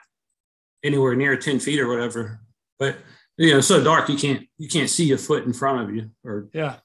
anywhere 0.84 1.14
near 1.16 1.36
ten 1.36 1.58
feet 1.58 1.80
or 1.80 1.88
whatever. 1.88 2.40
But 2.78 2.96
you 3.36 3.52
know, 3.52 3.60
so 3.60 3.82
dark 3.82 4.08
you 4.08 4.16
can't 4.18 4.46
you 4.58 4.68
can't 4.68 4.90
see 4.90 5.10
a 5.12 5.18
foot 5.18 5.44
in 5.44 5.52
front 5.52 5.82
of 5.88 5.94
you, 5.94 6.10
or 6.24 6.48
Yeah. 6.52 6.76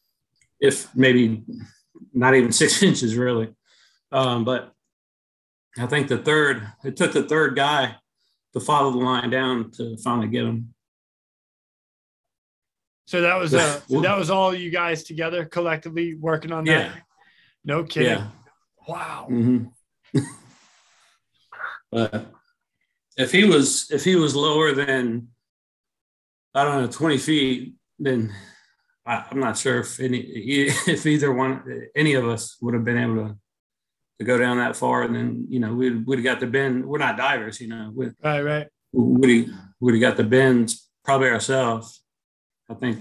if 0.60 0.94
maybe 0.96 1.44
not 2.14 2.36
even 2.36 2.52
six 2.52 2.82
inches 2.90 3.16
really. 3.16 3.54
Um, 4.12 4.46
but 4.46 4.72
I 5.78 5.88
think 5.88 6.08
the 6.08 6.20
third, 6.20 6.68
it 6.84 6.96
took 6.96 7.14
the 7.14 7.24
third 7.24 7.56
guy 7.56 7.96
to 8.54 8.60
follow 8.60 8.92
the 8.92 9.00
line 9.00 9.32
down 9.32 9.72
to 9.72 9.98
finally 9.98 10.28
get 10.28 10.46
him. 10.46 10.73
So 13.06 13.22
that 13.22 13.38
was 13.38 13.54
uh, 13.54 13.82
that 14.02 14.18
was 14.18 14.30
all 14.30 14.54
you 14.54 14.70
guys 14.70 15.04
together 15.04 15.46
collectively 15.46 16.16
working 16.16 16.52
on 16.52 16.66
that. 16.66 16.72
Yeah. 16.72 16.96
No 17.66 17.84
kidding. 17.84 18.10
Yeah. 18.10 18.28
Wow. 18.88 19.26
hmm 19.30 19.66
but 21.92 22.32
if 23.18 23.32
he 23.32 23.46
was 23.46 23.90
if 23.92 24.04
he 24.04 24.16
was 24.16 24.36
lower 24.36 24.74
than 24.74 25.30
I 26.54 26.64
don't 26.64 26.82
know 26.82 26.88
twenty 26.92 27.18
feet, 27.18 27.76
then 28.00 28.34
I, 29.06 29.26
I'm 29.30 29.40
not 29.40 29.58
sure 29.58 29.80
if 29.80 30.00
any 30.00 30.18
if 30.20 31.06
either 31.06 31.32
one 31.34 31.88
any 31.96 32.14
of 32.14 32.28
us 32.28 32.58
would 32.62 32.74
have 32.74 32.86
been 32.86 32.98
able 32.98 33.28
to 33.28 33.38
to 34.20 34.26
go 34.26 34.38
down 34.38 34.58
that 34.58 34.76
far, 34.76 35.02
and 35.04 35.16
then 35.16 35.48
you 35.50 35.60
know 35.60 35.74
we'd 35.74 36.06
we'd 36.06 36.18
have 36.18 36.24
got 36.24 36.40
the 36.40 36.48
bend. 36.48 36.86
We're 36.86 37.00
not 37.00 37.18
divers, 37.18 37.60
you 37.60 37.68
know. 37.68 37.92
We 37.94 38.12
Right. 38.24 38.42
Right. 38.42 38.68
would 38.92 39.30
have 39.30 39.46
would 39.80 39.94
have 39.96 40.02
got 40.02 40.18
the 40.18 40.24
bends 40.24 40.90
probably 41.04 41.30
ourselves. 41.30 42.03
I 42.74 42.80
think. 42.80 43.00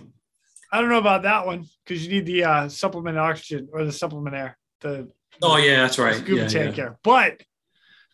I 0.71 0.81
don't 0.81 0.91
know 0.91 0.99
about 0.99 1.23
that 1.23 1.47
one 1.47 1.67
because 1.85 2.05
you 2.07 2.13
need 2.13 2.27
the 2.27 2.45
uh, 2.45 2.69
supplement 2.69 3.19
oxygen 3.19 3.69
or 3.73 3.85
the 3.85 3.93
supplement 3.93 4.35
air, 4.37 4.59
the 4.81 5.09
Oh 5.43 5.57
yeah, 5.57 5.83
that's 5.83 5.99
right. 5.99 6.15
scuba 6.17 6.43
Yeah, 6.43 6.49
tank 6.49 6.77
yeah. 6.77 6.85
air. 6.85 6.99
But 7.03 7.43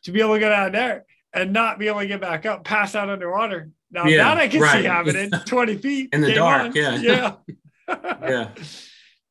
to 0.04 0.12
be 0.12 0.20
able 0.20 0.34
to 0.34 0.40
get 0.40 0.52
out 0.52 0.72
there 0.72 1.04
and 1.32 1.52
not 1.52 1.78
be 1.78 1.88
able 1.88 2.00
to 2.00 2.06
get 2.06 2.20
back 2.20 2.46
up, 2.46 2.64
pass 2.64 2.94
out 2.94 3.10
underwater. 3.10 3.70
Now 3.90 4.06
Yeah, 4.06 4.24
that 4.24 4.38
I 4.38 4.48
can 4.48 4.60
see 4.60 4.66
right. 4.66 4.84
happening 4.84 5.30
20 5.46 5.76
feet 5.78 6.08
In 6.12 6.20
the 6.20 6.32
dark, 6.34 6.66
on. 6.68 6.72
yeah. 6.76 6.96
Yeah. 6.96 7.32
Yeah. 8.22 8.48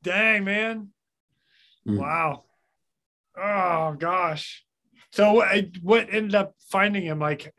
Dang, 0.04 0.44
man. 0.44 0.90
Mm. 1.88 1.98
Wow. 1.98 2.44
Oh 3.38 3.96
gosh. 3.98 4.64
So 5.12 5.34
what, 5.34 5.50
what 5.82 6.08
ended 6.12 6.36
up 6.36 6.56
finding 6.72 7.04
him? 7.04 7.20
Like 7.20 7.54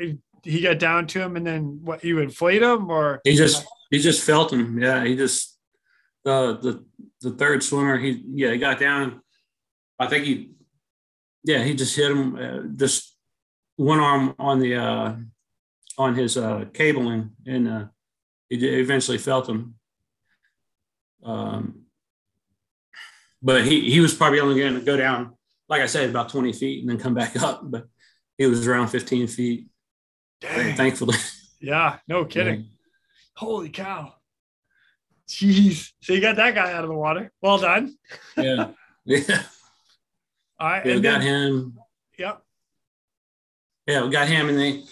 he 0.45 0.61
got 0.61 0.79
down 0.79 1.07
to 1.09 1.21
him 1.21 1.37
and 1.37 1.47
then 1.47 1.81
what 1.83 2.05
you 2.05 2.19
inflate 2.21 2.63
him 2.63 2.91
or 2.91 3.21
He 3.25 3.37
just 3.37 3.67
he 3.91 3.99
just 3.99 4.23
felt 4.23 4.53
him. 4.53 4.79
Yeah, 4.79 5.05
he 5.05 5.17
just 5.17 5.59
the 6.25 6.59
the 6.61 6.85
the 7.21 7.37
third 7.37 7.63
swimmer. 7.63 7.99
He 7.99 8.23
yeah 8.33 8.53
he 8.53 8.59
got 8.59 8.79
down. 8.79 9.21
I 9.99 10.07
think 10.07 10.25
he 10.25 10.53
yeah 11.45 11.63
he 11.63 11.75
just 11.75 11.97
hit 11.97 12.11
him 12.11 12.37
uh, 12.37 12.77
just 12.77 13.17
one 13.77 14.01
arm 14.01 14.35
on 14.39 14.59
the 14.59 14.77
uh 14.77 15.17
on 15.97 16.15
his 16.15 16.37
uh 16.37 16.67
cabling 16.73 17.31
and 17.47 17.69
uh 17.69 17.85
he 18.49 18.57
eventually 18.57 19.19
felt 19.19 19.49
him. 19.49 19.75
Um, 21.23 21.83
but 23.43 23.65
he 23.65 23.91
he 23.91 24.01
was 24.01 24.15
probably 24.15 24.41
only 24.41 24.59
going 24.59 24.75
to 24.75 24.81
go 24.81 24.97
down 24.97 25.35
like 25.69 25.83
I 25.83 25.87
said 25.87 26.09
about 26.09 26.29
twenty 26.29 26.53
feet 26.53 26.81
and 26.81 26.91
then 26.91 26.99
come 26.99 27.15
back 27.15 27.41
up. 27.43 27.61
But 27.63 27.87
he 28.37 28.47
was 28.47 28.67
around 28.67 28.89
fifteen 28.89 29.27
feet. 29.27 29.67
Dang. 30.41 30.77
Thankfully. 30.77 31.17
Yeah, 31.61 31.99
no 32.07 32.25
kidding. 32.25 32.69
Holy 33.39 33.69
cow. 33.69 34.15
Jeez. 35.29 35.93
So 36.03 36.13
you 36.13 36.21
got 36.21 36.35
that 36.37 36.57
guy 36.57 36.73
out 36.73 36.83
of 36.83 36.89
the 36.89 36.97
water. 36.97 37.31
Well 37.41 37.59
done. 37.59 37.97
Yeah. 38.37 38.71
Yeah. 39.11 39.43
All 40.61 40.69
right. 40.69 40.85
Yeah, 40.85 40.97
we 40.97 41.01
got 41.01 41.21
then, 41.21 41.23
him. 41.23 41.79
Yep. 42.19 42.43
Yeah, 43.87 44.05
we 44.05 44.11
got 44.11 44.29
him, 44.29 44.51
and 44.51 44.59
they. 44.59 44.83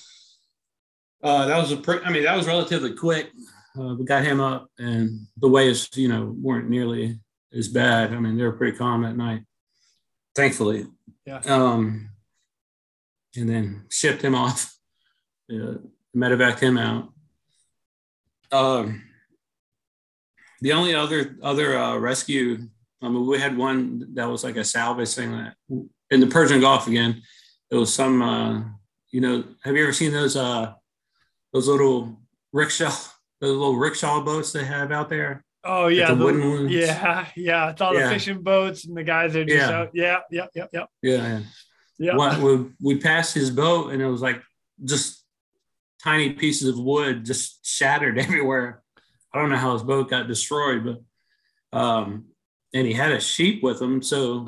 Uh, 1.23 1.45
that 1.45 1.59
was 1.59 1.71
a 1.71 1.77
pretty. 1.77 2.03
I 2.03 2.11
mean, 2.11 2.23
that 2.23 2.35
was 2.35 2.47
relatively 2.47 2.95
quick. 2.95 3.31
Uh, 3.79 3.95
we 3.95 4.07
got 4.07 4.25
him 4.25 4.41
up, 4.41 4.71
and 4.79 5.27
the 5.37 5.49
waves, 5.49 5.91
you 5.97 6.09
know, 6.09 6.35
weren't 6.41 6.71
nearly 6.71 7.19
as 7.53 7.69
bad. 7.69 8.15
I 8.15 8.19
mean, 8.19 8.39
they 8.39 8.45
were 8.45 8.53
pretty 8.53 8.79
calm 8.79 9.05
at 9.05 9.19
night, 9.19 9.43
thankfully. 10.35 10.87
Yeah. 11.27 11.41
Um, 11.45 12.09
and 13.37 13.51
then 13.51 13.85
shipped 13.91 14.23
him 14.23 14.35
off. 14.35 14.73
Uh, 15.49 15.79
medevaced 16.17 16.59
him 16.59 16.77
out. 16.77 17.13
Um, 18.57 19.03
the 20.61 20.73
only 20.73 20.95
other 20.95 21.37
other 21.43 21.77
uh, 21.77 21.97
rescue, 21.99 22.59
I 23.03 23.09
mean, 23.09 23.27
we 23.27 23.39
had 23.39 23.57
one 23.57 24.15
that 24.15 24.25
was 24.31 24.43
like 24.45 24.57
a 24.57 24.65
salvage 24.65 25.15
thing 25.15 25.33
that 25.33 25.55
in 26.11 26.21
the 26.21 26.27
Persian 26.27 26.61
Gulf 26.61 26.87
again. 26.89 27.23
It 27.71 27.75
was 27.77 27.93
some, 27.93 28.23
uh, 28.23 28.63
you 29.11 29.21
know, 29.21 29.45
have 29.65 29.75
you 29.77 29.83
ever 29.83 29.93
seen 29.93 30.13
those 30.13 30.37
uh, 30.37 30.73
those 31.53 31.69
little 31.69 32.17
rickshaw, 32.53 32.91
those 33.41 33.57
little 33.57 33.77
rickshaw 33.77 34.21
boats 34.21 34.53
they 34.53 34.65
have 34.65 34.93
out 34.93 35.09
there? 35.09 35.45
Oh 35.65 35.89
yeah. 35.89 36.11
the 36.11 36.15
the- 36.15 36.25
wooden 36.25 36.49
ones? 36.49 36.71
yeah. 36.73 37.27
Yeah. 37.37 37.71
It's 37.71 37.81
all 37.81 37.93
the 37.93 38.09
fishing 38.09 38.43
boats 38.43 38.87
and 38.87 38.97
the 38.97 39.03
guys 39.03 39.35
are 39.35 39.45
just 39.45 39.69
Yeah. 39.69 39.77
out. 39.79 39.91
Yeah. 39.93 40.19
yeah. 40.31 40.67
Yep. 40.73 40.89
Yeah. 41.03 41.41
Yeah. 41.99 42.15
What 42.17 42.39
we 42.39 42.67
we 42.81 42.99
passed 43.01 43.35
his 43.35 43.51
boat 43.51 43.93
and 43.93 44.01
it 44.01 44.07
was 44.07 44.23
like 44.23 44.41
just 44.85 45.16
tiny 46.03 46.33
pieces 46.33 46.69
of 46.69 46.79
wood 46.79 47.25
just 47.25 47.65
shattered 47.67 48.19
everywhere. 48.27 48.83
I 49.33 49.41
don't 49.41 49.51
know 49.51 49.57
how 49.57 49.73
his 49.73 49.83
boat 49.83 50.11
got 50.11 50.29
destroyed, 50.29 50.85
but 50.85 51.79
um, 51.79 52.27
and 52.73 52.87
he 52.87 52.93
had 52.93 53.13
a 53.13 53.21
sheep 53.21 53.63
with 53.63 53.81
him. 53.81 54.03
So 54.03 54.47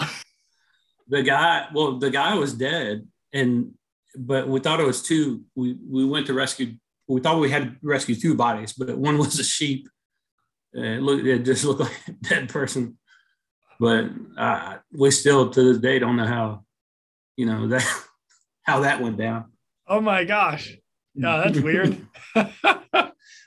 the 1.08 1.22
guy, 1.22 1.66
well, 1.74 1.98
the 1.98 2.10
guy 2.10 2.34
was 2.34 2.54
dead, 2.54 3.06
and 3.32 3.72
but 4.16 4.48
we 4.48 4.60
thought 4.60 4.80
it 4.80 4.86
was 4.86 5.02
two. 5.02 5.42
We 5.54 5.76
we 5.88 6.04
went 6.04 6.26
to 6.26 6.34
rescue. 6.34 6.74
We 7.06 7.20
thought 7.20 7.40
we 7.40 7.50
had 7.50 7.76
rescued 7.82 8.20
two 8.20 8.34
bodies, 8.34 8.72
but 8.72 8.96
one 8.96 9.18
was 9.18 9.38
a 9.38 9.44
sheep. 9.44 9.88
It 10.72 11.02
looked, 11.02 11.26
it 11.26 11.44
just 11.44 11.64
looked 11.64 11.80
like 11.80 12.08
a 12.08 12.12
dead 12.12 12.48
person. 12.48 12.98
But 13.80 14.10
uh, 14.36 14.78
we 14.92 15.10
still 15.10 15.50
to 15.50 15.62
this 15.62 15.78
day 15.78 15.98
don't 15.98 16.16
know 16.16 16.26
how, 16.26 16.64
you 17.36 17.46
know 17.46 17.68
that 17.68 17.86
how 18.62 18.80
that 18.80 19.00
went 19.00 19.16
down. 19.16 19.52
Oh 19.86 20.00
my 20.00 20.24
gosh. 20.24 20.76
Yeah, 21.22 21.42
that's 21.44 21.60
weird. 21.60 21.98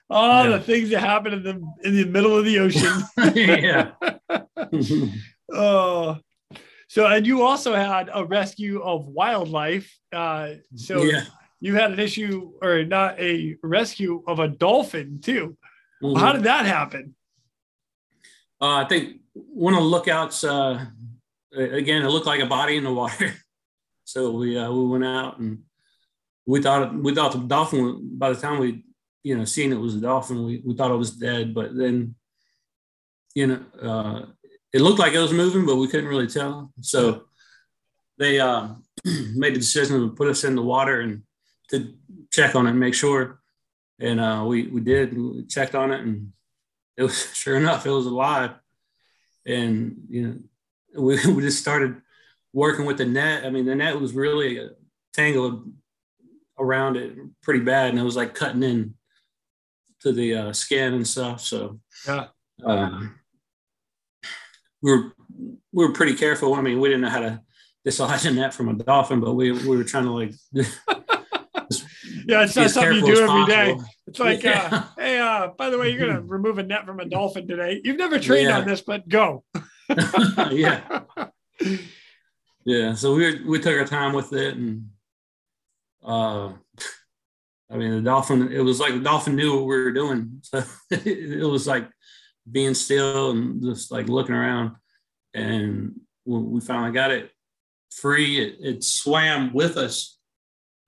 All 0.09 0.43
Yeah. 0.43 0.57
the 0.57 0.59
things 0.59 0.89
that 0.89 0.99
happen 0.99 1.31
in 1.33 1.43
the 1.43 1.55
in 1.87 1.95
the 1.95 2.05
middle 2.05 2.37
of 2.37 2.43
the 2.43 2.59
ocean. 2.59 3.01
yeah. 3.33 3.91
oh, 5.53 6.17
so 6.89 7.07
and 7.07 7.25
you 7.25 7.43
also 7.43 7.73
had 7.73 8.09
a 8.13 8.25
rescue 8.25 8.81
of 8.81 9.07
wildlife. 9.07 9.89
Uh, 10.11 10.55
so 10.75 11.03
yeah. 11.03 11.23
you 11.61 11.75
had 11.75 11.91
an 11.93 11.99
issue, 11.99 12.51
or 12.61 12.83
not 12.83 13.17
a 13.19 13.55
rescue 13.63 14.21
of 14.27 14.39
a 14.39 14.49
dolphin 14.49 15.21
too. 15.21 15.57
Mhm. 16.03 16.17
How 16.19 16.33
did 16.33 16.43
that 16.43 16.65
happen? 16.65 17.15
Uh, 18.59 18.83
I 18.83 18.85
think 18.89 19.21
one 19.33 19.73
of 19.73 19.79
the 19.79 19.85
lookouts, 19.89 20.43
uh, 20.43 20.85
again, 21.55 22.03
it 22.03 22.09
looked 22.09 22.27
like 22.27 22.41
a 22.41 22.45
body 22.45 22.75
in 22.75 22.83
the 22.83 22.93
water. 22.93 23.33
So 24.03 24.31
we 24.31 24.57
uh, 24.57 24.69
we 24.69 24.87
went 24.87 25.05
out 25.05 25.39
and 25.39 25.59
we 26.45 26.61
thought 26.61 26.93
we 26.93 27.13
thought 27.13 27.31
the 27.31 27.39
dolphin. 27.39 28.17
By 28.17 28.31
the 28.31 28.39
time 28.39 28.59
we 28.59 28.83
you 29.23 29.37
know 29.37 29.45
seen 29.45 29.71
it 29.71 29.79
was 29.79 29.95
a 29.95 30.01
dolphin, 30.01 30.45
we, 30.45 30.61
we 30.65 30.75
thought 30.75 30.91
it 30.91 30.97
was 30.97 31.11
dead. 31.11 31.53
But 31.53 31.75
then 31.75 32.15
you 33.35 33.47
know 33.47 33.59
uh, 33.81 34.25
it 34.73 34.81
looked 34.81 34.99
like 34.99 35.13
it 35.13 35.19
was 35.19 35.33
moving, 35.33 35.65
but 35.65 35.75
we 35.75 35.87
couldn't 35.87 36.09
really 36.09 36.27
tell. 36.27 36.71
So 36.81 37.25
they 38.17 38.39
uh, 38.39 38.69
made 39.35 39.55
the 39.55 39.59
decision 39.59 39.99
to 39.99 40.15
put 40.15 40.27
us 40.27 40.43
in 40.43 40.55
the 40.55 40.61
water 40.61 41.01
and 41.01 41.23
to 41.69 41.93
check 42.31 42.55
on 42.55 42.67
it 42.67 42.71
and 42.71 42.79
make 42.79 42.93
sure. 42.93 43.39
And 43.99 44.19
uh, 44.19 44.43
we 44.47 44.67
we 44.67 44.81
did. 44.81 45.17
We 45.17 45.45
checked 45.45 45.75
on 45.75 45.91
it 45.91 46.01
and 46.01 46.33
it 46.97 47.03
was 47.03 47.27
sure 47.33 47.57
enough 47.57 47.85
it 47.85 47.91
was 47.91 48.05
alive 48.05 48.51
and 49.45 49.97
you 50.09 50.27
know 50.27 51.01
we, 51.01 51.25
we 51.33 51.41
just 51.41 51.59
started 51.59 52.01
working 52.53 52.85
with 52.85 52.97
the 52.97 53.05
net 53.05 53.45
i 53.45 53.49
mean 53.49 53.65
the 53.65 53.75
net 53.75 53.99
was 53.99 54.13
really 54.13 54.59
uh, 54.59 54.67
tangled 55.13 55.71
around 56.61 56.95
it 56.97 57.17
pretty 57.41 57.59
bad 57.59 57.89
and 57.89 57.99
it 57.99 58.03
was 58.03 58.15
like 58.15 58.33
cutting 58.35 58.63
in 58.63 58.93
to 60.01 60.11
the 60.11 60.35
uh, 60.35 60.53
skin 60.53 60.93
and 60.93 61.07
stuff 61.07 61.41
so 61.41 61.79
Yeah. 62.07 62.27
um, 62.63 63.15
we 64.81 64.91
were 64.91 65.13
we 65.71 65.85
were 65.85 65.93
pretty 65.93 66.15
careful 66.15 66.53
i 66.55 66.61
mean 66.61 66.79
we 66.79 66.89
didn't 66.89 67.01
know 67.01 67.09
how 67.09 67.19
to 67.19 67.41
dislodge 67.85 68.25
a 68.25 68.31
net 68.31 68.53
from 68.53 68.69
a 68.69 68.73
dolphin 68.73 69.19
but 69.19 69.33
we, 69.33 69.51
we 69.51 69.75
were 69.77 69.83
trying 69.83 70.05
to 70.05 70.11
like 70.11 70.33
Yeah, 72.27 72.43
it's 72.43 72.55
not 72.55 72.69
something 72.69 72.97
you 73.05 73.15
do 73.15 73.21
every 73.23 73.45
day. 73.45 73.73
possible. 73.73 73.85
It's 74.07 74.19
like, 74.19 74.43
Yeah. 74.43 74.69
uh, 74.71 74.83
hey, 75.01 75.17
uh, 75.19 75.47
by 75.57 75.69
the 75.69 75.77
way, 75.77 75.89
you're 75.89 76.07
gonna 76.07 76.21
remove 76.37 76.59
a 76.59 76.63
net 76.63 76.85
from 76.85 76.99
a 76.99 77.05
dolphin 77.05 77.47
today. 77.47 77.81
You've 77.83 77.97
never 77.97 78.19
trained 78.19 78.49
Yeah. 78.49 78.59
on 78.59 78.67
this, 78.67 78.81
but 78.81 79.07
go. 79.09 79.43
yeah. 80.51 81.01
Yeah. 82.63 82.93
So 82.93 83.15
we 83.15 83.25
were, 83.25 83.39
we 83.49 83.59
took 83.59 83.75
our 83.77 83.85
time 83.85 84.13
with 84.13 84.33
it 84.33 84.55
and 84.55 84.89
uh 86.03 86.53
I 87.71 87.77
mean 87.77 87.91
the 87.91 88.01
dolphin 88.01 88.51
it 88.51 88.59
was 88.59 88.79
like 88.79 88.93
the 88.93 88.99
dolphin 88.99 89.35
knew 89.35 89.53
what 89.55 89.61
we 89.65 89.75
were 89.75 89.91
doing. 89.91 90.41
So 90.51 90.63
it 90.91 91.47
was 91.49 91.67
like 91.67 91.87
being 92.51 92.73
still 92.73 93.31
and 93.31 93.61
just 93.63 93.91
like 93.91 94.09
looking 94.09 94.35
around. 94.35 94.75
And 95.33 96.01
when 96.25 96.51
we 96.51 96.59
finally 96.59 96.91
got 96.91 97.11
it 97.11 97.31
free, 97.91 98.39
it, 98.39 98.55
it 98.59 98.83
swam 98.83 99.53
with 99.53 99.77
us, 99.77 100.17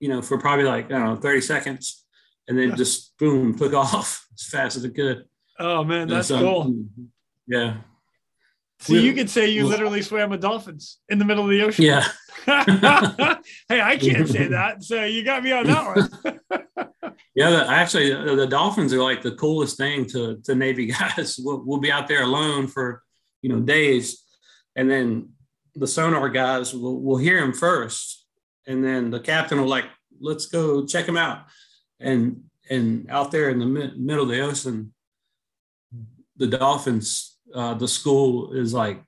you 0.00 0.08
know, 0.08 0.20
for 0.20 0.36
probably 0.38 0.64
like, 0.64 0.86
I 0.86 0.98
don't 0.98 1.04
know, 1.04 1.16
30 1.16 1.40
seconds. 1.40 2.04
And 2.48 2.58
then 2.58 2.76
just 2.76 3.16
boom, 3.18 3.56
took 3.56 3.72
off 3.84 4.26
as 4.34 4.46
fast 4.48 4.76
as 4.76 4.84
it 4.84 4.94
could. 4.94 5.24
Oh 5.58 5.84
man, 5.84 6.08
that's 6.08 6.28
so- 6.28 6.38
cool. 6.40 6.84
Yeah. 7.46 7.76
So 8.80 8.92
we- 8.94 9.00
you 9.00 9.14
could 9.14 9.30
say 9.30 9.48
you 9.48 9.64
we- 9.64 9.70
literally 9.70 10.02
swam 10.02 10.28
with 10.30 10.42
dolphins 10.42 10.98
in 11.08 11.18
the 11.18 11.24
middle 11.24 11.44
of 11.44 11.50
the 11.50 11.62
ocean. 11.62 11.84
Yeah. 11.84 12.06
hey, 13.68 13.80
I 13.80 13.96
can't 13.96 14.28
say 14.28 14.48
that. 14.48 14.82
So 14.82 15.04
you 15.04 15.24
got 15.24 15.42
me 15.42 15.52
on 15.52 15.66
that 15.66 15.96
one. 15.96 16.40
Yeah, 17.36 17.50
the, 17.50 17.68
actually, 17.68 18.12
uh, 18.12 18.36
the 18.36 18.46
dolphins 18.46 18.92
are 18.92 19.02
like 19.02 19.20
the 19.22 19.34
coolest 19.34 19.76
thing 19.76 20.06
to 20.06 20.40
to 20.44 20.54
Navy 20.54 20.86
guys. 20.86 21.38
We'll, 21.38 21.62
we'll 21.64 21.80
be 21.80 21.90
out 21.90 22.06
there 22.06 22.22
alone 22.22 22.68
for 22.68 23.02
you 23.42 23.48
know 23.48 23.60
days, 23.60 24.22
and 24.76 24.88
then 24.88 25.30
the 25.74 25.86
sonar 25.86 26.28
guys 26.28 26.72
will 26.72 27.00
will 27.00 27.16
hear 27.16 27.38
him 27.38 27.52
first, 27.52 28.24
and 28.66 28.84
then 28.84 29.10
the 29.10 29.20
captain 29.20 29.60
will 29.60 29.68
like, 29.68 29.86
"Let's 30.20 30.46
go 30.46 30.86
check 30.86 31.06
him 31.06 31.16
out," 31.16 31.46
and 32.00 32.42
and 32.70 33.10
out 33.10 33.30
there 33.30 33.50
in 33.50 33.58
the 33.58 33.66
mid, 33.66 33.98
middle 33.98 34.24
of 34.24 34.30
the 34.30 34.40
ocean, 34.40 34.92
the 36.36 36.46
dolphins, 36.46 37.36
uh, 37.54 37.74
the 37.74 37.88
school 37.88 38.52
is 38.52 38.72
like, 38.72 39.02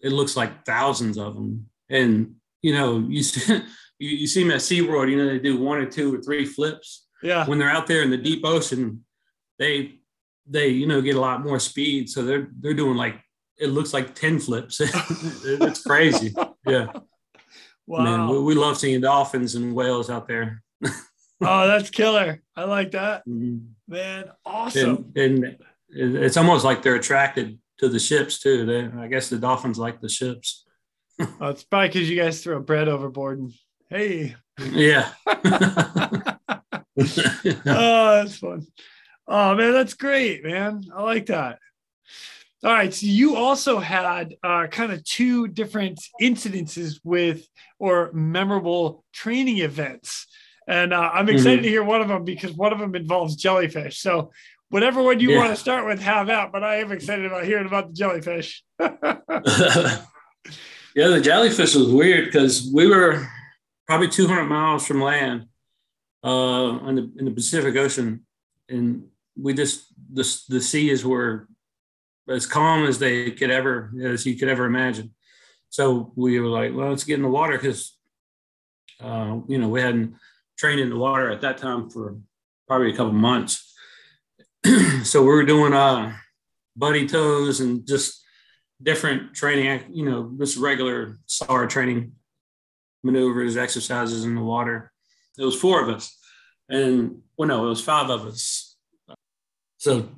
it 0.00 0.12
looks 0.12 0.36
like 0.36 0.64
thousands 0.64 1.18
of 1.18 1.34
them, 1.34 1.66
and 1.88 2.36
you 2.62 2.72
know 2.74 2.98
you 3.08 3.22
see 3.22 3.62
you, 3.98 4.26
see 4.26 4.42
them 4.42 4.52
at 4.52 4.60
SeaWorld, 4.60 5.10
you 5.10 5.16
know 5.16 5.26
they 5.26 5.38
do 5.38 5.58
one 5.60 5.78
or 5.78 5.86
two 5.86 6.14
or 6.14 6.22
three 6.22 6.44
flips 6.44 7.06
yeah. 7.22 7.46
when 7.46 7.58
they're 7.58 7.70
out 7.70 7.86
there 7.86 8.02
in 8.02 8.10
the 8.10 8.16
deep 8.16 8.44
ocean, 8.44 9.04
they 9.58 9.96
they 10.46 10.68
you 10.68 10.86
know 10.86 11.00
get 11.00 11.16
a 11.16 11.20
lot 11.20 11.42
more 11.44 11.58
speed. 11.58 12.08
So 12.08 12.24
they're 12.24 12.48
they're 12.60 12.74
doing 12.74 12.96
like 12.96 13.20
it 13.58 13.68
looks 13.68 13.92
like 13.92 14.14
ten 14.14 14.38
flips. 14.38 14.80
it's 15.44 15.82
crazy. 15.82 16.34
Yeah, 16.66 16.88
Wow. 17.86 18.04
man, 18.04 18.28
we, 18.28 18.38
we 18.42 18.54
love 18.54 18.76
seeing 18.76 19.00
dolphins 19.00 19.54
and 19.54 19.74
whales 19.74 20.10
out 20.10 20.28
there. 20.28 20.62
oh, 20.84 21.66
that's 21.66 21.88
killer. 21.88 22.42
I 22.54 22.64
like 22.64 22.90
that. 22.90 23.26
Mhm. 23.26 23.68
Man, 23.88 24.30
awesome. 24.44 25.10
And, 25.16 25.56
and 25.88 26.16
it's 26.16 26.36
almost 26.36 26.66
like 26.66 26.82
they're 26.82 26.96
attracted 26.96 27.58
to 27.78 27.88
the 27.88 27.98
ships 27.98 28.40
too. 28.40 28.66
They, 28.66 29.00
I 29.00 29.08
guess 29.08 29.30
the 29.30 29.38
dolphins 29.38 29.78
like 29.78 30.02
the 30.02 30.08
ships. 30.10 30.66
Oh, 31.40 31.48
it's 31.50 31.64
probably 31.64 31.88
because 31.88 32.08
you 32.10 32.16
guys 32.16 32.42
throw 32.42 32.60
bread 32.60 32.88
overboard 32.88 33.38
and 33.40 33.52
hey. 33.88 34.36
Yeah. 34.70 35.10
oh, 35.26 36.36
that's 36.96 38.38
fun. 38.38 38.66
Oh 39.26 39.54
man, 39.54 39.72
that's 39.72 39.94
great, 39.94 40.44
man. 40.44 40.82
I 40.94 41.02
like 41.02 41.26
that. 41.26 41.58
All 42.62 42.72
right, 42.72 42.92
so 42.92 43.06
you 43.06 43.36
also 43.36 43.78
had 43.78 44.34
uh, 44.42 44.66
kind 44.66 44.92
of 44.92 45.02
two 45.04 45.48
different 45.48 45.98
incidences 46.20 47.00
with 47.04 47.46
or 47.78 48.10
memorable 48.12 49.02
training 49.14 49.58
events, 49.58 50.26
and 50.68 50.92
uh, 50.92 51.10
I'm 51.12 51.28
excited 51.30 51.60
Mhm. 51.60 51.62
to 51.64 51.68
hear 51.70 51.82
one 51.84 52.02
of 52.02 52.08
them 52.08 52.24
because 52.24 52.52
one 52.52 52.72
of 52.72 52.78
them 52.78 52.94
involves 52.94 53.36
jellyfish. 53.36 53.98
So, 54.00 54.30
whatever 54.68 55.02
one 55.02 55.20
you 55.20 55.30
Yeah. 55.30 55.38
want 55.38 55.50
to 55.50 55.56
start 55.56 55.86
with, 55.86 56.00
have 56.02 56.28
out. 56.28 56.52
But 56.52 56.62
I 56.64 56.76
am 56.76 56.92
excited 56.92 57.24
about 57.24 57.44
hearing 57.46 57.66
about 57.66 57.88
the 57.88 57.94
jellyfish. 57.94 58.62
Yeah, 60.94 61.08
the 61.08 61.20
jellyfish 61.20 61.74
was 61.74 61.88
weird 61.88 62.26
because 62.26 62.68
we 62.72 62.86
were 62.86 63.28
probably 63.86 64.08
200 64.08 64.44
miles 64.44 64.86
from 64.86 65.00
land 65.00 65.46
uh, 66.24 66.78
in, 66.86 66.94
the, 66.96 67.12
in 67.18 67.24
the 67.26 67.30
Pacific 67.30 67.76
Ocean, 67.76 68.26
and 68.68 69.04
we 69.36 69.54
just 69.54 69.86
the 70.12 70.22
the 70.48 70.60
seas 70.60 71.04
were 71.04 71.48
as 72.28 72.46
calm 72.46 72.86
as 72.86 72.98
they 72.98 73.30
could 73.30 73.50
ever 73.50 73.92
as 74.02 74.26
you 74.26 74.36
could 74.36 74.48
ever 74.48 74.64
imagine. 74.64 75.14
So 75.68 76.12
we 76.16 76.40
were 76.40 76.48
like, 76.48 76.74
well, 76.74 76.90
let's 76.90 77.04
get 77.04 77.14
in 77.14 77.22
the 77.22 77.28
water 77.28 77.56
because 77.56 77.96
uh, 79.00 79.38
you 79.46 79.58
know 79.58 79.68
we 79.68 79.80
hadn't 79.80 80.16
trained 80.58 80.80
in 80.80 80.90
the 80.90 80.96
water 80.96 81.30
at 81.30 81.40
that 81.42 81.58
time 81.58 81.88
for 81.88 82.16
probably 82.66 82.92
a 82.92 82.96
couple 82.96 83.12
months. 83.12 83.74
so 85.04 85.22
we 85.22 85.28
were 85.28 85.44
doing 85.44 85.72
uh, 85.72 86.12
buddy 86.76 87.06
tows 87.06 87.60
and 87.60 87.86
just 87.86 88.19
different 88.82 89.34
training, 89.34 89.84
you 89.92 90.04
know, 90.04 90.32
just 90.38 90.56
regular 90.56 91.18
SAR 91.26 91.66
training 91.66 92.12
maneuvers, 93.02 93.56
exercises 93.56 94.24
in 94.24 94.34
the 94.34 94.42
water. 94.42 94.92
It 95.38 95.44
was 95.44 95.58
four 95.58 95.82
of 95.82 95.88
us. 95.94 96.16
And 96.68 97.22
well, 97.36 97.48
no, 97.48 97.66
it 97.66 97.68
was 97.70 97.82
five 97.82 98.10
of 98.10 98.26
us. 98.26 98.76
So 99.78 100.08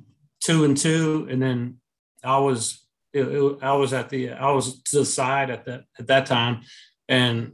two 0.41 0.65
and 0.65 0.75
two. 0.77 1.27
And 1.29 1.41
then 1.41 1.77
I 2.23 2.37
was, 2.37 2.85
it, 3.13 3.27
it- 3.27 3.57
I 3.63 3.73
was 3.73 3.93
at 3.93 4.09
the, 4.09 4.31
I 4.31 4.51
was 4.51 4.81
to 4.83 4.99
the 4.99 5.05
side 5.05 5.49
at 5.49 5.65
that, 5.65 5.83
at 5.99 6.07
that 6.07 6.25
time. 6.25 6.61
And 7.07 7.53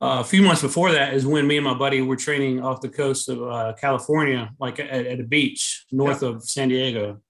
uh, 0.00 0.18
a 0.20 0.24
few 0.24 0.42
months 0.42 0.62
before 0.62 0.90
that 0.92 1.14
is 1.14 1.24
when 1.24 1.46
me 1.46 1.56
and 1.56 1.64
my 1.64 1.74
buddy 1.74 2.02
were 2.02 2.16
training 2.16 2.60
off 2.60 2.80
the 2.80 2.88
coast 2.88 3.28
of 3.28 3.40
uh, 3.42 3.72
California, 3.80 4.50
like 4.58 4.80
at, 4.80 4.88
at 4.90 5.20
a 5.20 5.24
beach 5.24 5.86
north 5.92 6.22
of 6.22 6.42
San 6.44 6.68
Diego 6.68 7.20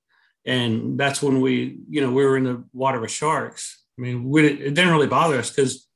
and 0.44 0.98
that's 0.98 1.22
when 1.22 1.40
we 1.40 1.78
you 1.88 2.00
know 2.00 2.10
we 2.10 2.24
were 2.24 2.36
in 2.36 2.44
the 2.44 2.64
water 2.72 3.00
with 3.00 3.10
sharks 3.10 3.82
i 3.98 4.02
mean 4.02 4.28
we, 4.28 4.46
it 4.46 4.74
didn't 4.74 4.90
really 4.90 5.06
bother 5.06 5.38
us 5.38 5.50
because 5.50 5.86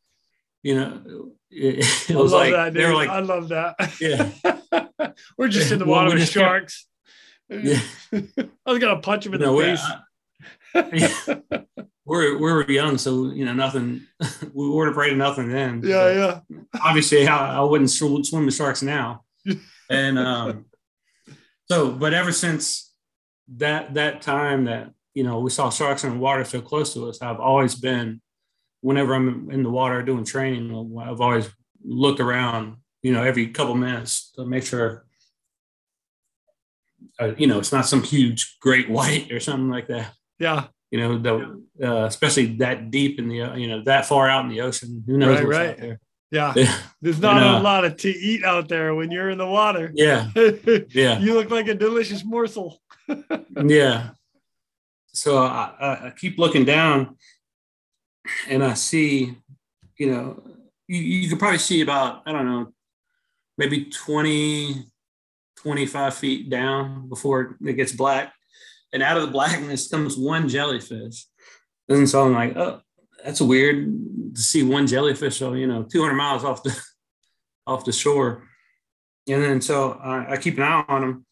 you 0.62 0.74
know 0.74 1.30
it, 1.50 2.10
it 2.10 2.16
was 2.16 2.32
like 2.32 2.52
that. 2.52 2.74
they 2.74 2.84
were 2.84 2.94
like 2.94 3.08
I 3.08 3.20
love 3.20 3.48
that. 3.48 3.76
yeah 4.00 4.30
We're 5.38 5.48
just 5.48 5.72
in 5.72 5.78
the 5.78 5.84
water 5.84 6.10
we 6.10 6.16
with 6.16 6.28
sharks. 6.28 6.86
yeah 7.48 7.80
I 8.12 8.50
was 8.66 8.78
gonna 8.78 9.00
punch 9.00 9.26
him 9.26 9.34
in 9.34 9.40
no, 9.40 9.52
the 9.52 9.52
we, 9.52 9.64
face. 9.64 11.22
Yeah. 11.54 11.84
we're 12.04 12.34
we 12.34 12.52
were 12.52 12.70
young 12.70 12.98
so 12.98 13.30
you 13.30 13.44
know 13.44 13.54
nothing 13.54 14.02
we 14.52 14.68
weren't 14.68 14.90
afraid 14.90 15.12
of 15.12 15.18
nothing 15.18 15.48
then 15.48 15.80
yeah, 15.84 16.40
yeah. 16.48 16.58
obviously 16.82 17.26
I, 17.26 17.58
I 17.58 17.60
wouldn't 17.62 17.90
swim, 17.90 18.22
swim 18.24 18.44
with 18.44 18.54
sharks 18.54 18.82
now 18.82 19.24
and 19.88 20.18
um 20.18 20.66
so 21.70 21.92
but 21.92 22.12
ever 22.12 22.32
since 22.32 22.92
that 23.56 23.94
that 23.94 24.22
time 24.22 24.64
that 24.64 24.90
you 25.14 25.22
know 25.22 25.38
we 25.40 25.50
saw 25.50 25.70
sharks 25.70 26.04
in 26.04 26.10
the 26.14 26.18
water 26.18 26.44
so 26.44 26.60
close 26.60 26.92
to 26.94 27.08
us 27.08 27.22
i've 27.22 27.40
always 27.40 27.74
been 27.74 28.20
whenever 28.80 29.14
i'm 29.14 29.50
in 29.50 29.62
the 29.62 29.70
water 29.70 30.02
doing 30.02 30.24
training 30.24 30.70
i've 31.00 31.20
always 31.20 31.48
looked 31.84 32.20
around 32.20 32.76
you 33.02 33.12
know 33.12 33.22
every 33.22 33.46
couple 33.48 33.74
minutes 33.74 34.32
to 34.32 34.44
make 34.44 34.64
sure 34.64 35.04
uh, 37.20 37.32
you 37.38 37.46
know 37.46 37.58
it's 37.58 37.72
not 37.72 37.86
some 37.86 38.02
huge 38.02 38.56
great 38.60 38.90
white 38.90 39.30
or 39.32 39.40
something 39.40 39.70
like 39.70 39.86
that 39.88 40.12
Yeah. 40.38 40.66
you 40.90 40.98
know 41.00 41.18
the 41.18 41.62
uh, 41.86 42.04
especially 42.06 42.56
that 42.56 42.90
deep 42.90 43.18
in 43.18 43.28
the 43.28 43.36
you 43.56 43.68
know 43.68 43.82
that 43.84 44.06
far 44.06 44.28
out 44.28 44.44
in 44.44 44.50
the 44.50 44.60
ocean 44.62 45.02
who 45.06 45.18
knows 45.18 45.38
Right, 45.38 45.46
what's 45.46 45.56
right. 45.58 45.70
out 45.70 45.76
there 45.78 46.00
Yeah. 46.30 46.52
yeah 46.56 46.76
There's 47.00 47.20
not 47.20 47.36
And, 47.36 47.46
a 47.46 47.58
uh, 47.58 47.62
lot 47.62 47.84
of 47.84 47.96
to 47.98 48.08
eat 48.10 48.44
out 48.44 48.68
there 48.68 48.94
when 48.94 49.10
you're 49.10 49.30
in 49.30 49.38
the 49.38 49.46
water. 49.46 49.92
yeah 49.94 50.30
Yeah. 50.90 51.18
you 51.18 51.34
look 51.34 51.50
like 51.50 51.68
a 51.68 51.74
delicious 51.74 52.24
morsel. 52.24 52.80
yeah. 53.64 54.10
So 55.08 55.38
I, 55.38 55.72
I- 55.80 56.06
I 56.08 56.12
keep 56.16 56.38
looking 56.38 56.64
down 56.64 57.16
and 58.48 58.62
I 58.64 58.74
see, 58.74 59.36
you 59.98 60.10
know, 60.10 60.42
you, 60.88 60.98
you 61.00 61.28
could 61.28 61.38
probably 61.38 61.58
see 61.58 61.80
about, 61.80 62.22
I 62.26 62.32
don't 62.32 62.46
know, 62.46 62.72
maybe 63.58 63.84
20, 63.86 64.84
25 65.56 66.14
feet 66.14 66.50
down 66.50 67.08
before 67.08 67.56
it 67.64 67.72
gets 67.74 67.92
black. 67.92 68.32
And 68.92 69.02
out 69.02 69.16
of 69.16 69.22
the 69.24 69.30
blackness 69.32 69.88
comes 69.88 70.16
one 70.16 70.48
jellyfish. 70.48 71.24
And 71.88 72.08
so 72.08 72.24
I'm 72.26 72.32
like, 72.34 72.56
oh, 72.56 72.80
that's 73.24 73.40
weird 73.40 73.86
to 74.34 74.40
see 74.40 74.62
one 74.62 74.86
jellyfish, 74.86 75.42
on, 75.42 75.56
you 75.56 75.66
know, 75.66 75.82
200 75.82 76.14
miles 76.14 76.44
off 76.44 76.62
the 76.62 76.78
off 77.66 77.84
the 77.84 77.92
shore. 77.92 78.44
And 79.28 79.42
then 79.42 79.60
so 79.60 79.92
I, 79.92 80.32
I 80.32 80.36
keep 80.36 80.56
an 80.56 80.62
eye 80.62 80.84
on 80.88 81.00
them. 81.00 81.26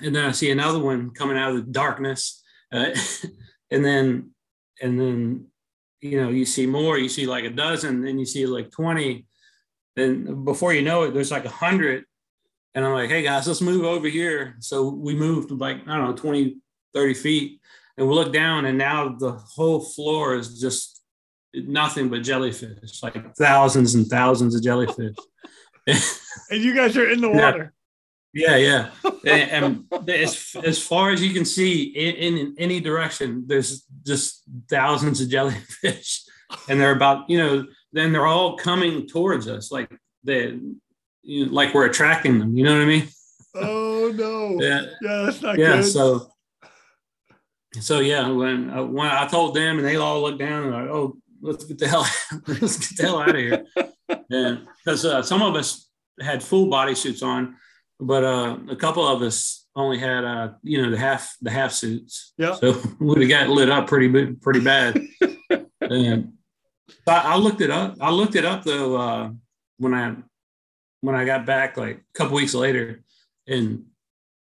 and 0.00 0.14
then 0.14 0.24
I 0.24 0.32
see 0.32 0.50
another 0.50 0.80
one 0.80 1.10
coming 1.10 1.38
out 1.38 1.50
of 1.50 1.66
the 1.66 1.72
darkness, 1.72 2.42
uh, 2.72 2.90
and 3.70 3.84
then 3.84 4.30
and 4.80 4.98
then 4.98 5.46
you 6.00 6.20
know 6.20 6.30
you 6.30 6.44
see 6.44 6.66
more. 6.66 6.98
You 6.98 7.08
see 7.08 7.26
like 7.26 7.44
a 7.44 7.50
dozen, 7.50 8.02
then 8.02 8.18
you 8.18 8.26
see 8.26 8.46
like 8.46 8.70
twenty. 8.70 9.26
Then 9.94 10.44
before 10.44 10.72
you 10.72 10.82
know 10.82 11.04
it, 11.04 11.12
there's 11.12 11.30
like 11.30 11.44
a 11.44 11.50
hundred, 11.50 12.04
and 12.74 12.84
I'm 12.84 12.94
like, 12.94 13.10
hey 13.10 13.22
guys, 13.22 13.46
let's 13.46 13.60
move 13.60 13.84
over 13.84 14.08
here. 14.08 14.56
So 14.60 14.88
we 14.88 15.14
moved 15.14 15.50
like 15.50 15.86
I 15.86 15.98
don't 15.98 16.08
know 16.08 16.16
20, 16.16 16.56
30 16.94 17.14
feet, 17.14 17.60
and 17.96 18.08
we 18.08 18.14
look 18.14 18.32
down, 18.32 18.64
and 18.64 18.78
now 18.78 19.16
the 19.18 19.32
whole 19.32 19.80
floor 19.80 20.34
is 20.34 20.60
just 20.60 21.02
nothing 21.54 22.08
but 22.08 22.22
jellyfish, 22.22 23.02
like 23.02 23.34
thousands 23.36 23.94
and 23.94 24.06
thousands 24.06 24.54
of 24.54 24.62
jellyfish. 24.62 25.16
And 26.50 26.62
you 26.62 26.76
guys 26.76 26.96
are 26.96 27.10
in 27.10 27.20
the 27.20 27.28
water. 27.28 27.74
Yeah, 28.32 28.56
yeah. 28.56 28.90
and, 29.26 29.86
and 29.92 30.08
as, 30.08 30.56
as 30.64 30.82
far 30.82 31.10
as 31.10 31.22
you 31.22 31.34
can 31.34 31.44
see 31.44 31.82
in, 31.82 32.36
in 32.38 32.54
any 32.58 32.80
direction, 32.80 33.44
there's 33.46 33.84
just 34.04 34.42
thousands 34.68 35.20
of 35.20 35.28
jellyfish. 35.28 36.24
And 36.68 36.78
they're 36.78 36.94
about, 36.94 37.30
you 37.30 37.38
know, 37.38 37.64
then 37.94 38.12
they're 38.12 38.26
all 38.26 38.58
coming 38.58 39.08
towards 39.08 39.48
us 39.48 39.72
like 39.72 39.90
they 40.22 40.58
you 41.22 41.46
know, 41.46 41.52
like 41.52 41.72
we're 41.72 41.86
attracting 41.86 42.38
them. 42.38 42.54
You 42.54 42.64
know 42.64 42.74
what 42.74 42.82
I 42.82 42.84
mean? 42.84 43.08
Oh 43.54 44.12
no. 44.14 44.62
Yeah. 44.62 44.82
Yeah, 45.00 45.22
that's 45.24 45.40
not 45.40 45.58
yeah. 45.58 45.76
good. 45.76 45.84
So 45.84 46.30
so 47.80 48.00
yeah, 48.00 48.28
when 48.28 48.70
uh, 48.70 48.84
when 48.84 49.08
I 49.08 49.26
told 49.26 49.54
them 49.54 49.78
and 49.78 49.86
they 49.86 49.96
all 49.96 50.22
looked 50.22 50.38
down 50.38 50.64
and 50.64 50.72
like, 50.72 50.88
oh, 50.88 51.16
let's 51.40 51.64
get 51.64 51.78
the 51.78 51.88
hell 51.88 52.06
let's 52.46 52.78
get 52.78 52.96
the 52.96 53.02
hell 53.02 53.18
out 53.18 53.30
of 53.30 53.36
here. 53.36 53.64
and 54.30 54.66
because 54.84 55.04
uh, 55.04 55.22
some 55.22 55.42
of 55.42 55.54
us 55.54 55.88
had 56.20 56.42
full 56.42 56.68
body 56.68 56.94
suits 56.94 57.22
on, 57.22 57.56
but 57.98 58.24
uh, 58.24 58.56
a 58.68 58.76
couple 58.76 59.06
of 59.06 59.22
us 59.22 59.66
only 59.74 59.98
had 59.98 60.24
uh, 60.24 60.52
you 60.62 60.82
know 60.82 60.90
the 60.90 60.98
half 60.98 61.34
the 61.40 61.50
half 61.50 61.72
suits. 61.72 62.34
Yeah. 62.36 62.54
So 62.54 62.80
we 63.00 63.26
got 63.26 63.48
lit 63.48 63.70
up 63.70 63.86
pretty 63.86 64.34
pretty 64.34 64.60
bad. 64.60 65.00
and 65.80 66.32
I, 67.06 67.34
I 67.34 67.36
looked 67.36 67.60
it 67.60 67.70
up. 67.70 67.96
I 68.00 68.10
looked 68.10 68.34
it 68.34 68.44
up 68.44 68.64
though 68.64 68.96
uh, 68.96 69.30
when 69.78 69.94
I 69.94 70.16
when 71.00 71.14
I 71.14 71.24
got 71.24 71.46
back 71.46 71.76
like 71.76 71.96
a 71.96 72.18
couple 72.18 72.36
weeks 72.36 72.54
later, 72.54 73.02
and 73.46 73.86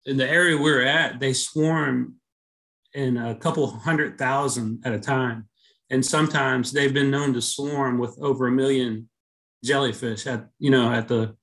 in 0.06 0.18
the 0.18 0.30
area 0.30 0.58
we 0.58 0.72
were 0.72 0.82
at, 0.82 1.20
they 1.20 1.34
swarm 1.34 2.16
in 2.94 3.18
a 3.18 3.36
couple 3.36 3.68
hundred 3.68 4.18
thousand 4.18 4.82
at 4.86 4.94
a 4.94 5.00
time, 5.00 5.48
and 5.90 6.06
sometimes 6.06 6.72
they've 6.72 6.94
been 6.94 7.12
known 7.12 7.34
to 7.34 7.42
swarm 7.42 7.98
with 7.98 8.18
over 8.20 8.48
a 8.48 8.52
million 8.52 9.10
jellyfish 9.64 10.28
at 10.28 10.48
you 10.60 10.70
know 10.70 10.92
at 10.92 11.08
the 11.08 11.36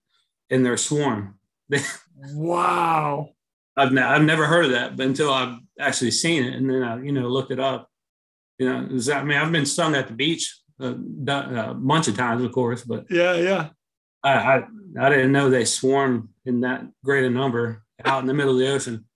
in 0.51 0.63
their 0.63 0.77
swarm. 0.77 1.39
wow. 2.35 3.29
I've, 3.77 3.93
ne- 3.93 4.03
I've 4.03 4.25
never 4.25 4.47
heard 4.47 4.67
of 4.67 4.73
that 4.73 4.97
but 4.97 5.07
until 5.07 5.33
I've 5.33 5.57
actually 5.79 6.11
seen 6.11 6.45
it, 6.45 6.55
and 6.55 6.69
then 6.69 6.83
I 6.83 7.03
you 7.03 7.13
know 7.13 7.29
looked 7.29 7.53
it 7.53 7.61
up. 7.61 7.89
You 8.59 8.69
know, 8.69 8.89
is 8.91 9.07
that, 9.07 9.23
I 9.23 9.25
mean, 9.25 9.39
I've 9.39 9.51
been 9.51 9.65
stung 9.65 9.95
at 9.95 10.07
the 10.07 10.13
beach 10.13 10.55
uh, 10.83 10.95
a, 11.29 11.33
uh, 11.33 11.71
a 11.71 11.75
bunch 11.75 12.09
of 12.09 12.17
times, 12.17 12.45
of 12.45 12.53
course, 12.53 12.85
but 12.85 13.07
Yeah, 13.09 13.35
yeah. 13.35 13.69
I, 14.23 14.33
I 14.33 14.63
I 15.01 15.09
didn't 15.09 15.33
know 15.33 15.49
they 15.49 15.65
swarm 15.65 16.31
in 16.45 16.61
that 16.61 16.83
great 17.05 17.25
a 17.25 17.31
number 17.31 17.85
out 18.05 18.21
in 18.21 18.27
the 18.27 18.35
middle 18.35 18.53
of 18.53 18.59
the 18.59 18.71
ocean. 18.71 19.07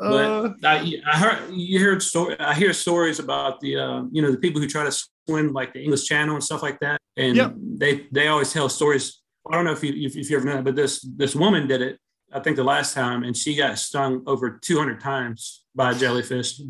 Uh, 0.00 0.48
But 0.60 0.64
I, 0.64 0.94
I 1.06 1.16
heard 1.18 1.38
you 1.52 1.80
heard 1.84 2.02
story. 2.02 2.38
I 2.38 2.54
hear 2.54 2.72
stories 2.72 3.18
about 3.18 3.60
the 3.60 3.76
uh, 3.76 4.02
you 4.12 4.22
know 4.22 4.30
the 4.30 4.38
people 4.38 4.60
who 4.60 4.66
try 4.68 4.84
to 4.84 4.92
swim 5.26 5.52
like 5.52 5.72
the 5.72 5.82
English 5.82 6.04
Channel 6.06 6.34
and 6.34 6.44
stuff 6.44 6.62
like 6.62 6.78
that, 6.80 6.98
and 7.16 7.36
Yep. 7.36 7.54
they 7.78 8.06
they 8.12 8.28
always 8.28 8.52
tell 8.52 8.68
stories. 8.68 9.20
I 9.50 9.54
don't 9.56 9.64
know 9.64 9.72
if 9.72 9.82
you 9.82 9.92
if, 10.06 10.16
if 10.16 10.30
you 10.30 10.36
ever 10.36 10.46
know, 10.46 10.58
it, 10.58 10.64
but 10.64 10.76
this 10.76 11.00
this 11.16 11.34
woman 11.34 11.66
did 11.66 11.82
it. 11.82 11.98
I 12.32 12.38
think 12.40 12.56
the 12.56 12.64
last 12.64 12.94
time, 12.94 13.24
and 13.24 13.36
she 13.36 13.56
got 13.56 13.76
stung 13.78 14.22
over 14.26 14.58
200 14.62 15.00
times 15.00 15.64
by 15.74 15.90
a 15.90 15.94
jellyfish. 15.94 16.60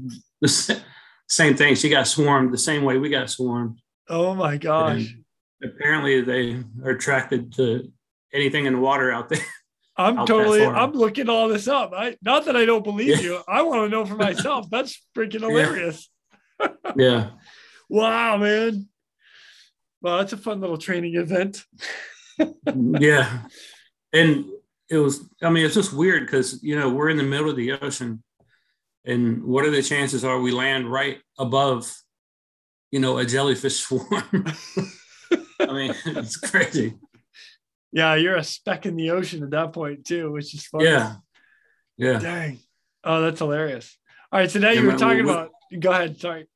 The 0.41 0.81
same 1.29 1.55
thing. 1.55 1.75
She 1.75 1.89
got 1.91 2.07
swarmed 2.07 2.53
the 2.53 2.59
same 2.59 2.83
way 2.83 2.97
we 2.99 3.11
got 3.11 3.29
swarmed. 3.31 3.79
oh 4.09 4.35
my 4.35 4.57
gosh. 4.57 5.15
And 5.61 5.71
apparently, 5.71 6.23
they 6.23 6.65
are 6.83 6.93
attracted 6.93 7.53
to 7.57 7.93
anything 8.33 8.65
in 8.65 8.73
the 8.75 8.79
water 8.81 9.13
out 9.13 9.29
there. 9.29 9.45
I'm 10.01 10.17
that 10.17 10.27
totally. 10.27 10.65
I'm 10.65 10.93
looking 10.93 11.29
all 11.29 11.49
this 11.49 11.69
up. 11.69 11.93
I 11.95 12.17
not 12.23 12.45
that 12.47 12.57
I 12.57 12.65
don't 12.65 12.85
believe 12.85 13.09
Yeah. 13.09 13.21
you. 13.21 13.41
I 13.49 13.63
want 13.63 13.85
to 13.85 13.89
know 13.89 14.05
for 14.05 14.17
myself. 14.17 14.69
That's 14.71 15.01
freaking 15.17 15.41
hilarious. 15.41 16.09
yeah. 16.97 17.31
Wow, 17.89 18.37
man. 18.37 18.89
Well, 20.03 20.17
that's 20.19 20.33
a 20.33 20.39
fun 20.39 20.61
little 20.61 20.79
training 20.79 21.17
event. 21.17 21.63
yeah 23.01 23.43
and 24.13 24.47
it 24.89 24.97
was 24.99 25.29
i 25.43 25.51
mean 25.51 25.65
it's 25.65 25.75
just 25.75 25.93
weird 25.93 26.25
because 26.25 26.63
you 26.63 26.79
know 26.79 26.89
we're 26.89 27.11
in 27.11 27.17
the 27.17 27.23
middle 27.23 27.51
of 27.51 27.57
the 27.57 27.73
ocean 27.73 28.23
and 29.05 29.45
what 29.45 29.65
are 29.65 29.71
the 29.71 29.83
chances 29.83 30.25
are 30.25 30.41
we 30.41 30.51
land 30.51 30.91
right 30.91 31.19
above 31.39 31.93
you 32.91 32.99
know 33.01 33.19
a 33.19 33.25
jellyfish 33.25 33.81
swarm 33.81 34.07
i 35.61 35.67
mean 35.73 35.95
it's 36.07 36.37
crazy 36.37 36.95
Yeah, 37.93 38.15
you're 38.15 38.37
a 38.37 38.45
speck 38.45 38.87
in 38.87 38.97
the 38.97 39.11
ocean 39.11 39.43
at 39.43 39.51
that 39.51 39.73
point 39.73 40.05
too, 40.07 40.31
which 40.33 40.55
is 40.55 40.67
funny. 40.67 40.85
yeah 40.85 41.17
yeah 41.97 42.19
Dang. 42.19 42.59
Oh, 43.05 43.21
that's 43.23 43.39
hilarious. 43.41 43.97
All 44.33 44.39
right. 44.41 44.51
So 44.51 44.59
now 44.61 44.71
Yeah, 44.71 44.81
you 44.83 44.87
were 44.87 44.97
talking 44.97 45.25
we- 45.25 45.31
about 45.33 45.51
go 45.79 45.91
ahead. 45.91 46.19
Sorry. 46.21 46.47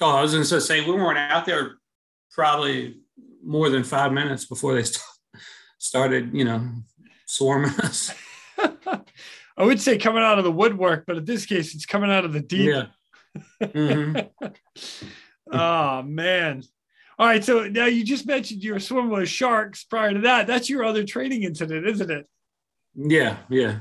oh 0.00 0.16
i 0.16 0.22
was 0.22 0.32
going 0.32 0.44
to 0.44 0.60
say 0.60 0.80
we 0.84 0.92
weren't 0.92 1.18
out 1.18 1.44
there 1.44 1.76
probably 2.32 3.00
more 3.44 3.68
than 3.70 3.82
five 3.84 4.12
minutes 4.12 4.44
before 4.46 4.74
they 4.74 4.82
st- 4.84 5.02
started 5.78 6.32
you 6.34 6.44
know 6.44 6.60
swarming 7.26 7.70
us 7.80 8.12
I 8.58 9.64
would 9.64 9.80
say 9.80 9.98
coming 9.98 10.22
out 10.22 10.38
of 10.38 10.44
the 10.44 10.52
woodwork, 10.52 11.04
but 11.04 11.16
in 11.16 11.24
this 11.24 11.44
case, 11.44 11.74
it's 11.74 11.84
coming 11.84 12.12
out 12.12 12.24
of 12.24 12.32
the 12.32 12.40
deep. 12.40 12.70
yeah 12.70 12.86
Mhm. 13.60 14.30
oh 15.50 16.02
man. 16.22 16.62
All 17.18 17.26
right. 17.26 17.44
So 17.44 17.68
now 17.68 17.86
you 17.86 18.04
just 18.04 18.26
mentioned 18.26 18.62
you 18.62 18.74
were 18.74 18.80
swimming 18.80 19.10
with 19.10 19.28
sharks 19.28 19.82
prior 19.84 20.12
to 20.12 20.20
that. 20.20 20.46
That's 20.46 20.70
your 20.70 20.84
other 20.84 21.04
training 21.04 21.42
incident, 21.42 21.86
isn't 21.86 22.10
it? 22.10 22.28
Yeah, 22.94 23.36
yeah. 23.48 23.80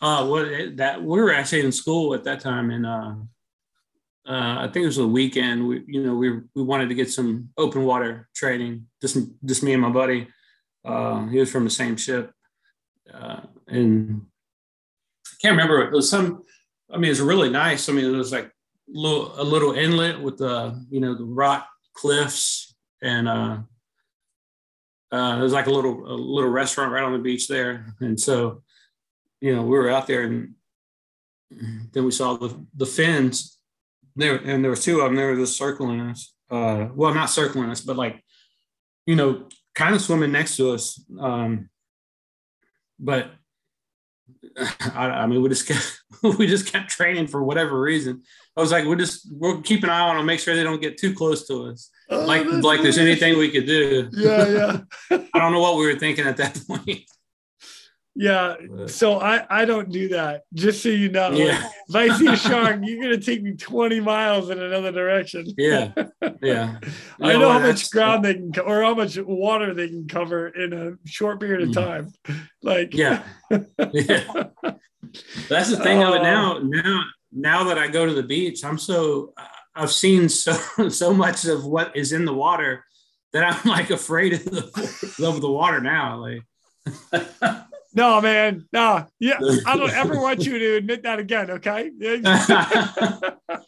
Uh, 0.00 0.26
what 0.26 0.76
that 0.76 1.02
we 1.02 1.20
were 1.20 1.32
actually 1.32 1.64
in 1.64 1.72
school 1.72 2.14
at 2.14 2.24
that 2.24 2.40
time, 2.40 2.70
and 2.70 2.86
uh, 2.86 3.14
uh, 4.26 4.56
I 4.60 4.70
think 4.72 4.84
it 4.84 4.86
was 4.86 4.98
a 4.98 5.06
weekend. 5.06 5.66
We, 5.66 5.84
you 5.86 6.02
know, 6.02 6.14
we 6.14 6.40
we 6.54 6.62
wanted 6.62 6.88
to 6.88 6.94
get 6.94 7.10
some 7.10 7.50
open 7.58 7.84
water 7.84 8.28
training. 8.34 8.86
Just 9.02 9.18
just 9.44 9.62
me 9.62 9.72
and 9.72 9.82
my 9.82 9.90
buddy. 9.90 10.28
Uh, 10.84 11.26
he 11.26 11.38
was 11.38 11.50
from 11.50 11.64
the 11.64 11.70
same 11.70 11.96
ship, 11.96 12.32
uh, 13.12 13.40
and 13.68 14.22
I 15.26 15.34
can't 15.42 15.52
remember. 15.52 15.82
It 15.82 15.92
was 15.92 16.08
some. 16.08 16.44
I 16.90 16.96
mean, 16.96 17.06
it 17.06 17.10
was 17.10 17.20
really 17.20 17.50
nice. 17.50 17.88
I 17.88 17.92
mean, 17.92 18.06
it 18.06 18.16
was 18.16 18.32
like 18.32 18.50
little 18.88 19.38
a 19.40 19.44
little 19.44 19.72
inlet 19.72 20.20
with 20.20 20.38
the 20.38 20.82
you 20.90 21.00
know 21.00 21.14
the 21.14 21.24
rock 21.24 21.68
cliffs 21.94 22.59
and 23.02 23.28
uh, 23.28 23.58
uh, 25.12 25.34
there 25.34 25.42
was 25.42 25.52
like 25.52 25.66
a 25.66 25.70
little 25.70 26.06
a 26.06 26.14
little 26.14 26.50
restaurant 26.50 26.92
right 26.92 27.02
on 27.02 27.12
the 27.12 27.18
beach 27.18 27.48
there, 27.48 27.94
and 28.00 28.18
so 28.18 28.62
you 29.40 29.54
know 29.54 29.62
we 29.62 29.78
were 29.78 29.90
out 29.90 30.06
there, 30.06 30.22
and 30.22 30.54
then 31.92 32.04
we 32.04 32.10
saw 32.10 32.34
the 32.36 32.54
the 32.74 32.86
fins 32.86 33.58
there, 34.16 34.36
and 34.36 34.62
there 34.62 34.70
was 34.70 34.84
two 34.84 35.00
of 35.00 35.06
them. 35.06 35.16
They 35.16 35.24
were 35.24 35.36
just 35.36 35.58
circling 35.58 36.00
us. 36.00 36.34
Uh, 36.50 36.88
well, 36.94 37.14
not 37.14 37.30
circling 37.30 37.70
us, 37.70 37.80
but 37.80 37.96
like 37.96 38.22
you 39.06 39.16
know, 39.16 39.48
kind 39.74 39.94
of 39.94 40.00
swimming 40.00 40.32
next 40.32 40.56
to 40.56 40.70
us. 40.70 41.02
Um, 41.18 41.68
but 42.98 43.32
I, 44.94 45.08
I 45.10 45.26
mean, 45.26 45.42
we 45.42 45.48
just 45.48 45.66
kept 45.66 46.00
we 46.38 46.46
just 46.46 46.70
kept 46.70 46.90
training 46.90 47.26
for 47.26 47.42
whatever 47.42 47.80
reason. 47.80 48.22
I 48.56 48.60
was 48.60 48.72
like, 48.72 48.84
we 48.84 48.96
just 48.96 49.26
we'll 49.32 49.62
keep 49.62 49.82
an 49.82 49.90
eye 49.90 50.08
on 50.08 50.16
them, 50.16 50.26
make 50.26 50.40
sure 50.40 50.54
they 50.54 50.62
don't 50.62 50.82
get 50.82 50.98
too 50.98 51.14
close 51.14 51.46
to 51.48 51.64
us. 51.66 51.90
Oh, 52.10 52.24
Like 52.26 52.44
like 52.46 52.82
there's 52.82 52.98
anything 52.98 53.38
we 53.38 53.50
could 53.50 53.66
do. 53.66 54.08
Yeah, 54.12 54.48
yeah. 54.48 54.80
I 55.34 55.38
don't 55.38 55.52
know 55.52 55.60
what 55.60 55.76
we 55.76 55.86
were 55.86 55.98
thinking 55.98 56.26
at 56.26 56.36
that 56.38 56.60
point. 56.66 57.02
Yeah. 58.16 58.56
But, 58.68 58.90
So 58.90 59.20
I, 59.20 59.46
I 59.48 59.64
don't 59.64 59.88
do 59.90 60.08
that. 60.08 60.42
Just 60.52 60.82
so 60.82 60.88
you 60.88 61.08
know. 61.10 61.30
yeah, 61.30 61.70
If 61.88 61.94
I 61.94 62.08
see 62.18 62.26
a 62.26 62.36
shark, 62.36 62.80
you're 62.82 63.00
gonna 63.00 63.18
take 63.20 63.42
me 63.42 63.52
20 63.54 64.00
miles 64.00 64.50
in 64.50 64.60
another 64.60 64.90
direction. 64.92 65.46
yeah, 65.56 65.92
yeah. 66.42 66.78
I 67.20 67.32
know 67.34 67.50
how 67.52 67.60
much 67.60 67.88
ground 67.90 68.24
they 68.24 68.34
can 68.34 68.52
co- 68.52 68.62
or 68.62 68.82
how 68.82 68.94
much 68.94 69.16
water 69.18 69.72
they 69.74 69.88
can 69.88 70.08
cover 70.08 70.48
in 70.48 70.72
a 70.72 71.08
short 71.08 71.40
period 71.40 71.62
of 71.62 71.68
Mm. 71.68 71.74
time. 71.74 72.12
Like 72.62 72.92
Yeah, 72.94 73.22
yeah. 73.50 74.24
That's 75.48 75.70
the 75.70 75.76
thing 75.82 76.02
of 76.02 76.14
it 76.14 76.20
Oh. 76.20 76.22
now. 76.22 76.58
Now, 76.62 77.04
now 77.32 77.64
that 77.64 77.78
I 77.78 77.86
go 77.88 78.04
to 78.06 78.12
the 78.12 78.22
beach, 78.24 78.64
I'm 78.64 78.76
so 78.78 79.32
I've 79.80 79.92
seen 79.92 80.28
so 80.28 80.52
so 80.90 81.12
much 81.14 81.44
of 81.46 81.64
what 81.64 81.96
is 81.96 82.12
in 82.12 82.24
the 82.24 82.34
water 82.34 82.84
that 83.32 83.44
I'm 83.64 83.70
like 83.70 83.90
afraid 83.90 84.34
of 84.34 84.44
the, 84.44 85.24
of 85.26 85.40
the 85.40 85.50
water 85.50 85.80
now. 85.80 86.18
Like, 86.18 86.42
no 87.94 88.20
man, 88.20 88.66
no, 88.72 89.06
yeah. 89.18 89.38
I 89.66 89.76
don't 89.76 89.92
ever 89.92 90.20
want 90.20 90.44
you 90.44 90.58
to 90.58 90.76
admit 90.76 91.02
that 91.04 91.18
again, 91.18 91.50
okay? 91.52 91.90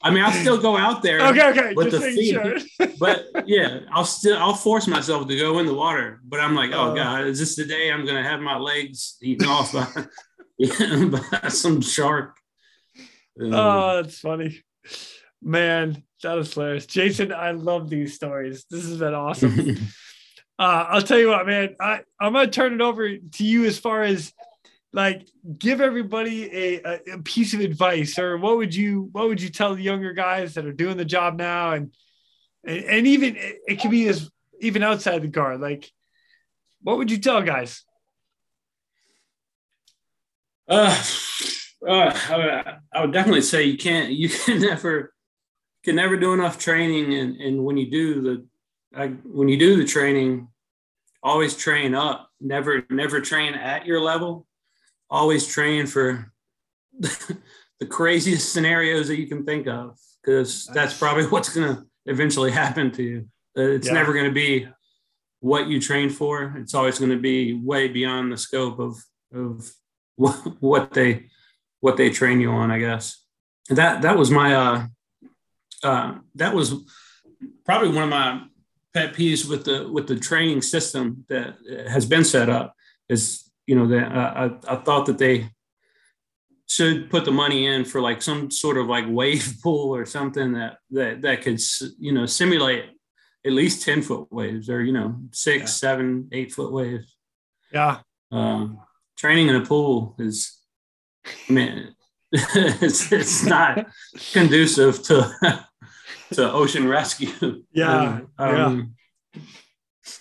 I 0.05 0.11
mean, 0.11 0.23
I'll 0.23 0.33
still 0.33 0.59
go 0.61 0.77
out 0.77 1.03
there. 1.03 1.21
okay. 1.29 1.51
okay, 1.51 1.75
With 1.75 1.91
Just 1.91 2.05
the 2.05 2.11
feet. 2.13 2.33
sure. 2.35 2.89
but 2.99 3.27
yeah, 3.47 3.81
I'll 3.93 4.05
still 4.05 4.37
I'll 4.39 4.55
force 4.55 4.87
myself 4.87 5.29
to 5.29 5.37
go 5.39 5.59
in 5.61 5.67
the 5.67 5.75
water. 5.75 6.21
But 6.25 6.41
I'm 6.41 6.55
like, 6.55 6.73
oh 6.73 6.91
Uh. 6.91 6.95
god, 6.95 7.25
is 7.27 7.39
this 7.39 7.57
the 7.57 7.65
day 7.65 7.91
I'm 7.91 8.05
gonna 8.05 8.23
have 8.23 8.41
my 8.41 8.59
legs 8.59 9.17
eaten 9.23 9.47
off 9.49 9.73
by, 9.73 9.87
by 11.41 11.49
some 11.49 11.81
shark? 11.81 12.37
Um, 13.41 13.55
Oh, 13.55 14.03
that's 14.03 14.19
funny. 14.21 14.61
Man, 15.43 16.03
that 16.23 16.39
is 16.39 16.55
hilarious. 16.55 16.87
Jason, 16.87 17.33
I 17.33 17.51
love 17.51 17.91
these 17.91 18.15
stories. 18.15 18.65
This 18.71 18.87
has 18.87 18.99
been 18.99 19.15
awesome. 19.15 19.59
uh, 20.59 20.87
I'll 20.89 21.03
tell 21.03 21.19
you 21.19 21.29
what, 21.29 21.47
man. 21.47 21.75
I, 21.81 22.01
I'm 22.21 22.33
gonna 22.33 22.49
turn 22.49 22.75
it 22.75 22.81
over 22.81 23.17
to 23.17 23.45
you 23.45 23.65
as 23.65 23.79
far 23.79 24.03
as 24.03 24.33
like 24.93 25.27
give 25.59 25.81
everybody 25.81 26.45
a, 26.45 26.83
a, 26.83 27.01
a 27.15 27.19
piece 27.23 27.55
of 27.55 27.61
advice, 27.61 28.19
or 28.19 28.39
what 28.39 28.57
would 28.57 28.75
you 28.75 29.09
what 29.13 29.27
would 29.27 29.43
you 29.43 29.49
tell 29.49 29.75
the 29.75 29.83
younger 29.83 30.13
guys 30.13 30.55
that 30.55 30.65
are 30.65 30.73
doing 30.73 30.97
the 30.97 31.05
job 31.05 31.37
now, 31.37 31.73
and 31.73 31.93
and, 32.65 32.85
and 32.85 33.07
even 33.09 33.37
it, 33.37 33.57
it 33.67 33.81
could 33.81 33.91
be 33.91 34.07
as 34.07 34.31
even 34.61 34.85
outside 34.85 35.23
the 35.23 35.29
guard, 35.29 35.61
like 35.61 35.91
what 36.83 36.99
would 36.99 37.11
you 37.11 37.19
tell 37.19 37.43
guys? 37.43 37.83
Uh, 40.69 40.97
uh, 41.87 42.13
I, 42.15 42.77
I 42.93 43.01
would 43.01 43.13
definitely 43.13 43.43
say 43.43 43.65
you 43.65 43.77
can't. 43.77 44.13
You 44.13 44.29
can 44.29 44.61
never 44.61 45.13
can 45.85 45.97
never 45.97 46.17
do 46.17 46.33
enough 46.33 46.59
training, 46.59 47.15
and 47.15 47.37
and 47.41 47.65
when 47.65 47.77
you 47.77 47.91
do 47.91 48.21
the, 48.23 48.47
I, 48.95 49.09
when 49.25 49.49
you 49.49 49.59
do 49.59 49.77
the 49.77 49.85
training, 49.85 50.49
always 51.23 51.57
train 51.57 51.95
up. 51.95 52.31
Never 52.41 52.85
never 52.91 53.21
train 53.21 53.55
at 53.55 53.87
your 53.87 54.01
level. 54.01 54.47
Always 55.11 55.47
train 55.47 55.87
for 55.87 56.33
the 56.99 57.87
craziest 57.89 58.53
scenarios 58.53 59.09
that 59.09 59.19
you 59.19 59.27
can 59.27 59.45
think 59.45 59.67
of, 59.67 59.99
because 60.23 60.67
that's 60.67 60.97
probably 60.97 61.25
what's 61.27 61.55
going 61.55 61.77
to 61.77 61.87
eventually 62.07 62.51
happen 62.63 62.91
to 62.93 63.03
you. 63.03 63.29
It's 63.55 63.87
Yeah. 63.87 63.95
never 63.95 64.13
going 64.13 64.27
to 64.27 64.33
be 64.33 64.69
what 65.41 65.67
you 65.67 65.81
train 65.81 66.09
for. 66.09 66.55
It's 66.59 66.75
always 66.75 66.99
going 66.99 67.11
to 67.11 67.19
be 67.19 67.55
way 67.55 67.89
beyond 67.89 68.33
the 68.33 68.37
scope 68.39 68.79
of 68.79 68.97
of 69.35 69.71
what, 70.17 70.35
what 70.61 70.93
they 70.93 71.27
what 71.81 71.97
they 71.97 72.11
train 72.11 72.41
you 72.41 72.51
on. 72.51 72.71
I 72.71 72.79
guess 72.79 73.25
that 73.69 74.03
that 74.03 74.17
was 74.17 74.31
my 74.31 74.55
uh, 74.55 74.87
uh, 75.83 76.19
that 76.37 76.55
was 76.55 76.75
probably 77.65 77.89
one 77.89 78.05
of 78.05 78.11
my 78.11 78.43
pet 78.95 79.15
peeves 79.15 79.49
with 79.49 79.65
the 79.65 79.89
with 79.91 80.07
the 80.07 80.17
training 80.19 80.63
system 80.63 81.25
that 81.29 81.57
has 81.89 82.07
been 82.07 82.25
set 82.25 82.49
up. 82.49 82.75
Is 83.09 83.51
you 83.67 83.75
know 83.77 83.87
that 83.89 84.13
uh, 84.13 84.33
I 84.69 84.75
I 84.75 84.77
thought 84.77 85.07
that 85.07 85.19
they 85.19 85.51
should 86.69 87.11
put 87.11 87.25
the 87.25 87.31
money 87.33 87.67
in 87.67 87.85
for 87.85 88.01
like 88.01 88.23
some 88.23 88.51
sort 88.51 88.79
of 88.79 88.87
like 88.87 89.05
wave 89.09 89.57
pool 89.63 89.95
or 89.95 90.07
something 90.07 90.53
that 90.53 90.79
that 90.91 91.21
that 91.23 91.43
could 91.43 91.61
you 91.99 92.13
know 92.13 92.27
simulate 92.27 92.85
at 93.45 93.53
least 93.53 93.83
10 93.85 94.03
foot 94.03 94.33
waves 94.33 94.71
or 94.71 94.83
you 94.83 94.93
know 94.93 95.17
six 95.33 95.61
Yeah. 95.63 95.67
seven 95.67 96.29
eight 96.33 96.53
foot 96.53 96.73
waves 96.73 97.17
Yeah. 97.73 97.99
um 98.31 98.79
training 99.19 99.49
in 99.49 99.57
a 99.57 99.67
pool 99.67 100.15
is 100.19 100.59
i 101.49 101.53
mean 101.53 101.95
it's 102.33 103.11
it's 103.13 103.45
not 103.45 103.87
conducive 104.33 105.03
to 105.03 105.15
to 106.35 106.53
ocean 106.53 106.89
rescue 106.89 107.63
Yeah, 107.73 108.21
um, 108.39 108.95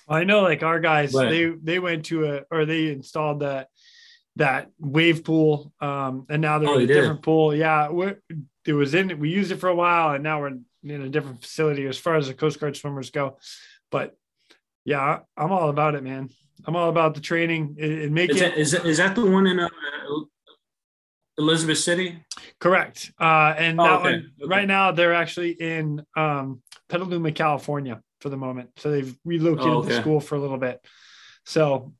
I 0.07 0.23
know 0.23 0.41
like 0.41 0.63
our 0.63 0.79
guys, 0.79 1.11
But- 1.13 1.29
they 1.29 1.45
they 1.49 1.79
went 1.79 2.05
to 2.05 2.25
a 2.25 2.41
or 2.51 2.65
they 2.65 2.91
installed 2.91 3.39
that 3.41 3.67
that 4.37 4.69
wave 4.79 5.23
pool. 5.23 5.73
Um 5.81 6.25
and 6.29 6.41
now 6.41 6.59
they're 6.59 6.69
Oh, 6.69 6.75
in 6.75 6.83
a 6.83 6.85
they 6.87 6.93
did? 6.93 7.01
different 7.01 7.21
pool. 7.21 7.55
Yeah. 7.55 7.89
we 7.89 8.13
it 8.65 8.73
was 8.73 8.93
in 8.93 9.19
we 9.19 9.29
used 9.29 9.51
it 9.51 9.57
for 9.59 9.69
a 9.69 9.75
while 9.75 10.11
and 10.13 10.23
now 10.23 10.39
we're 10.39 10.57
in 10.83 11.01
a 11.01 11.09
different 11.09 11.41
facility 11.41 11.85
as 11.87 11.97
far 11.97 12.15
as 12.15 12.27
the 12.27 12.33
Coast 12.33 12.59
Guard 12.59 12.75
swimmers 12.77 13.09
go. 13.11 13.37
But 13.89 14.15
yeah, 14.85 15.19
I'm 15.37 15.51
all 15.51 15.69
about 15.69 15.95
it, 15.95 16.03
man. 16.03 16.29
I'm 16.65 16.75
all 16.75 16.89
about 16.89 17.15
the 17.15 17.21
training 17.21 17.77
and 17.79 17.93
and 18.03 18.13
make 18.13 18.29
is, 18.31 18.37
it 18.37 18.39
that, 18.39 18.57
is, 18.57 18.71
that, 18.71 18.85
is 18.85 18.97
that 18.97 19.15
the 19.15 19.25
one 19.25 19.47
in 19.47 19.59
uh, 19.59 19.67
elizabeth 21.41 21.79
city 21.79 22.23
correct. 22.59 23.11
Uh 23.19 23.53
and 23.57 23.79
Oh, 23.79 23.97
okay, 23.97 24.09
okay. 24.09 24.23
right 24.45 24.67
now 24.67 24.91
they're 24.91 25.13
actually 25.13 25.51
in 25.51 26.05
um 26.15 26.61
Petaluma, 26.89 27.31
California 27.31 28.01
for 28.21 28.29
the 28.29 28.37
moment. 28.37 28.69
So 28.77 28.91
they've 28.91 29.15
relocated 29.25 29.73
Oh, 29.73 29.81
the 29.81 29.93
school 30.01 30.19
for 30.19 30.35
a 30.35 30.39
little 30.39 30.57
bit. 30.57 30.79
So 31.45 31.93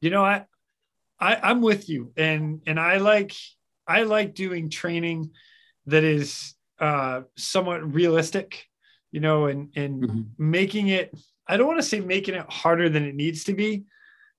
you 0.00 0.10
know 0.10 0.24
I, 0.24 0.44
I 1.20 1.36
I'm 1.36 1.60
with 1.62 1.88
you 1.88 2.12
and 2.16 2.62
and 2.66 2.78
I 2.78 2.98
like 2.98 3.32
I 3.86 4.02
like 4.02 4.34
doing 4.34 4.70
training 4.70 5.30
that 5.86 6.04
is 6.04 6.54
uh 6.80 7.22
somewhat 7.36 7.80
realistic, 7.94 8.66
you 9.12 9.20
know, 9.20 9.46
and 9.46 9.72
and 9.76 10.02
Mhm. 10.02 10.24
making 10.38 10.88
it 10.88 11.06
I 11.46 11.56
don't 11.56 11.66
want 11.66 11.80
to 11.80 11.88
say 11.88 12.00
making 12.00 12.34
it 12.34 12.46
harder 12.50 12.88
than 12.88 13.04
it 13.04 13.14
needs 13.14 13.44
to 13.44 13.54
be. 13.54 13.84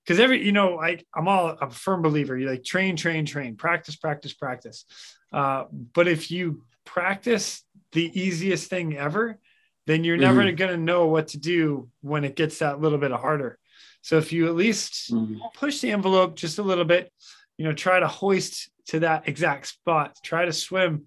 Because 0.09 0.19
every, 0.19 0.43
you 0.43 0.51
know, 0.51 0.81
I, 0.81 0.97
I'm 1.15 1.27
all 1.27 1.55
I'm 1.61 1.67
a 1.67 1.71
firm 1.71 2.01
believer. 2.01 2.35
You 2.35 2.49
like 2.49 2.63
train, 2.63 2.95
train, 2.95 3.27
train, 3.27 3.55
practice, 3.55 3.95
practice, 3.95 4.33
practice. 4.33 4.85
Uh, 5.31 5.65
but 5.71 6.07
if 6.07 6.31
you 6.31 6.63
practice 6.83 7.63
the 7.91 8.19
easiest 8.19 8.71
thing 8.71 8.97
ever, 8.97 9.37
then 9.85 10.03
you're 10.03 10.17
never 10.17 10.51
going 10.51 10.71
to 10.71 10.77
know 10.77 11.05
what 11.05 11.27
to 11.27 11.37
do 11.37 11.89
when 12.01 12.23
it 12.23 12.35
gets 12.35 12.57
that 12.57 12.81
little 12.81 12.97
bit 12.97 13.11
harder. 13.11 13.59
So 14.01 14.17
if 14.17 14.33
you 14.33 14.47
at 14.47 14.55
least 14.55 15.13
Mhm. 15.13 15.37
push 15.53 15.79
the 15.79 15.91
envelope 15.91 16.35
just 16.35 16.57
a 16.57 16.63
little 16.63 16.85
bit, 16.85 17.13
you 17.59 17.65
know, 17.65 17.73
try 17.73 17.99
to 17.99 18.07
hoist 18.07 18.71
to 18.87 19.01
that 19.01 19.27
exact 19.27 19.67
spot, 19.67 20.17
try 20.23 20.43
to 20.43 20.53
swim, 20.53 21.05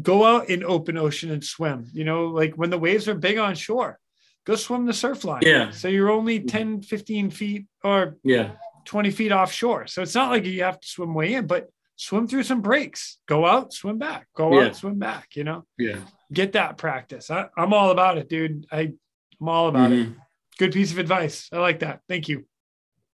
go 0.00 0.24
out 0.24 0.48
in 0.48 0.64
open 0.64 0.96
ocean 0.96 1.30
and 1.30 1.44
swim, 1.44 1.90
you 1.92 2.04
know, 2.04 2.28
like 2.28 2.54
when 2.54 2.70
the 2.70 2.78
waves 2.78 3.08
are 3.08 3.14
big 3.14 3.36
on 3.36 3.54
shore, 3.54 3.98
go 4.44 4.54
swim 4.56 4.86
the 4.86 4.92
surf 4.92 5.24
line. 5.24 5.42
Yeah. 5.44 5.70
So 5.70 5.88
you're 5.88 6.10
only 6.10 6.40
10, 6.40 6.82
15 6.82 7.30
feet 7.30 7.66
or 7.84 8.16
yeah 8.24 8.52
20 8.84 9.10
feet 9.10 9.32
offshore. 9.32 9.86
So 9.86 10.02
it's 10.02 10.14
not 10.14 10.30
like 10.30 10.44
you 10.46 10.62
have 10.62 10.80
to 10.80 10.88
swim 10.88 11.12
way 11.14 11.34
in, 11.34 11.46
but 11.46 11.68
swim 11.96 12.26
through 12.26 12.44
some 12.44 12.62
breaks, 12.62 13.18
go 13.26 13.44
out, 13.44 13.72
swim 13.72 13.98
back, 13.98 14.28
go 14.34 14.58
Yeah. 14.58 14.66
out, 14.68 14.76
swim 14.76 14.98
back, 14.98 15.36
you 15.36 15.44
know, 15.44 15.64
yeah 15.78 15.98
get 16.32 16.52
that 16.52 16.76
practice. 16.76 17.30
I, 17.30 17.46
I'm 17.56 17.72
all 17.72 17.90
about 17.90 18.18
it, 18.18 18.28
dude. 18.28 18.66
I, 18.70 18.92
I'm 19.40 19.48
all 19.48 19.68
about 19.68 19.92
it. 19.92 20.08
Mhm. 20.08 20.16
Good 20.58 20.72
piece 20.72 20.92
of 20.92 20.98
advice. 20.98 21.48
I 21.52 21.58
like 21.58 21.78
that. 21.80 22.00
Thank 22.08 22.28
you. 22.28 22.44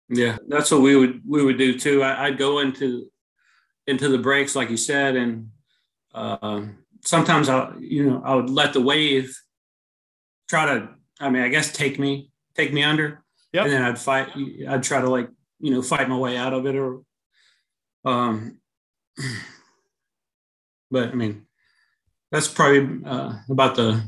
Yeah, 0.08 0.38
that's 0.48 0.70
what 0.70 0.80
we 0.82 0.94
would 0.96 1.22
we 1.26 1.42
would 1.44 1.58
do 1.58 1.78
too. 1.78 2.02
I, 2.02 2.26
I'd 2.26 2.38
go 2.38 2.58
into 2.60 3.10
into 3.86 4.08
the 4.08 4.18
breaks, 4.18 4.54
like 4.54 4.70
you 4.70 4.76
said, 4.76 5.16
and 5.16 5.48
uh, 6.14 6.62
sometimes 7.04 7.48
I, 7.48 7.72
you 7.80 8.08
know, 8.10 8.22
I 8.24 8.34
would 8.34 8.50
let 8.50 8.72
the 8.72 8.80
wave 8.80 9.36
try 10.48 10.66
to. 10.66 10.88
I 11.20 11.30
mean, 11.30 11.42
I 11.42 11.48
guess 11.48 11.72
take 11.72 11.98
me 11.98 12.30
take 12.54 12.72
me 12.72 12.82
under, 12.82 13.22
Yep. 13.52 13.64
and 13.64 13.72
then 13.72 13.82
I'd 13.82 13.98
fight. 13.98 14.28
I'd 14.68 14.82
try 14.82 15.00
to 15.00 15.08
like 15.10 15.28
you 15.60 15.70
know 15.72 15.82
fight 15.82 16.08
my 16.08 16.16
way 16.16 16.36
out 16.36 16.52
of 16.54 16.66
it, 16.66 16.76
or 16.76 17.00
um. 18.04 18.58
But 20.90 21.10
I 21.10 21.14
mean, 21.14 21.46
that's 22.32 22.48
probably 22.48 23.04
uh, 23.04 23.34
about 23.48 23.76
the 23.76 24.02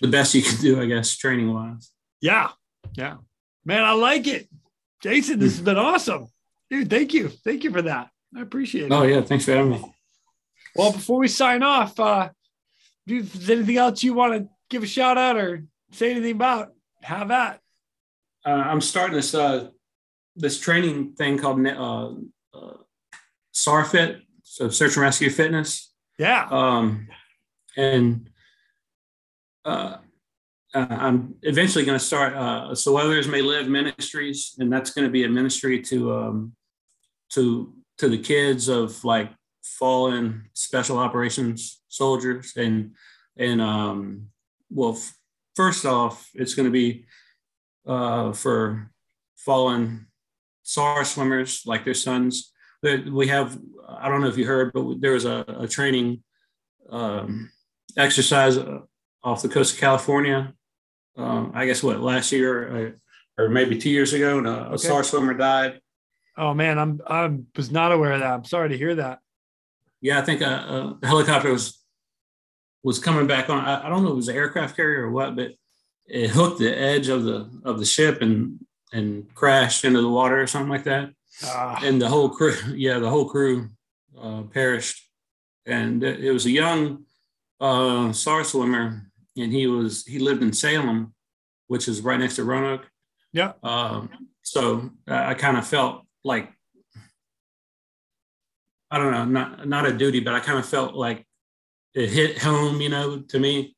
the 0.00 0.08
best 0.08 0.34
you 0.34 0.42
can 0.42 0.56
do, 0.60 0.80
I 0.80 0.86
guess, 0.86 1.16
training 1.16 1.52
wise. 1.52 1.90
Yeah. 2.20 2.50
Yeah. 2.96 3.18
Man, 3.64 3.84
I 3.84 3.92
like 3.92 4.26
it. 4.26 4.48
Jason, 5.00 5.38
this 5.38 5.56
has 5.56 5.64
been 5.64 5.78
awesome. 5.78 6.26
Dude, 6.70 6.90
thank 6.90 7.14
you. 7.14 7.28
Thank 7.28 7.62
you 7.64 7.70
for 7.70 7.82
that. 7.82 8.10
I 8.36 8.40
appreciate 8.40 8.86
it. 8.86 8.92
Oh 8.92 9.02
yeah, 9.04 9.20
thanks 9.20 9.44
for 9.44 9.52
having 9.52 9.72
me. 9.72 9.94
Well, 10.74 10.92
before 10.92 11.18
we 11.18 11.28
sign 11.28 11.62
off, 11.62 11.98
uh, 12.00 12.30
there's 13.06 13.48
anything 13.48 13.76
else 13.76 14.02
you 14.02 14.14
want 14.14 14.34
to 14.34 14.48
give 14.70 14.82
a 14.82 14.86
shout 14.86 15.16
out 15.16 15.36
or 15.36 15.64
say 15.94 16.10
anything 16.10 16.32
about, 16.32 16.72
How 17.02 17.24
that. 17.24 17.60
uh, 18.46 18.50
I'm 18.50 18.80
starting 18.80 19.16
this 19.16 19.34
uh, 19.34 19.68
this 20.36 20.58
training 20.58 21.14
thing 21.14 21.38
called 21.38 21.64
uh, 21.66 22.10
uh, 22.54 22.76
SARFit, 23.54 24.20
so 24.42 24.68
Search 24.68 24.96
and 24.96 25.02
Rescue 25.02 25.30
Fitness, 25.30 25.92
Yeah. 26.18 26.46
um, 26.50 27.06
and 27.76 28.28
uh, 29.64 29.98
uh, 30.74 30.86
I'm 30.90 31.36
eventually 31.42 31.84
going 31.84 31.98
to 31.98 32.04
start 32.04 32.34
uh, 32.34 32.74
So 32.74 32.96
Others 32.96 33.28
May 33.28 33.42
Live 33.42 33.68
Ministries, 33.68 34.56
and 34.58 34.72
that's 34.72 34.90
going 34.90 35.06
to 35.06 35.10
be 35.12 35.24
a 35.24 35.28
ministry 35.28 35.80
to 35.82 36.12
um, 36.14 36.52
to 37.30 37.72
to 37.98 38.08
the 38.08 38.18
kids 38.18 38.68
of 38.68 39.04
like 39.04 39.30
fallen 39.62 40.50
special 40.52 40.98
operations 40.98 41.80
soldiers, 41.88 42.52
and 42.56 42.94
and 43.36 43.60
um, 43.60 44.28
well, 44.70 44.98
first 45.56 45.84
off, 45.84 46.30
it's 46.34 46.54
going 46.54 46.66
to 46.66 46.72
be 46.72 47.06
uh, 47.86 48.32
for 48.32 48.90
fallen 49.36 50.06
SAR 50.62 51.04
swimmers 51.04 51.62
like 51.66 51.84
their 51.84 51.94
sons. 51.94 52.52
We 52.82 53.28
have, 53.28 53.58
I 53.88 54.08
don't 54.08 54.20
know 54.20 54.28
if 54.28 54.36
you 54.36 54.46
heard, 54.46 54.72
but 54.72 55.00
there 55.00 55.12
was 55.12 55.24
a, 55.24 55.44
a 55.60 55.68
training 55.68 56.22
um, 56.90 57.50
exercise 57.96 58.58
uh, 58.58 58.80
off 59.22 59.42
the 59.42 59.48
coast 59.48 59.74
of 59.74 59.80
California. 59.80 60.52
Um, 61.16 61.52
I 61.54 61.66
guess 61.66 61.82
what 61.82 62.00
last 62.00 62.32
year 62.32 62.76
uh, 62.76 62.90
or 63.38 63.48
maybe 63.48 63.78
two 63.78 63.90
years 63.90 64.12
ago, 64.12 64.38
and 64.38 64.46
a, 64.46 64.72
a 64.74 64.78
SAR 64.78 65.02
swimmer 65.04 65.34
died. 65.34 65.80
Oh 66.36 66.54
man, 66.54 66.78
I'm 66.78 67.00
I 67.06 67.36
was 67.56 67.70
not 67.70 67.92
aware 67.92 68.12
of 68.12 68.20
that. 68.20 68.32
I'm 68.32 68.44
sorry 68.44 68.70
to 68.70 68.78
hear 68.78 68.96
that. 68.96 69.20
Yeah, 70.00 70.18
I 70.18 70.22
think 70.22 70.40
a, 70.40 70.98
a 71.02 71.06
helicopter 71.06 71.50
was 71.52 71.83
was 72.84 73.00
coming 73.00 73.26
back 73.26 73.50
on. 73.50 73.64
I, 73.64 73.86
I 73.86 73.88
don't 73.88 74.02
know 74.02 74.10
if 74.10 74.12
it 74.12 74.16
was 74.16 74.28
an 74.28 74.36
aircraft 74.36 74.76
carrier 74.76 75.06
or 75.06 75.10
what, 75.10 75.34
but 75.34 75.52
it 76.06 76.30
hooked 76.30 76.58
the 76.58 76.78
edge 76.78 77.08
of 77.08 77.24
the 77.24 77.50
of 77.64 77.78
the 77.80 77.84
ship 77.84 78.22
and 78.22 78.60
and 78.92 79.34
crashed 79.34 79.84
into 79.84 80.00
the 80.00 80.08
water 80.08 80.40
or 80.40 80.46
something 80.46 80.70
like 80.70 80.84
that. 80.84 81.10
Ah, 81.44 81.80
and 81.82 82.00
the 82.00 82.08
whole 82.08 82.28
crew 82.28 82.54
yeah 82.76 82.98
the 82.98 83.10
whole 83.10 83.28
crew 83.28 83.70
uh, 84.20 84.42
perished 84.42 85.08
and 85.66 86.04
it 86.04 86.30
was 86.30 86.46
a 86.46 86.50
young 86.50 87.04
uh, 87.60 88.12
SAR 88.12 88.44
swimmer 88.44 89.10
and 89.36 89.52
he 89.52 89.66
was 89.66 90.04
he 90.04 90.18
lived 90.18 90.42
in 90.42 90.52
Salem 90.52 91.12
which 91.66 91.88
is 91.88 92.02
right 92.02 92.20
next 92.20 92.36
to 92.36 92.44
Roanoke 92.44 92.88
yeah. 93.32 93.52
um, 93.64 94.10
so 94.42 94.90
I, 95.08 95.30
I 95.30 95.34
kind 95.34 95.56
of 95.56 95.66
felt 95.66 96.06
like 96.22 96.52
I 98.90 98.98
don't 98.98 99.10
know 99.10 99.24
not 99.24 99.66
not 99.66 99.86
a 99.86 99.92
duty 99.92 100.20
but 100.20 100.34
I 100.34 100.40
kind 100.40 100.58
of 100.58 100.66
felt 100.66 100.94
like 100.94 101.26
it 101.94 102.10
hit 102.10 102.38
home 102.38 102.80
you 102.80 102.88
know 102.88 103.20
to 103.20 103.38
me 103.38 103.76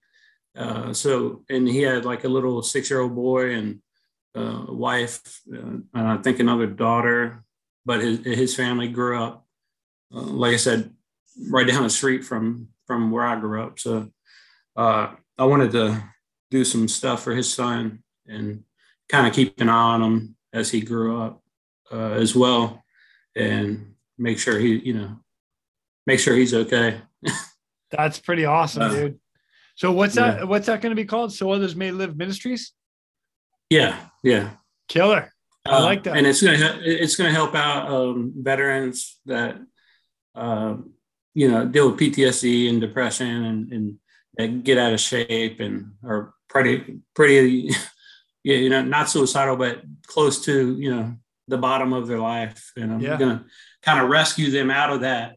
uh, 0.56 0.92
so 0.92 1.44
and 1.50 1.68
he 1.68 1.82
had 1.82 2.04
like 2.04 2.24
a 2.24 2.28
little 2.28 2.62
six 2.62 2.90
year 2.90 3.00
old 3.00 3.14
boy 3.14 3.54
and 3.54 3.80
uh, 4.34 4.64
wife 4.68 5.40
uh, 5.52 5.58
and 5.58 5.88
I 5.94 6.16
think 6.18 6.40
another 6.40 6.66
daughter 6.66 7.44
but 7.84 8.00
his 8.00 8.24
his 8.24 8.54
family 8.54 8.88
grew 8.88 9.22
up 9.22 9.46
uh, 10.14 10.20
like 10.20 10.54
I 10.54 10.56
said, 10.56 10.90
right 11.50 11.66
down 11.66 11.82
the 11.82 11.90
street 11.90 12.24
from 12.24 12.68
from 12.86 13.10
where 13.10 13.24
I 13.24 13.38
grew 13.38 13.62
up. 13.62 13.78
So 13.78 14.10
uh, 14.76 15.12
I 15.38 15.44
wanted 15.44 15.72
to 15.72 16.02
do 16.50 16.64
some 16.64 16.86
stuff 16.88 17.22
for 17.22 17.34
his 17.34 17.52
son 17.52 18.02
and 18.26 18.62
kind 19.08 19.26
of 19.26 19.32
keep 19.32 19.60
an 19.60 19.68
eye 19.68 19.72
on 19.72 20.02
him 20.02 20.36
as 20.52 20.70
he 20.70 20.80
grew 20.80 21.20
up 21.20 21.42
uh, 21.92 22.12
as 22.12 22.34
well, 22.34 22.84
and 23.34 23.94
make 24.18 24.38
sure 24.38 24.58
he, 24.58 24.76
you 24.76 24.94
know, 24.94 25.16
make 26.06 26.20
sure 26.20 26.34
he's 26.34 26.54
okay. 26.54 27.00
That's 27.91 28.18
pretty 28.18 28.45
awesome, 28.45 28.82
uh, 28.82 28.89
dude. 28.89 29.20
So 29.76 29.93
what's 29.93 30.14
that? 30.14 30.49
What's 30.49 30.66
that 30.66 30.80
going 30.80 30.91
to 30.91 31.01
be 31.01 31.05
called? 31.05 31.32
So 31.32 31.51
others 31.51 31.76
may 31.76 31.91
live 31.91 32.16
ministries. 32.16 32.72
Yeah, 33.70 33.97
yeah, 34.22 34.51
killer. 34.89 35.32
I 35.66 35.78
uh, 35.78 35.82
like 35.82 36.05
that, 36.05 36.16
and 36.16 36.26
it's 36.26 36.43
gonna 36.43 36.78
it's 36.82 37.16
gonna 37.16 37.32
help 37.32 37.55
out 37.55 37.91
um, 37.91 38.32
veterans 38.37 39.18
that 39.26 39.59
uh, 40.34 40.76
you 41.34 41.51
know 41.51 41.66
deal 41.66 41.91
with 41.91 42.01
PTSD 42.01 42.68
and 42.68 42.80
depression 42.80 43.45
and, 43.45 43.72
and, 43.72 43.99
and 44.39 44.64
get 44.64 44.78
out 44.78 44.93
of 44.93 45.01
shape 45.01 45.61
and 45.61 45.93
are 46.05 46.32
pretty 46.49 47.01
pretty 47.14 47.70
you 48.45 48.70
know 48.70 48.82
not 48.82 49.11
suicidal 49.11 49.57
but 49.57 49.82
close 50.07 50.45
to 50.45 50.76
you 50.78 50.95
know 50.95 51.14
the 51.49 51.59
bottom 51.59 51.93
of 51.93 52.07
their 52.07 52.20
life, 52.20 52.72
and 52.76 52.93
I'm 52.93 53.01
yeah. 53.01 53.16
gonna 53.16 53.45
kind 53.82 54.01
of 54.01 54.09
rescue 54.09 54.51
them 54.51 54.70
out 54.70 54.91
of 54.91 55.01
that 55.03 55.37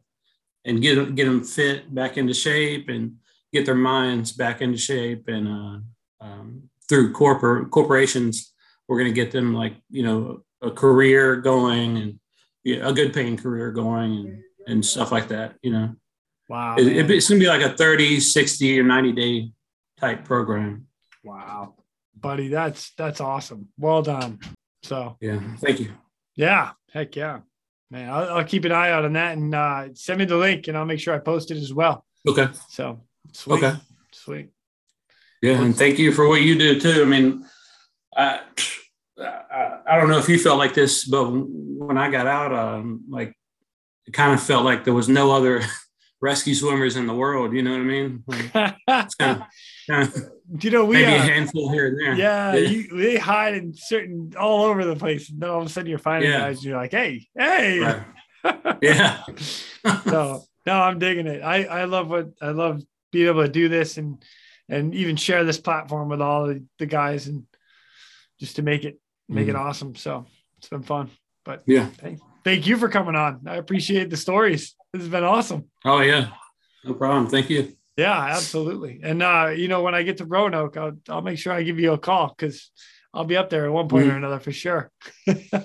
and 0.70 0.82
get 0.82 1.16
get 1.16 1.26
them 1.26 1.44
fit 1.44 1.94
back 1.94 2.18
into 2.18 2.34
shape 2.34 2.90
and 2.90 3.16
get 3.52 3.66
their 3.66 3.76
minds 3.76 4.32
back 4.32 4.62
into 4.62 4.78
shape 4.78 5.28
and 5.28 5.48
uh, 5.48 6.26
um, 6.26 6.70
through 6.88 7.12
corporate 7.12 7.72
corporations 7.72 8.54
we're 8.88 9.00
going 9.00 9.10
to 9.10 9.22
get 9.22 9.32
them 9.32 9.54
like 9.54 9.74
you 9.90 10.04
know 10.04 10.42
a 10.62 10.70
career 10.70 11.38
going 11.38 11.98
and 11.98 12.20
yeah, 12.64 12.88
a 12.88 12.94
good 12.94 13.14
paying 13.14 13.38
career 13.38 13.72
going 13.72 14.12
and, 14.14 14.44
and 14.68 14.86
stuff 14.86 15.12
like 15.12 15.28
that 15.30 15.56
you 15.62 15.72
know? 15.72 15.96
Wow 16.48 16.76
it, 16.78 16.88
it, 16.88 17.12
it's 17.12 17.30
going 17.30 17.40
to 17.40 17.46
be 17.46 17.50
like 17.50 17.62
a 17.62 17.76
30 17.76 18.20
60 18.20 18.80
or 18.80 18.84
90 18.84 19.12
day 19.14 19.52
type 20.00 20.24
program. 20.24 20.88
Wow. 21.24 21.76
Buddy 22.16 22.50
that's 22.50 22.94
that's 22.96 23.22
awesome. 23.22 23.70
Well 23.78 24.02
done. 24.02 24.40
So 24.84 25.18
yeah 25.20 25.40
thank 25.58 25.80
you. 25.80 25.94
Yeah 26.36 26.72
heck 26.92 27.16
yeah 27.16 27.40
man 27.92 28.10
i'll, 28.10 28.38
I'll 28.38 28.44
keep 28.44 28.66
an 28.66 28.72
eye 28.72 28.92
out 28.92 29.06
on 29.06 29.14
that 29.14 29.38
and 29.38 29.54
uh, 29.54 29.90
send 29.94 30.20
me 30.20 30.26
the 30.26 30.38
link 30.38 30.68
and 30.68 30.78
i'll 30.78 30.86
make 30.86 31.00
sure 31.00 31.14
i 31.14 31.20
post 31.20 31.52
it 31.52 31.58
as 31.58 31.74
well. 31.74 32.06
Okay. 32.28 32.48
So 32.70 33.02
sweet. 33.32 33.64
Okay. 33.64 33.78
Sweet. 34.12 34.50
Yeah 35.42 35.62
and 35.62 35.76
thank 35.76 36.00
you 36.00 36.12
for 36.12 36.28
what 36.28 36.42
you 36.42 36.58
do 36.58 36.80
too. 36.80 37.02
I 37.02 37.06
mean 37.06 37.46
I, 38.16 38.42
I, 39.18 39.80
I 39.90 39.98
don't 39.98 40.10
know 40.10 40.18
if 40.18 40.30
you 40.30 40.38
felt 40.38 40.58
like 40.58 40.74
this, 40.74 41.06
but 41.06 41.30
when 41.30 41.98
I 41.98 42.10
got 42.10 42.28
out, 42.28 42.54
um, 42.54 43.04
like 43.10 43.36
it 44.06 44.12
kind 44.12 44.34
of 44.34 44.42
felt 44.42 44.66
like 44.66 44.84
there 44.84 44.94
was 44.94 45.10
no 45.10 45.32
other 45.32 45.62
rescue 46.22 46.54
swimmers 46.54 46.96
in 46.96 47.08
the 47.08 47.14
world. 47.14 47.54
You 47.54 47.64
know 47.64 47.72
what 47.72 47.82
I 47.82 47.84
mean? 47.84 48.24
Like, 48.28 48.76
it's 48.88 49.16
kind 49.16 49.42
of, 49.42 49.48
you 50.62 50.72
know, 50.72 50.86
we 50.86 50.98
maybe 50.98 51.12
uh, 51.12 51.16
a 51.16 51.20
handful 51.20 51.72
here 51.72 51.88
and 51.88 52.00
there. 52.00 52.16
Yeah, 52.16 52.54
yeah. 52.54 52.70
You, 52.70 52.98
they 52.98 53.18
hide 53.18 53.56
in 53.56 53.74
certain 53.74 54.34
all 54.40 54.66
over 54.66 54.86
the 54.86 54.96
place. 54.96 55.30
And 55.30 55.42
then 55.42 55.50
all 55.50 55.62
of 55.62 55.68
a 55.68 55.70
sudden, 55.70 55.90
you're 55.90 56.00
finding 56.00 56.30
yeah. 56.30 56.40
guys. 56.40 56.58
And 56.58 56.66
you're 56.66 56.78
like, 56.78 56.92
hey, 56.92 57.28
hey. 57.38 57.80
Right. 57.80 58.04
yeah. 58.82 59.24
no, 60.06 60.44
no, 60.66 60.74
I'm 60.74 61.00
digging 61.00 61.28
it. 61.28 61.42
I 61.42 61.64
I 61.64 61.84
love 61.86 62.10
what 62.10 62.30
I 62.42 62.52
love 62.52 62.82
being 63.12 63.28
able 63.28 63.44
to 63.44 63.52
do 63.52 63.70
this 63.70 63.98
and 63.98 64.24
and 64.70 64.94
even 64.94 65.16
share 65.16 65.44
this 65.44 65.60
platform 65.60 66.10
with 66.10 66.22
all 66.22 66.48
the, 66.48 66.64
the 66.78 66.86
guys 66.86 67.28
and 67.28 67.46
just 68.40 68.56
to 68.58 68.62
make 68.62 68.86
it 68.86 69.00
make 69.28 69.48
mm. 69.48 69.50
it 69.50 69.56
awesome. 69.56 69.96
So 69.96 70.26
it's 70.58 70.70
been 70.70 70.84
fun. 70.84 71.10
But 71.44 71.64
yeah, 71.66 71.88
thank, 71.88 72.20
thank 72.44 72.68
you 72.68 72.78
for 72.78 72.90
coming 72.90 73.16
on. 73.16 73.42
I 73.48 73.56
appreciate 73.56 74.10
the 74.10 74.18
stories. 74.18 74.76
This 74.94 75.02
has 75.02 75.12
been 75.12 75.24
awesome. 75.24 75.66
Oh 75.84 76.02
yeah, 76.02 76.30
no 76.86 76.94
problem. 76.94 77.28
Thank 77.28 77.50
you. 77.50 77.76
Yeah, 78.00 78.18
absolutely. 78.18 79.02
And 79.04 79.22
uh, 79.22 79.52
you 79.56 79.68
know, 79.68 79.84
when 79.84 79.94
I 79.94 80.04
get 80.04 80.18
to 80.18 80.26
Roanoke, 80.26 80.78
I'll 80.78 80.98
I'll 81.10 81.22
make 81.22 81.38
sure 81.38 81.52
I 81.52 81.64
give 81.64 81.80
you 81.80 81.92
a 81.92 81.98
call 81.98 82.34
because 82.36 82.72
I'll 83.14 83.26
be 83.26 83.36
up 83.36 83.50
there 83.50 83.66
at 83.66 83.72
one 83.72 83.90
point 83.90 84.08
mm. 84.08 84.14
or 84.14 84.16
another 84.16 84.40
for 84.40 84.54
sure. 84.54 84.90
All 85.28 85.64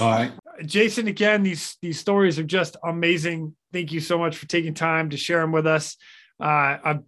right. 0.00 0.32
Jason, 0.64 1.06
again, 1.06 1.44
these 1.44 1.76
these 1.80 2.00
stories 2.00 2.38
are 2.38 2.44
just 2.44 2.76
amazing. 2.84 3.54
Thank 3.72 3.92
you 3.92 4.00
so 4.00 4.18
much 4.18 4.36
for 4.36 4.46
taking 4.46 4.74
time 4.74 5.10
to 5.10 5.16
share 5.16 5.40
them 5.40 5.52
with 5.52 5.68
us. 5.68 5.96
Uh, 6.40 6.78
I'm 6.82 7.04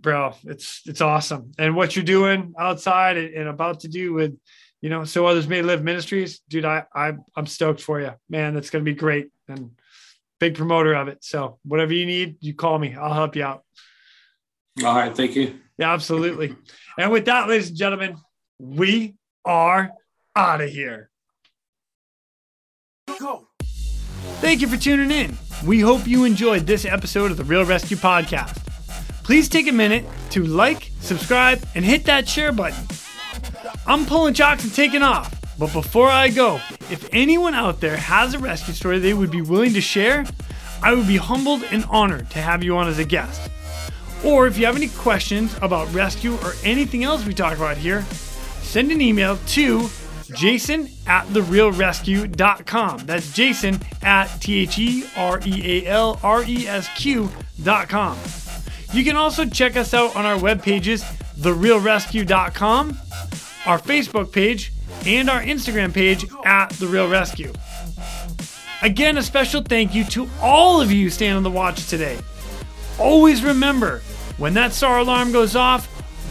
bro, 0.00 0.34
it's 0.44 0.82
it's 0.86 1.00
awesome. 1.00 1.50
And 1.58 1.74
what 1.74 1.96
you're 1.96 2.04
doing 2.04 2.54
outside 2.56 3.16
and, 3.16 3.34
and 3.34 3.48
about 3.48 3.80
to 3.80 3.88
do 3.88 4.12
with 4.12 4.38
you 4.80 4.88
know, 4.88 5.04
so 5.04 5.26
others 5.26 5.46
may 5.46 5.60
live 5.60 5.82
ministries, 5.82 6.40
dude. 6.48 6.64
I, 6.64 6.84
I 6.94 7.14
I'm 7.34 7.46
stoked 7.46 7.82
for 7.82 8.00
you, 8.00 8.12
man. 8.28 8.54
That's 8.54 8.70
gonna 8.70 8.84
be 8.84 8.94
great 8.94 9.30
and 9.48 9.72
big 10.40 10.56
promoter 10.56 10.94
of 10.94 11.06
it. 11.08 11.22
So 11.22 11.58
whatever 11.64 11.92
you 11.92 12.06
need, 12.06 12.36
you 12.40 12.54
call 12.54 12.78
me. 12.78 12.96
I'll 12.96 13.14
help 13.14 13.36
you 13.36 13.44
out. 13.44 13.62
All 14.84 14.94
right, 14.94 15.14
thank 15.14 15.36
you. 15.36 15.60
Yeah, 15.78 15.92
absolutely. 15.92 16.56
and 16.98 17.12
with 17.12 17.26
that, 17.26 17.48
ladies 17.48 17.68
and 17.68 17.76
gentlemen, 17.76 18.16
we 18.58 19.14
are 19.44 19.92
out 20.34 20.60
of 20.60 20.70
here. 20.70 21.10
Go. 23.18 23.48
Thank 24.40 24.60
you 24.60 24.68
for 24.68 24.76
tuning 24.76 25.10
in. 25.10 25.36
We 25.64 25.80
hope 25.80 26.06
you 26.06 26.24
enjoyed 26.24 26.66
this 26.66 26.84
episode 26.84 27.30
of 27.30 27.36
the 27.36 27.44
Real 27.44 27.64
ResQ 27.64 27.96
Podcast. 27.98 28.56
Please 29.22 29.48
take 29.48 29.68
a 29.68 29.72
minute 29.72 30.04
to 30.30 30.44
like, 30.44 30.90
subscribe, 31.00 31.62
and 31.74 31.84
hit 31.84 32.04
that 32.04 32.28
share 32.28 32.52
button. 32.52 32.84
I'm 33.86 34.06
pulling 34.06 34.34
chocks 34.34 34.64
and 34.64 34.74
taking 34.74 35.02
off. 35.02 35.39
But 35.60 35.74
before 35.74 36.08
I 36.08 36.30
go, 36.30 36.54
if 36.90 37.06
anyone 37.12 37.52
out 37.52 37.82
there 37.82 37.98
has 37.98 38.32
a 38.32 38.38
rescue 38.38 38.72
story 38.72 38.98
they 38.98 39.12
would 39.12 39.30
be 39.30 39.42
willing 39.42 39.74
to 39.74 39.80
share, 39.82 40.24
I 40.82 40.94
would 40.94 41.06
be 41.06 41.18
humbled 41.18 41.64
and 41.64 41.84
honored 41.90 42.30
to 42.30 42.38
have 42.38 42.64
you 42.64 42.78
on 42.78 42.88
as 42.88 42.98
a 42.98 43.04
guest. 43.04 43.50
Or 44.24 44.46
if 44.46 44.56
you 44.56 44.64
have 44.64 44.74
any 44.74 44.88
questions 44.88 45.54
about 45.60 45.92
rescue 45.92 46.36
or 46.36 46.54
anything 46.64 47.04
else 47.04 47.26
we 47.26 47.34
talk 47.34 47.58
about 47.58 47.76
here, 47.76 48.06
send 48.62 48.90
an 48.90 49.02
email 49.02 49.36
to 49.48 49.90
jason 50.34 50.88
at 51.06 51.26
therealresq.com. 51.26 52.98
That's 53.04 53.30
jason 53.34 53.80
at 54.00 54.28
T 54.40 54.60
H 54.60 54.78
E 54.78 55.04
R 55.14 55.40
E 55.44 55.84
A 55.84 55.86
L 55.88 56.18
R 56.22 56.42
E 56.42 56.66
S 56.66 56.88
Q.com. 56.96 58.16
You 58.94 59.04
can 59.04 59.16
also 59.16 59.44
check 59.44 59.76
us 59.76 59.92
out 59.92 60.16
on 60.16 60.24
our 60.24 60.38
web 60.38 60.62
pages, 60.62 61.02
therealresq.com 61.36 62.96
our 63.66 63.78
Facebook 63.78 64.32
page, 64.32 64.72
and 65.06 65.30
our 65.30 65.40
Instagram 65.40 65.92
page 65.92 66.26
at 66.44 66.70
The 66.70 66.86
Real 66.86 67.08
ResQ. 67.08 67.56
Again, 68.82 69.18
a 69.18 69.22
special 69.22 69.62
thank 69.62 69.94
you 69.94 70.04
to 70.04 70.28
all 70.40 70.80
of 70.80 70.90
you 70.90 71.10
staying 71.10 71.34
on 71.34 71.42
the 71.42 71.50
watch 71.50 71.86
today. 71.88 72.18
Always 72.98 73.42
remember 73.42 74.00
when 74.38 74.54
that 74.54 74.72
SAR 74.72 74.98
alarm 74.98 75.32
goes 75.32 75.54
off, 75.54 75.88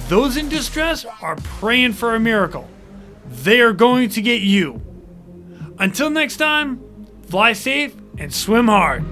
those 0.07 0.37
in 0.37 0.49
distress 0.49 1.05
are 1.21 1.35
praying 1.35 1.93
for 1.93 2.15
a 2.15 2.19
miracle. 2.19 2.67
They 3.27 3.61
are 3.61 3.73
going 3.73 4.09
to 4.09 4.21
get 4.21 4.41
you. 4.41 4.81
Until 5.77 6.09
next 6.09 6.37
time, 6.37 7.07
fly 7.27 7.53
safe 7.53 7.95
and 8.17 8.33
swim 8.33 8.67
hard. 8.67 9.05